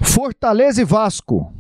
Fortaleza 0.01 0.81
e 0.81 0.85
Vasco. 0.85 1.51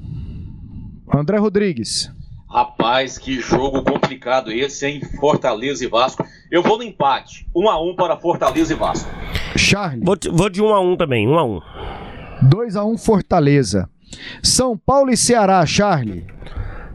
André 1.13 1.37
Rodrigues. 1.37 2.09
Rapaz, 2.49 3.17
que 3.17 3.41
jogo 3.41 3.83
complicado 3.83 4.49
esse, 4.49 4.87
hein? 4.87 5.01
Fortaleza 5.19 5.83
e 5.83 5.89
Vasco. 5.89 6.25
Eu 6.49 6.63
vou 6.63 6.77
no 6.77 6.83
empate. 6.85 7.45
1x1 7.53 7.95
para 7.97 8.15
Fortaleza 8.15 8.71
e 8.71 8.77
Vasco. 8.77 9.09
Charlie. 9.57 10.05
Vou, 10.05 10.15
de- 10.15 10.29
vou 10.29 10.49
de 10.49 10.61
1x1 10.63 10.95
também, 10.97 11.27
1x1. 11.27 11.61
2 12.43 12.77
a 12.77 12.85
1 12.85 12.97
Fortaleza. 12.97 13.89
São 14.41 14.77
Paulo 14.77 15.11
e 15.11 15.17
Ceará, 15.17 15.65
Charlie. 15.65 16.25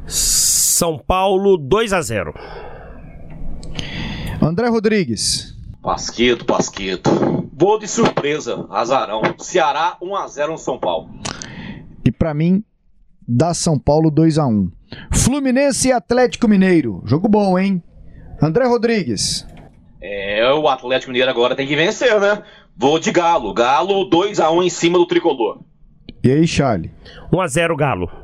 São 0.07 0.98
Paulo 0.98 1.59
2x0. 1.59 2.34
André 4.40 4.68
Rodrigues. 4.68 5.57
Pasqueto, 5.80 6.44
Pasqueto. 6.44 7.11
Vou 7.53 7.78
de 7.78 7.86
surpresa, 7.86 8.66
azarão. 8.70 9.22
Ceará 9.38 9.96
1x0 10.03 10.48
no 10.48 10.59
São 10.59 10.78
Paulo. 10.78 11.11
E 12.05 12.11
pra 12.11 12.34
mim, 12.34 12.64
dá 13.26 13.55
São 13.55 13.78
Paulo 13.78 14.11
2 14.11 14.38
a 14.38 14.46
1 14.46 14.70
Fluminense 15.12 15.88
e 15.88 15.92
Atlético 15.92 16.48
Mineiro. 16.48 17.03
Jogo 17.05 17.28
bom, 17.28 17.59
hein? 17.59 17.82
André 18.40 18.66
Rodrigues. 18.66 19.46
É, 20.00 20.53
o 20.53 20.68
Atlético 20.68 21.12
Mineiro 21.12 21.30
agora 21.30 21.55
tem 21.55 21.66
que 21.66 21.76
vencer, 21.76 22.20
né? 22.20 22.42
Vou 22.76 22.98
de 22.98 23.12
Galo. 23.12 23.55
Galo 23.55 24.11
2x1 24.11 24.64
em 24.64 24.70
cima 24.70 24.98
do 24.98 25.07
tricolor. 25.07 25.61
E 26.24 26.30
aí, 26.30 26.46
Charlie? 26.46 26.90
1x0 27.32 27.76
Galo. 27.76 28.22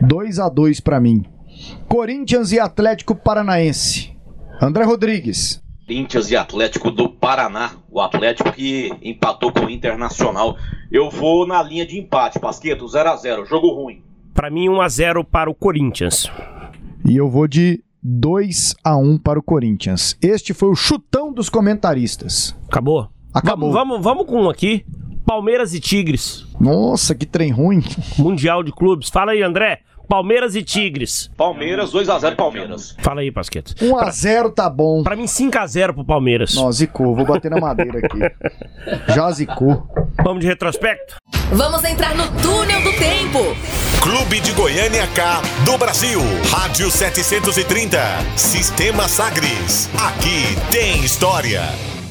2 0.00 0.38
a 0.38 0.48
2 0.48 0.80
pra 0.80 1.00
mim. 1.00 1.24
Corinthians 1.88 2.52
e 2.52 2.60
Atlético 2.60 3.14
Paranaense. 3.14 4.14
André 4.60 4.84
Rodrigues. 4.84 5.62
Corinthians 5.86 6.30
e 6.30 6.36
Atlético 6.36 6.90
do 6.90 7.08
Paraná. 7.08 7.72
O 7.90 8.00
Atlético 8.00 8.52
que 8.52 8.92
empatou 9.02 9.52
com 9.52 9.66
o 9.66 9.70
Internacional. 9.70 10.56
Eu 10.90 11.10
vou 11.10 11.46
na 11.46 11.62
linha 11.62 11.86
de 11.86 11.98
empate, 11.98 12.38
Pasqueto, 12.38 12.86
0x0. 12.86 13.46
Jogo 13.46 13.68
ruim. 13.68 14.02
Pra 14.34 14.50
mim 14.50 14.66
1x0 14.68 15.24
para 15.24 15.50
o 15.50 15.54
Corinthians. 15.54 16.30
E 17.08 17.16
eu 17.16 17.30
vou 17.30 17.46
de 17.46 17.82
2 18.02 18.74
a 18.84 18.96
1 18.96 19.18
para 19.18 19.38
o 19.38 19.42
Corinthians. 19.42 20.16
Este 20.20 20.52
foi 20.52 20.68
o 20.68 20.74
chutão 20.74 21.32
dos 21.32 21.48
comentaristas. 21.48 22.54
Acabou? 22.68 23.08
Acabou. 23.32 23.72
Vamos, 23.72 24.02
vamos, 24.02 24.04
vamos 24.04 24.26
com 24.26 24.42
um 24.42 24.50
aqui. 24.50 24.84
Palmeiras 25.26 25.74
e 25.74 25.80
Tigres. 25.80 26.46
Nossa, 26.60 27.12
que 27.12 27.26
trem 27.26 27.50
ruim. 27.50 27.82
Mundial 28.16 28.62
de 28.62 28.70
Clubes. 28.70 29.10
Fala 29.10 29.32
aí, 29.32 29.42
André. 29.42 29.80
Palmeiras 30.08 30.54
e 30.54 30.62
Tigres. 30.62 31.28
Palmeiras, 31.36 31.92
2x0 31.92 32.36
Palmeiras. 32.36 32.94
Fala 33.00 33.22
aí, 33.22 33.32
Pasqueto. 33.32 33.74
1 33.82 33.98
a 33.98 34.08
0 34.08 34.50
tá 34.52 34.70
bom. 34.70 35.02
Pra 35.02 35.16
mim, 35.16 35.24
5x0 35.24 35.94
pro 35.94 36.04
Palmeiras. 36.04 36.54
Não, 36.54 36.70
zicou. 36.70 37.16
Vou 37.16 37.26
bater 37.26 37.50
na 37.50 37.58
madeira 37.60 37.98
aqui. 37.98 38.20
Já 39.12 39.28
zicou. 39.32 39.88
Vamos 40.22 40.42
de 40.42 40.46
retrospecto? 40.46 41.16
Vamos 41.52 41.82
entrar 41.82 42.14
no 42.14 42.24
túnel 42.40 42.80
do 42.82 42.92
tempo. 42.92 43.38
Clube 44.00 44.38
de 44.38 44.52
Goiânia 44.52 45.08
K 45.08 45.42
do 45.64 45.76
Brasil. 45.76 46.20
Rádio 46.52 46.88
730. 46.88 47.98
Sistema 48.36 49.08
Sagres. 49.08 49.90
Aqui 50.06 50.54
tem 50.70 51.04
história. 51.04 51.62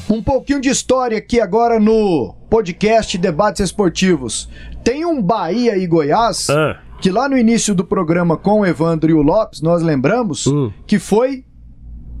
Um 0.08 0.22
pouquinho 0.22 0.60
de 0.60 0.68
história 0.68 1.18
aqui 1.18 1.40
agora 1.40 1.80
no 1.80 2.34
podcast 2.48 3.18
Debates 3.18 3.60
Esportivos. 3.60 4.48
Tem 4.84 5.04
um 5.04 5.20
Bahia 5.20 5.76
e 5.76 5.86
Goiás 5.86 6.48
Ah, 6.48 6.78
que 7.00 7.10
lá 7.10 7.28
no 7.28 7.36
início 7.36 7.74
do 7.74 7.84
programa 7.84 8.36
com 8.36 8.60
o 8.60 8.66
Evandro 8.66 9.10
e 9.10 9.14
o 9.14 9.20
Lopes 9.22 9.60
nós 9.60 9.82
lembramos 9.82 10.46
Hum. 10.46 10.72
que 10.86 10.98
foi 10.98 11.44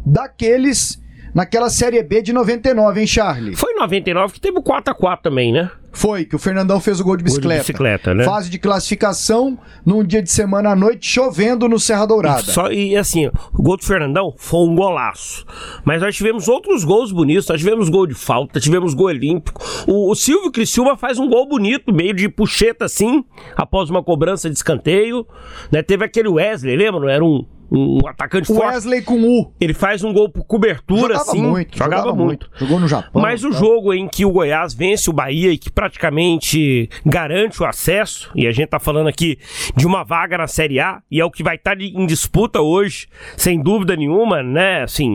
daqueles 0.04 1.00
naquela 1.34 1.68
Série 1.68 2.02
B 2.02 2.22
de 2.22 2.32
99, 2.32 3.00
hein, 3.00 3.06
Charlie? 3.06 3.54
foi 3.56 3.72
em 3.72 3.76
99 3.76 4.34
que 4.34 4.40
teve 4.40 4.58
o 4.58 4.62
4x4 4.62 5.20
também, 5.22 5.52
né? 5.52 5.70
Foi 5.96 6.26
que 6.26 6.36
o 6.36 6.38
Fernandão 6.38 6.78
fez 6.78 7.00
o 7.00 7.04
gol 7.04 7.16
de 7.16 7.22
Gol 7.22 7.28
de 7.28 7.32
bicicleta. 7.32 7.60
bicicleta, 7.60 8.14
né? 8.14 8.22
Fase 8.24 8.50
de 8.50 8.58
classificação 8.58 9.58
num 9.84 10.04
dia 10.04 10.22
de 10.22 10.30
semana 10.30 10.72
à 10.72 10.76
noite 10.76 11.08
chovendo 11.08 11.66
no 11.70 11.80
Serra 11.80 12.04
Dourada. 12.04 12.42
Só, 12.42 12.70
e 12.70 12.94
assim, 12.94 13.28
o 13.54 13.62
gol 13.62 13.78
do 13.78 13.82
Fernandão 13.82 14.34
foi 14.36 14.60
um 14.60 14.76
golaço. 14.76 15.46
Mas 15.86 16.02
nós 16.02 16.14
tivemos 16.14 16.48
outros 16.48 16.84
gols 16.84 17.10
bonitos. 17.10 17.48
Nós 17.48 17.58
tivemos 17.58 17.88
gol 17.88 18.06
de 18.06 18.12
falta, 18.12 18.60
tivemos 18.60 18.92
gol 18.92 19.06
olímpico. 19.06 19.64
O, 19.86 20.10
o 20.10 20.14
Silvio 20.14 20.52
Criciúma 20.52 20.98
faz 20.98 21.18
um 21.18 21.30
gol 21.30 21.48
bonito, 21.48 21.90
meio 21.90 22.12
de 22.12 22.28
puxeta 22.28 22.84
assim, 22.84 23.24
após 23.56 23.88
uma 23.88 24.02
cobrança 24.02 24.50
de 24.50 24.56
escanteio. 24.56 25.26
Né? 25.72 25.82
Teve 25.82 26.04
aquele 26.04 26.28
Wesley, 26.28 26.76
lembra? 26.76 27.10
Era 27.10 27.24
um, 27.24 27.42
um 27.70 28.06
atacante 28.06 28.50
O 28.50 28.54
forte. 28.54 28.74
Wesley 28.74 29.02
com 29.02 29.20
U. 29.20 29.52
Ele 29.60 29.74
faz 29.74 30.04
um 30.04 30.12
gol 30.12 30.28
por 30.28 30.44
cobertura, 30.44 31.14
Jogava 31.14 31.22
assim. 31.22 31.42
muito, 31.42 31.76
jogava, 31.76 32.02
jogava 32.02 32.16
muito. 32.16 32.48
muito. 32.48 32.50
Jogou 32.58 32.80
no 32.80 32.88
Japão, 32.88 33.22
Mas 33.22 33.44
o 33.44 33.50
tá? 33.50 33.56
jogo 33.56 33.92
em 33.92 34.08
que 34.08 34.24
o 34.24 34.30
Goiás 34.30 34.74
vence 34.74 35.10
o 35.10 35.12
Bahia 35.12 35.50
e 35.52 35.58
que 35.58 35.70
praticamente 35.70 36.88
garante 37.04 37.62
o 37.62 37.66
acesso, 37.66 38.30
e 38.34 38.46
a 38.46 38.52
gente 38.52 38.68
tá 38.68 38.78
falando 38.78 39.08
aqui 39.08 39.38
de 39.74 39.86
uma 39.86 40.04
vaga 40.04 40.38
na 40.38 40.46
Série 40.46 40.78
A, 40.78 41.00
e 41.10 41.20
é 41.20 41.24
o 41.24 41.30
que 41.30 41.42
vai 41.42 41.56
estar 41.56 41.80
em 41.80 42.06
disputa 42.06 42.60
hoje, 42.60 43.08
sem 43.36 43.60
dúvida 43.60 43.96
nenhuma, 43.96 44.42
né? 44.42 44.82
Assim, 44.82 45.10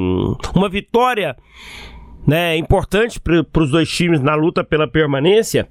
uma 0.53 0.69
vitória 0.69 1.35
né, 2.25 2.55
importante 2.55 3.19
para 3.19 3.63
os 3.63 3.71
dois 3.71 3.89
times 3.89 4.21
na 4.21 4.35
luta 4.35 4.63
pela 4.63 4.87
permanência. 4.87 5.67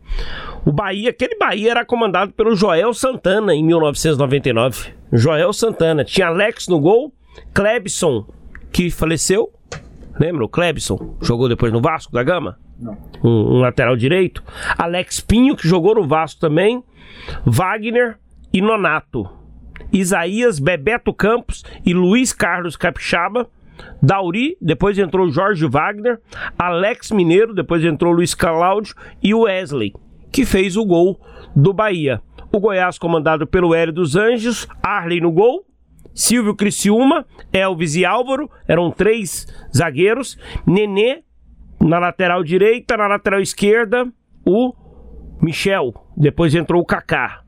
O 0.65 0.73
Bahia, 0.73 1.11
aquele 1.11 1.37
Bahia 1.37 1.71
era 1.71 1.85
comandado 1.85 2.33
pelo 2.33 2.55
Joel 2.55 2.93
Santana 2.93 3.55
em 3.55 3.65
1999. 3.65 4.93
Joel 5.13 5.53
Santana 5.53 6.05
tinha 6.05 6.27
Alex 6.27 6.69
no 6.69 6.79
gol, 6.79 7.13
Klebson 7.55 8.27
que 8.73 8.91
faleceu. 8.91 9.51
Lembra 10.19 10.45
o 10.45 10.49
Klebson? 10.49 11.17
Jogou 11.21 11.49
depois 11.49 11.73
no 11.73 11.81
Vasco 11.81 12.13
da 12.13 12.23
Gama? 12.23 12.59
Não. 12.79 12.97
Um, 13.23 13.57
um 13.57 13.61
lateral 13.61 13.97
direito. 13.97 14.43
Alex 14.77 15.21
Pinho 15.21 15.57
que 15.57 15.67
jogou 15.67 15.95
no 15.95 16.07
Vasco 16.07 16.41
também. 16.41 16.83
Wagner 17.45 18.19
e 18.53 18.61
Nonato. 18.61 19.29
Isaías, 19.93 20.59
Bebeto 20.59 21.13
Campos 21.13 21.65
e 21.85 21.95
Luiz 21.95 22.33
Carlos 22.33 22.77
Capixaba. 22.77 23.49
Dauri, 24.03 24.57
depois 24.61 24.99
entrou 24.99 25.31
Jorge 25.31 25.67
Wagner, 25.67 26.21
Alex 26.59 27.11
Mineiro, 27.13 27.55
depois 27.55 27.83
entrou 27.83 28.13
Luiz 28.13 28.35
Cláudio 28.35 28.95
e 29.23 29.33
o 29.33 29.45
Wesley, 29.45 29.95
que 30.33 30.45
fez 30.45 30.77
o 30.77 30.85
gol 30.85 31.21
do 31.55 31.73
Bahia. 31.73 32.23
O 32.53 32.59
Goiás 32.59 32.99
comandado 32.99 33.47
pelo 33.47 33.75
Hélio 33.75 33.93
dos 33.93 34.17
Anjos, 34.17 34.67
Arley 34.83 35.21
no 35.21 35.31
gol, 35.31 35.65
Silvio 36.13 36.55
Criciúma, 36.55 37.25
Elvis 37.53 37.95
e 37.95 38.05
Álvaro, 38.05 38.51
eram 38.67 38.91
três 38.91 39.47
zagueiros. 39.75 40.37
Nenê 40.67 41.23
na 41.81 41.99
lateral 41.99 42.43
direita, 42.43 42.97
na 42.97 43.07
lateral 43.07 43.41
esquerda, 43.41 44.07
o 44.45 44.75
Michel. 45.41 45.95
Depois 46.17 46.55
entrou 46.55 46.83
o 46.83 46.85
Kaká. 46.85 47.43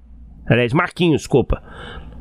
Aliás, 0.47 0.73
Marquinhos, 0.73 1.23
desculpa. 1.23 1.63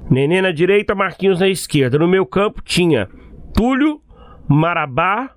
Nenê 0.10 0.42
na 0.42 0.52
direita, 0.52 0.96
Marquinhos 0.96 1.40
na 1.40 1.48
esquerda. 1.48 1.98
No 1.98 2.08
meu 2.08 2.26
campo 2.26 2.62
tinha 2.62 3.08
Túlio, 3.54 4.02
Marabá 4.48 5.32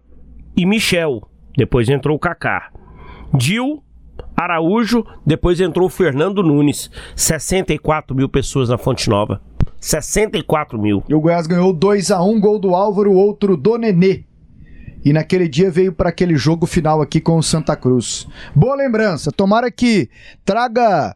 e 0.56 0.66
Michel. 0.66 1.22
Depois 1.56 1.88
entrou 1.88 2.16
o 2.16 2.20
Kaká. 2.20 2.72
Dil, 3.32 3.83
Araújo, 4.36 5.04
depois 5.24 5.60
entrou 5.60 5.86
o 5.86 5.90
Fernando 5.90 6.42
Nunes. 6.42 6.90
64 7.14 8.14
mil 8.16 8.28
pessoas 8.28 8.68
na 8.68 8.78
Fonte 8.78 9.08
Nova. 9.08 9.40
64 9.80 10.78
mil. 10.78 11.04
E 11.08 11.14
o 11.14 11.20
Goiás 11.20 11.46
ganhou 11.46 11.72
2 11.72 12.10
a 12.10 12.22
1 12.22 12.40
gol 12.40 12.58
do 12.58 12.74
Álvaro, 12.74 13.12
outro 13.12 13.56
do 13.56 13.76
Nenê. 13.76 14.24
E 15.04 15.12
naquele 15.12 15.46
dia 15.46 15.70
veio 15.70 15.92
para 15.92 16.08
aquele 16.08 16.34
jogo 16.34 16.66
final 16.66 17.02
aqui 17.02 17.20
com 17.20 17.36
o 17.36 17.42
Santa 17.42 17.76
Cruz. 17.76 18.26
Boa 18.54 18.74
lembrança. 18.74 19.30
Tomara 19.30 19.70
que 19.70 20.08
traga 20.44 21.14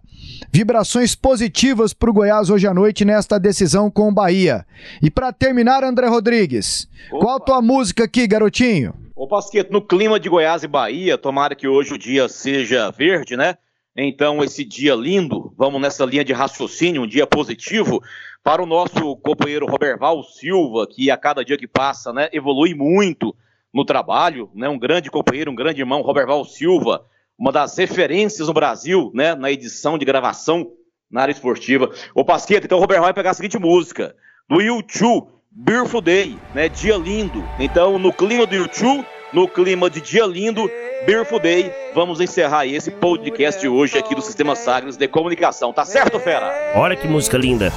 vibrações 0.52 1.14
positivas 1.14 1.94
para 1.94 2.10
o 2.10 2.12
Goiás 2.12 2.50
hoje 2.50 2.66
à 2.66 2.74
noite 2.74 3.04
nesta 3.04 3.38
decisão 3.38 3.90
com 3.90 4.08
o 4.08 4.12
Bahia. 4.12 4.66
E 5.02 5.10
para 5.10 5.32
terminar, 5.32 5.82
André 5.82 6.06
Rodrigues, 6.06 6.86
Opa. 7.10 7.24
qual 7.24 7.36
a 7.36 7.40
tua 7.40 7.62
música 7.62 8.04
aqui, 8.04 8.26
garotinho? 8.26 8.92
Ô 9.18 9.26
Pasqueto, 9.26 9.72
no 9.72 9.82
clima 9.82 10.20
de 10.20 10.28
Goiás 10.28 10.62
e 10.62 10.68
Bahia, 10.68 11.18
tomara 11.18 11.56
que 11.56 11.66
hoje 11.66 11.92
o 11.92 11.98
dia 11.98 12.28
seja 12.28 12.88
verde, 12.92 13.36
né? 13.36 13.56
Então, 13.96 14.44
esse 14.44 14.64
dia 14.64 14.94
lindo, 14.94 15.52
vamos 15.58 15.80
nessa 15.80 16.04
linha 16.04 16.24
de 16.24 16.32
raciocínio, 16.32 17.02
um 17.02 17.06
dia 17.06 17.26
positivo, 17.26 18.00
para 18.44 18.62
o 18.62 18.66
nosso 18.66 19.16
companheiro 19.16 19.66
Roberval 19.66 20.22
Silva, 20.22 20.86
que 20.86 21.10
a 21.10 21.16
cada 21.16 21.44
dia 21.44 21.58
que 21.58 21.66
passa, 21.66 22.12
né, 22.12 22.28
evolui 22.32 22.74
muito 22.76 23.34
no 23.74 23.84
trabalho, 23.84 24.52
né? 24.54 24.68
Um 24.68 24.78
grande 24.78 25.10
companheiro, 25.10 25.50
um 25.50 25.56
grande 25.56 25.80
irmão, 25.80 26.00
Roberval 26.00 26.44
Silva, 26.44 27.04
uma 27.36 27.50
das 27.50 27.76
referências 27.76 28.46
no 28.46 28.54
Brasil, 28.54 29.10
né? 29.12 29.34
Na 29.34 29.50
edição 29.50 29.98
de 29.98 30.04
gravação 30.04 30.70
na 31.10 31.22
área 31.22 31.32
esportiva. 31.32 31.90
Ô 32.14 32.24
Pasqueta, 32.24 32.66
então 32.66 32.78
o 32.78 32.80
Roberval 32.80 33.06
vai 33.06 33.14
pegar 33.14 33.30
a 33.30 33.34
seguinte 33.34 33.58
música, 33.58 34.14
do 34.48 34.60
YouTube, 34.60 35.32
Beautiful 35.50 36.00
Day, 36.00 36.38
né? 36.54 36.68
Dia 36.68 36.96
lindo. 36.96 37.42
Então, 37.58 37.98
no 37.98 38.12
clima 38.12 38.46
do 38.46 38.54
YouTube, 38.54 39.04
no 39.32 39.48
clima 39.48 39.88
de 39.88 40.00
dia 40.00 40.26
lindo, 40.26 40.70
Beautiful 41.06 41.40
Day, 41.40 41.72
vamos 41.94 42.20
encerrar 42.20 42.66
esse 42.66 42.90
podcast 42.90 43.60
de 43.60 43.68
hoje 43.68 43.98
aqui 43.98 44.14
do 44.14 44.20
Sistema 44.20 44.54
Sagres 44.54 44.96
de 44.96 45.08
Comunicação. 45.08 45.72
Tá 45.72 45.84
certo, 45.84 46.20
fera? 46.20 46.72
Olha 46.76 46.94
que 46.94 47.08
música 47.08 47.38
linda. 47.38 47.72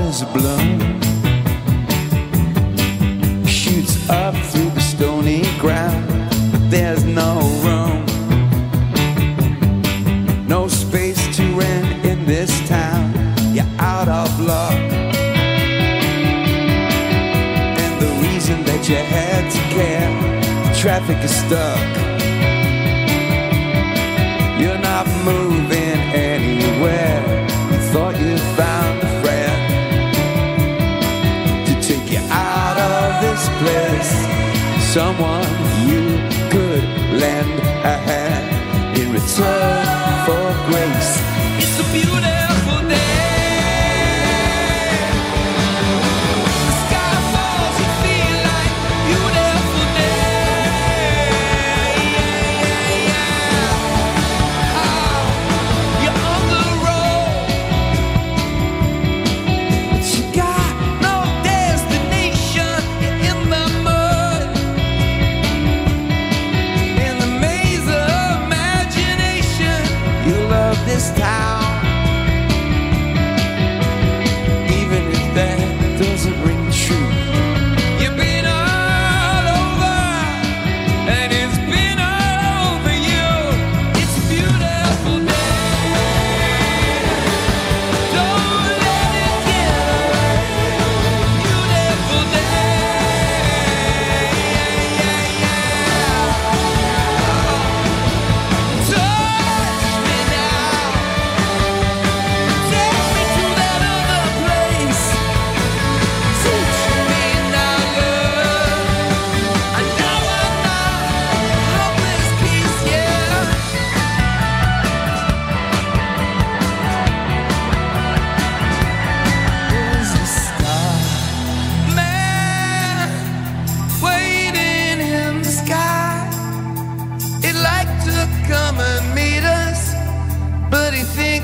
Is 0.00 0.22
a 0.22 0.26
blown. 0.26 0.78
Shoots 3.46 4.08
up 4.08 4.34
through 4.50 4.70
the 4.70 4.80
stony 4.80 5.42
ground, 5.58 6.06
but 6.52 6.70
there's 6.70 7.04
no 7.04 7.40
room. 7.64 8.04
No 10.46 10.68
space 10.68 11.36
to 11.36 11.42
rent 11.56 12.04
in 12.04 12.24
this 12.26 12.50
town. 12.68 13.12
You're 13.54 13.64
out 13.78 14.08
of 14.08 14.40
luck. 14.40 14.78
And 17.82 18.00
the 18.00 18.12
reason 18.22 18.64
that 18.64 18.88
you 18.88 18.96
had 18.96 19.50
to 19.50 19.60
care, 19.74 20.74
traffic 20.74 21.18
is 21.24 21.34
stuck. 21.34 22.13
Someone 34.94 35.42
you 35.88 36.04
could 36.52 36.84
lend 37.20 37.50
a 37.84 37.96
hand 38.06 38.96
in 38.96 39.10
return 39.10 39.84
for 40.24 40.46
grace. 40.70 41.03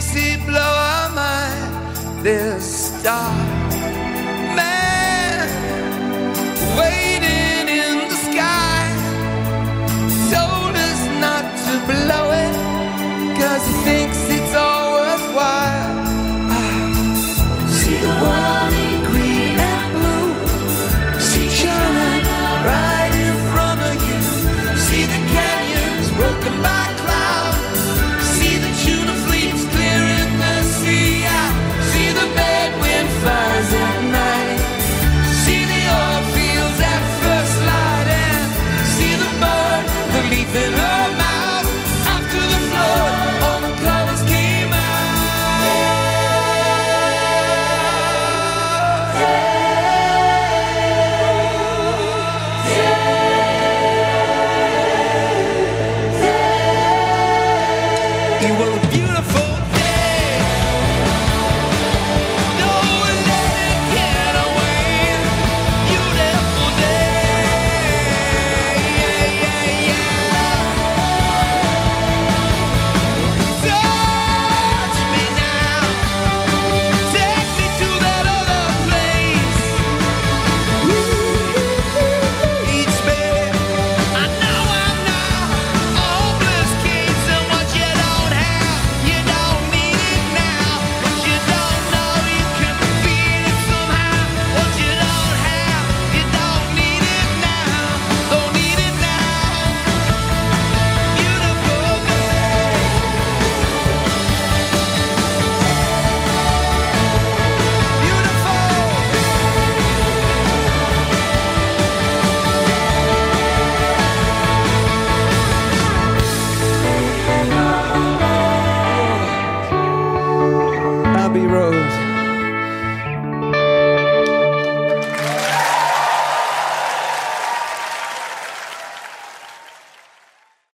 Dixie 0.01 0.39
blow 0.47 0.59
our 0.59 1.11
mind. 1.11 2.25
This 2.25 2.87
star. 2.99 3.50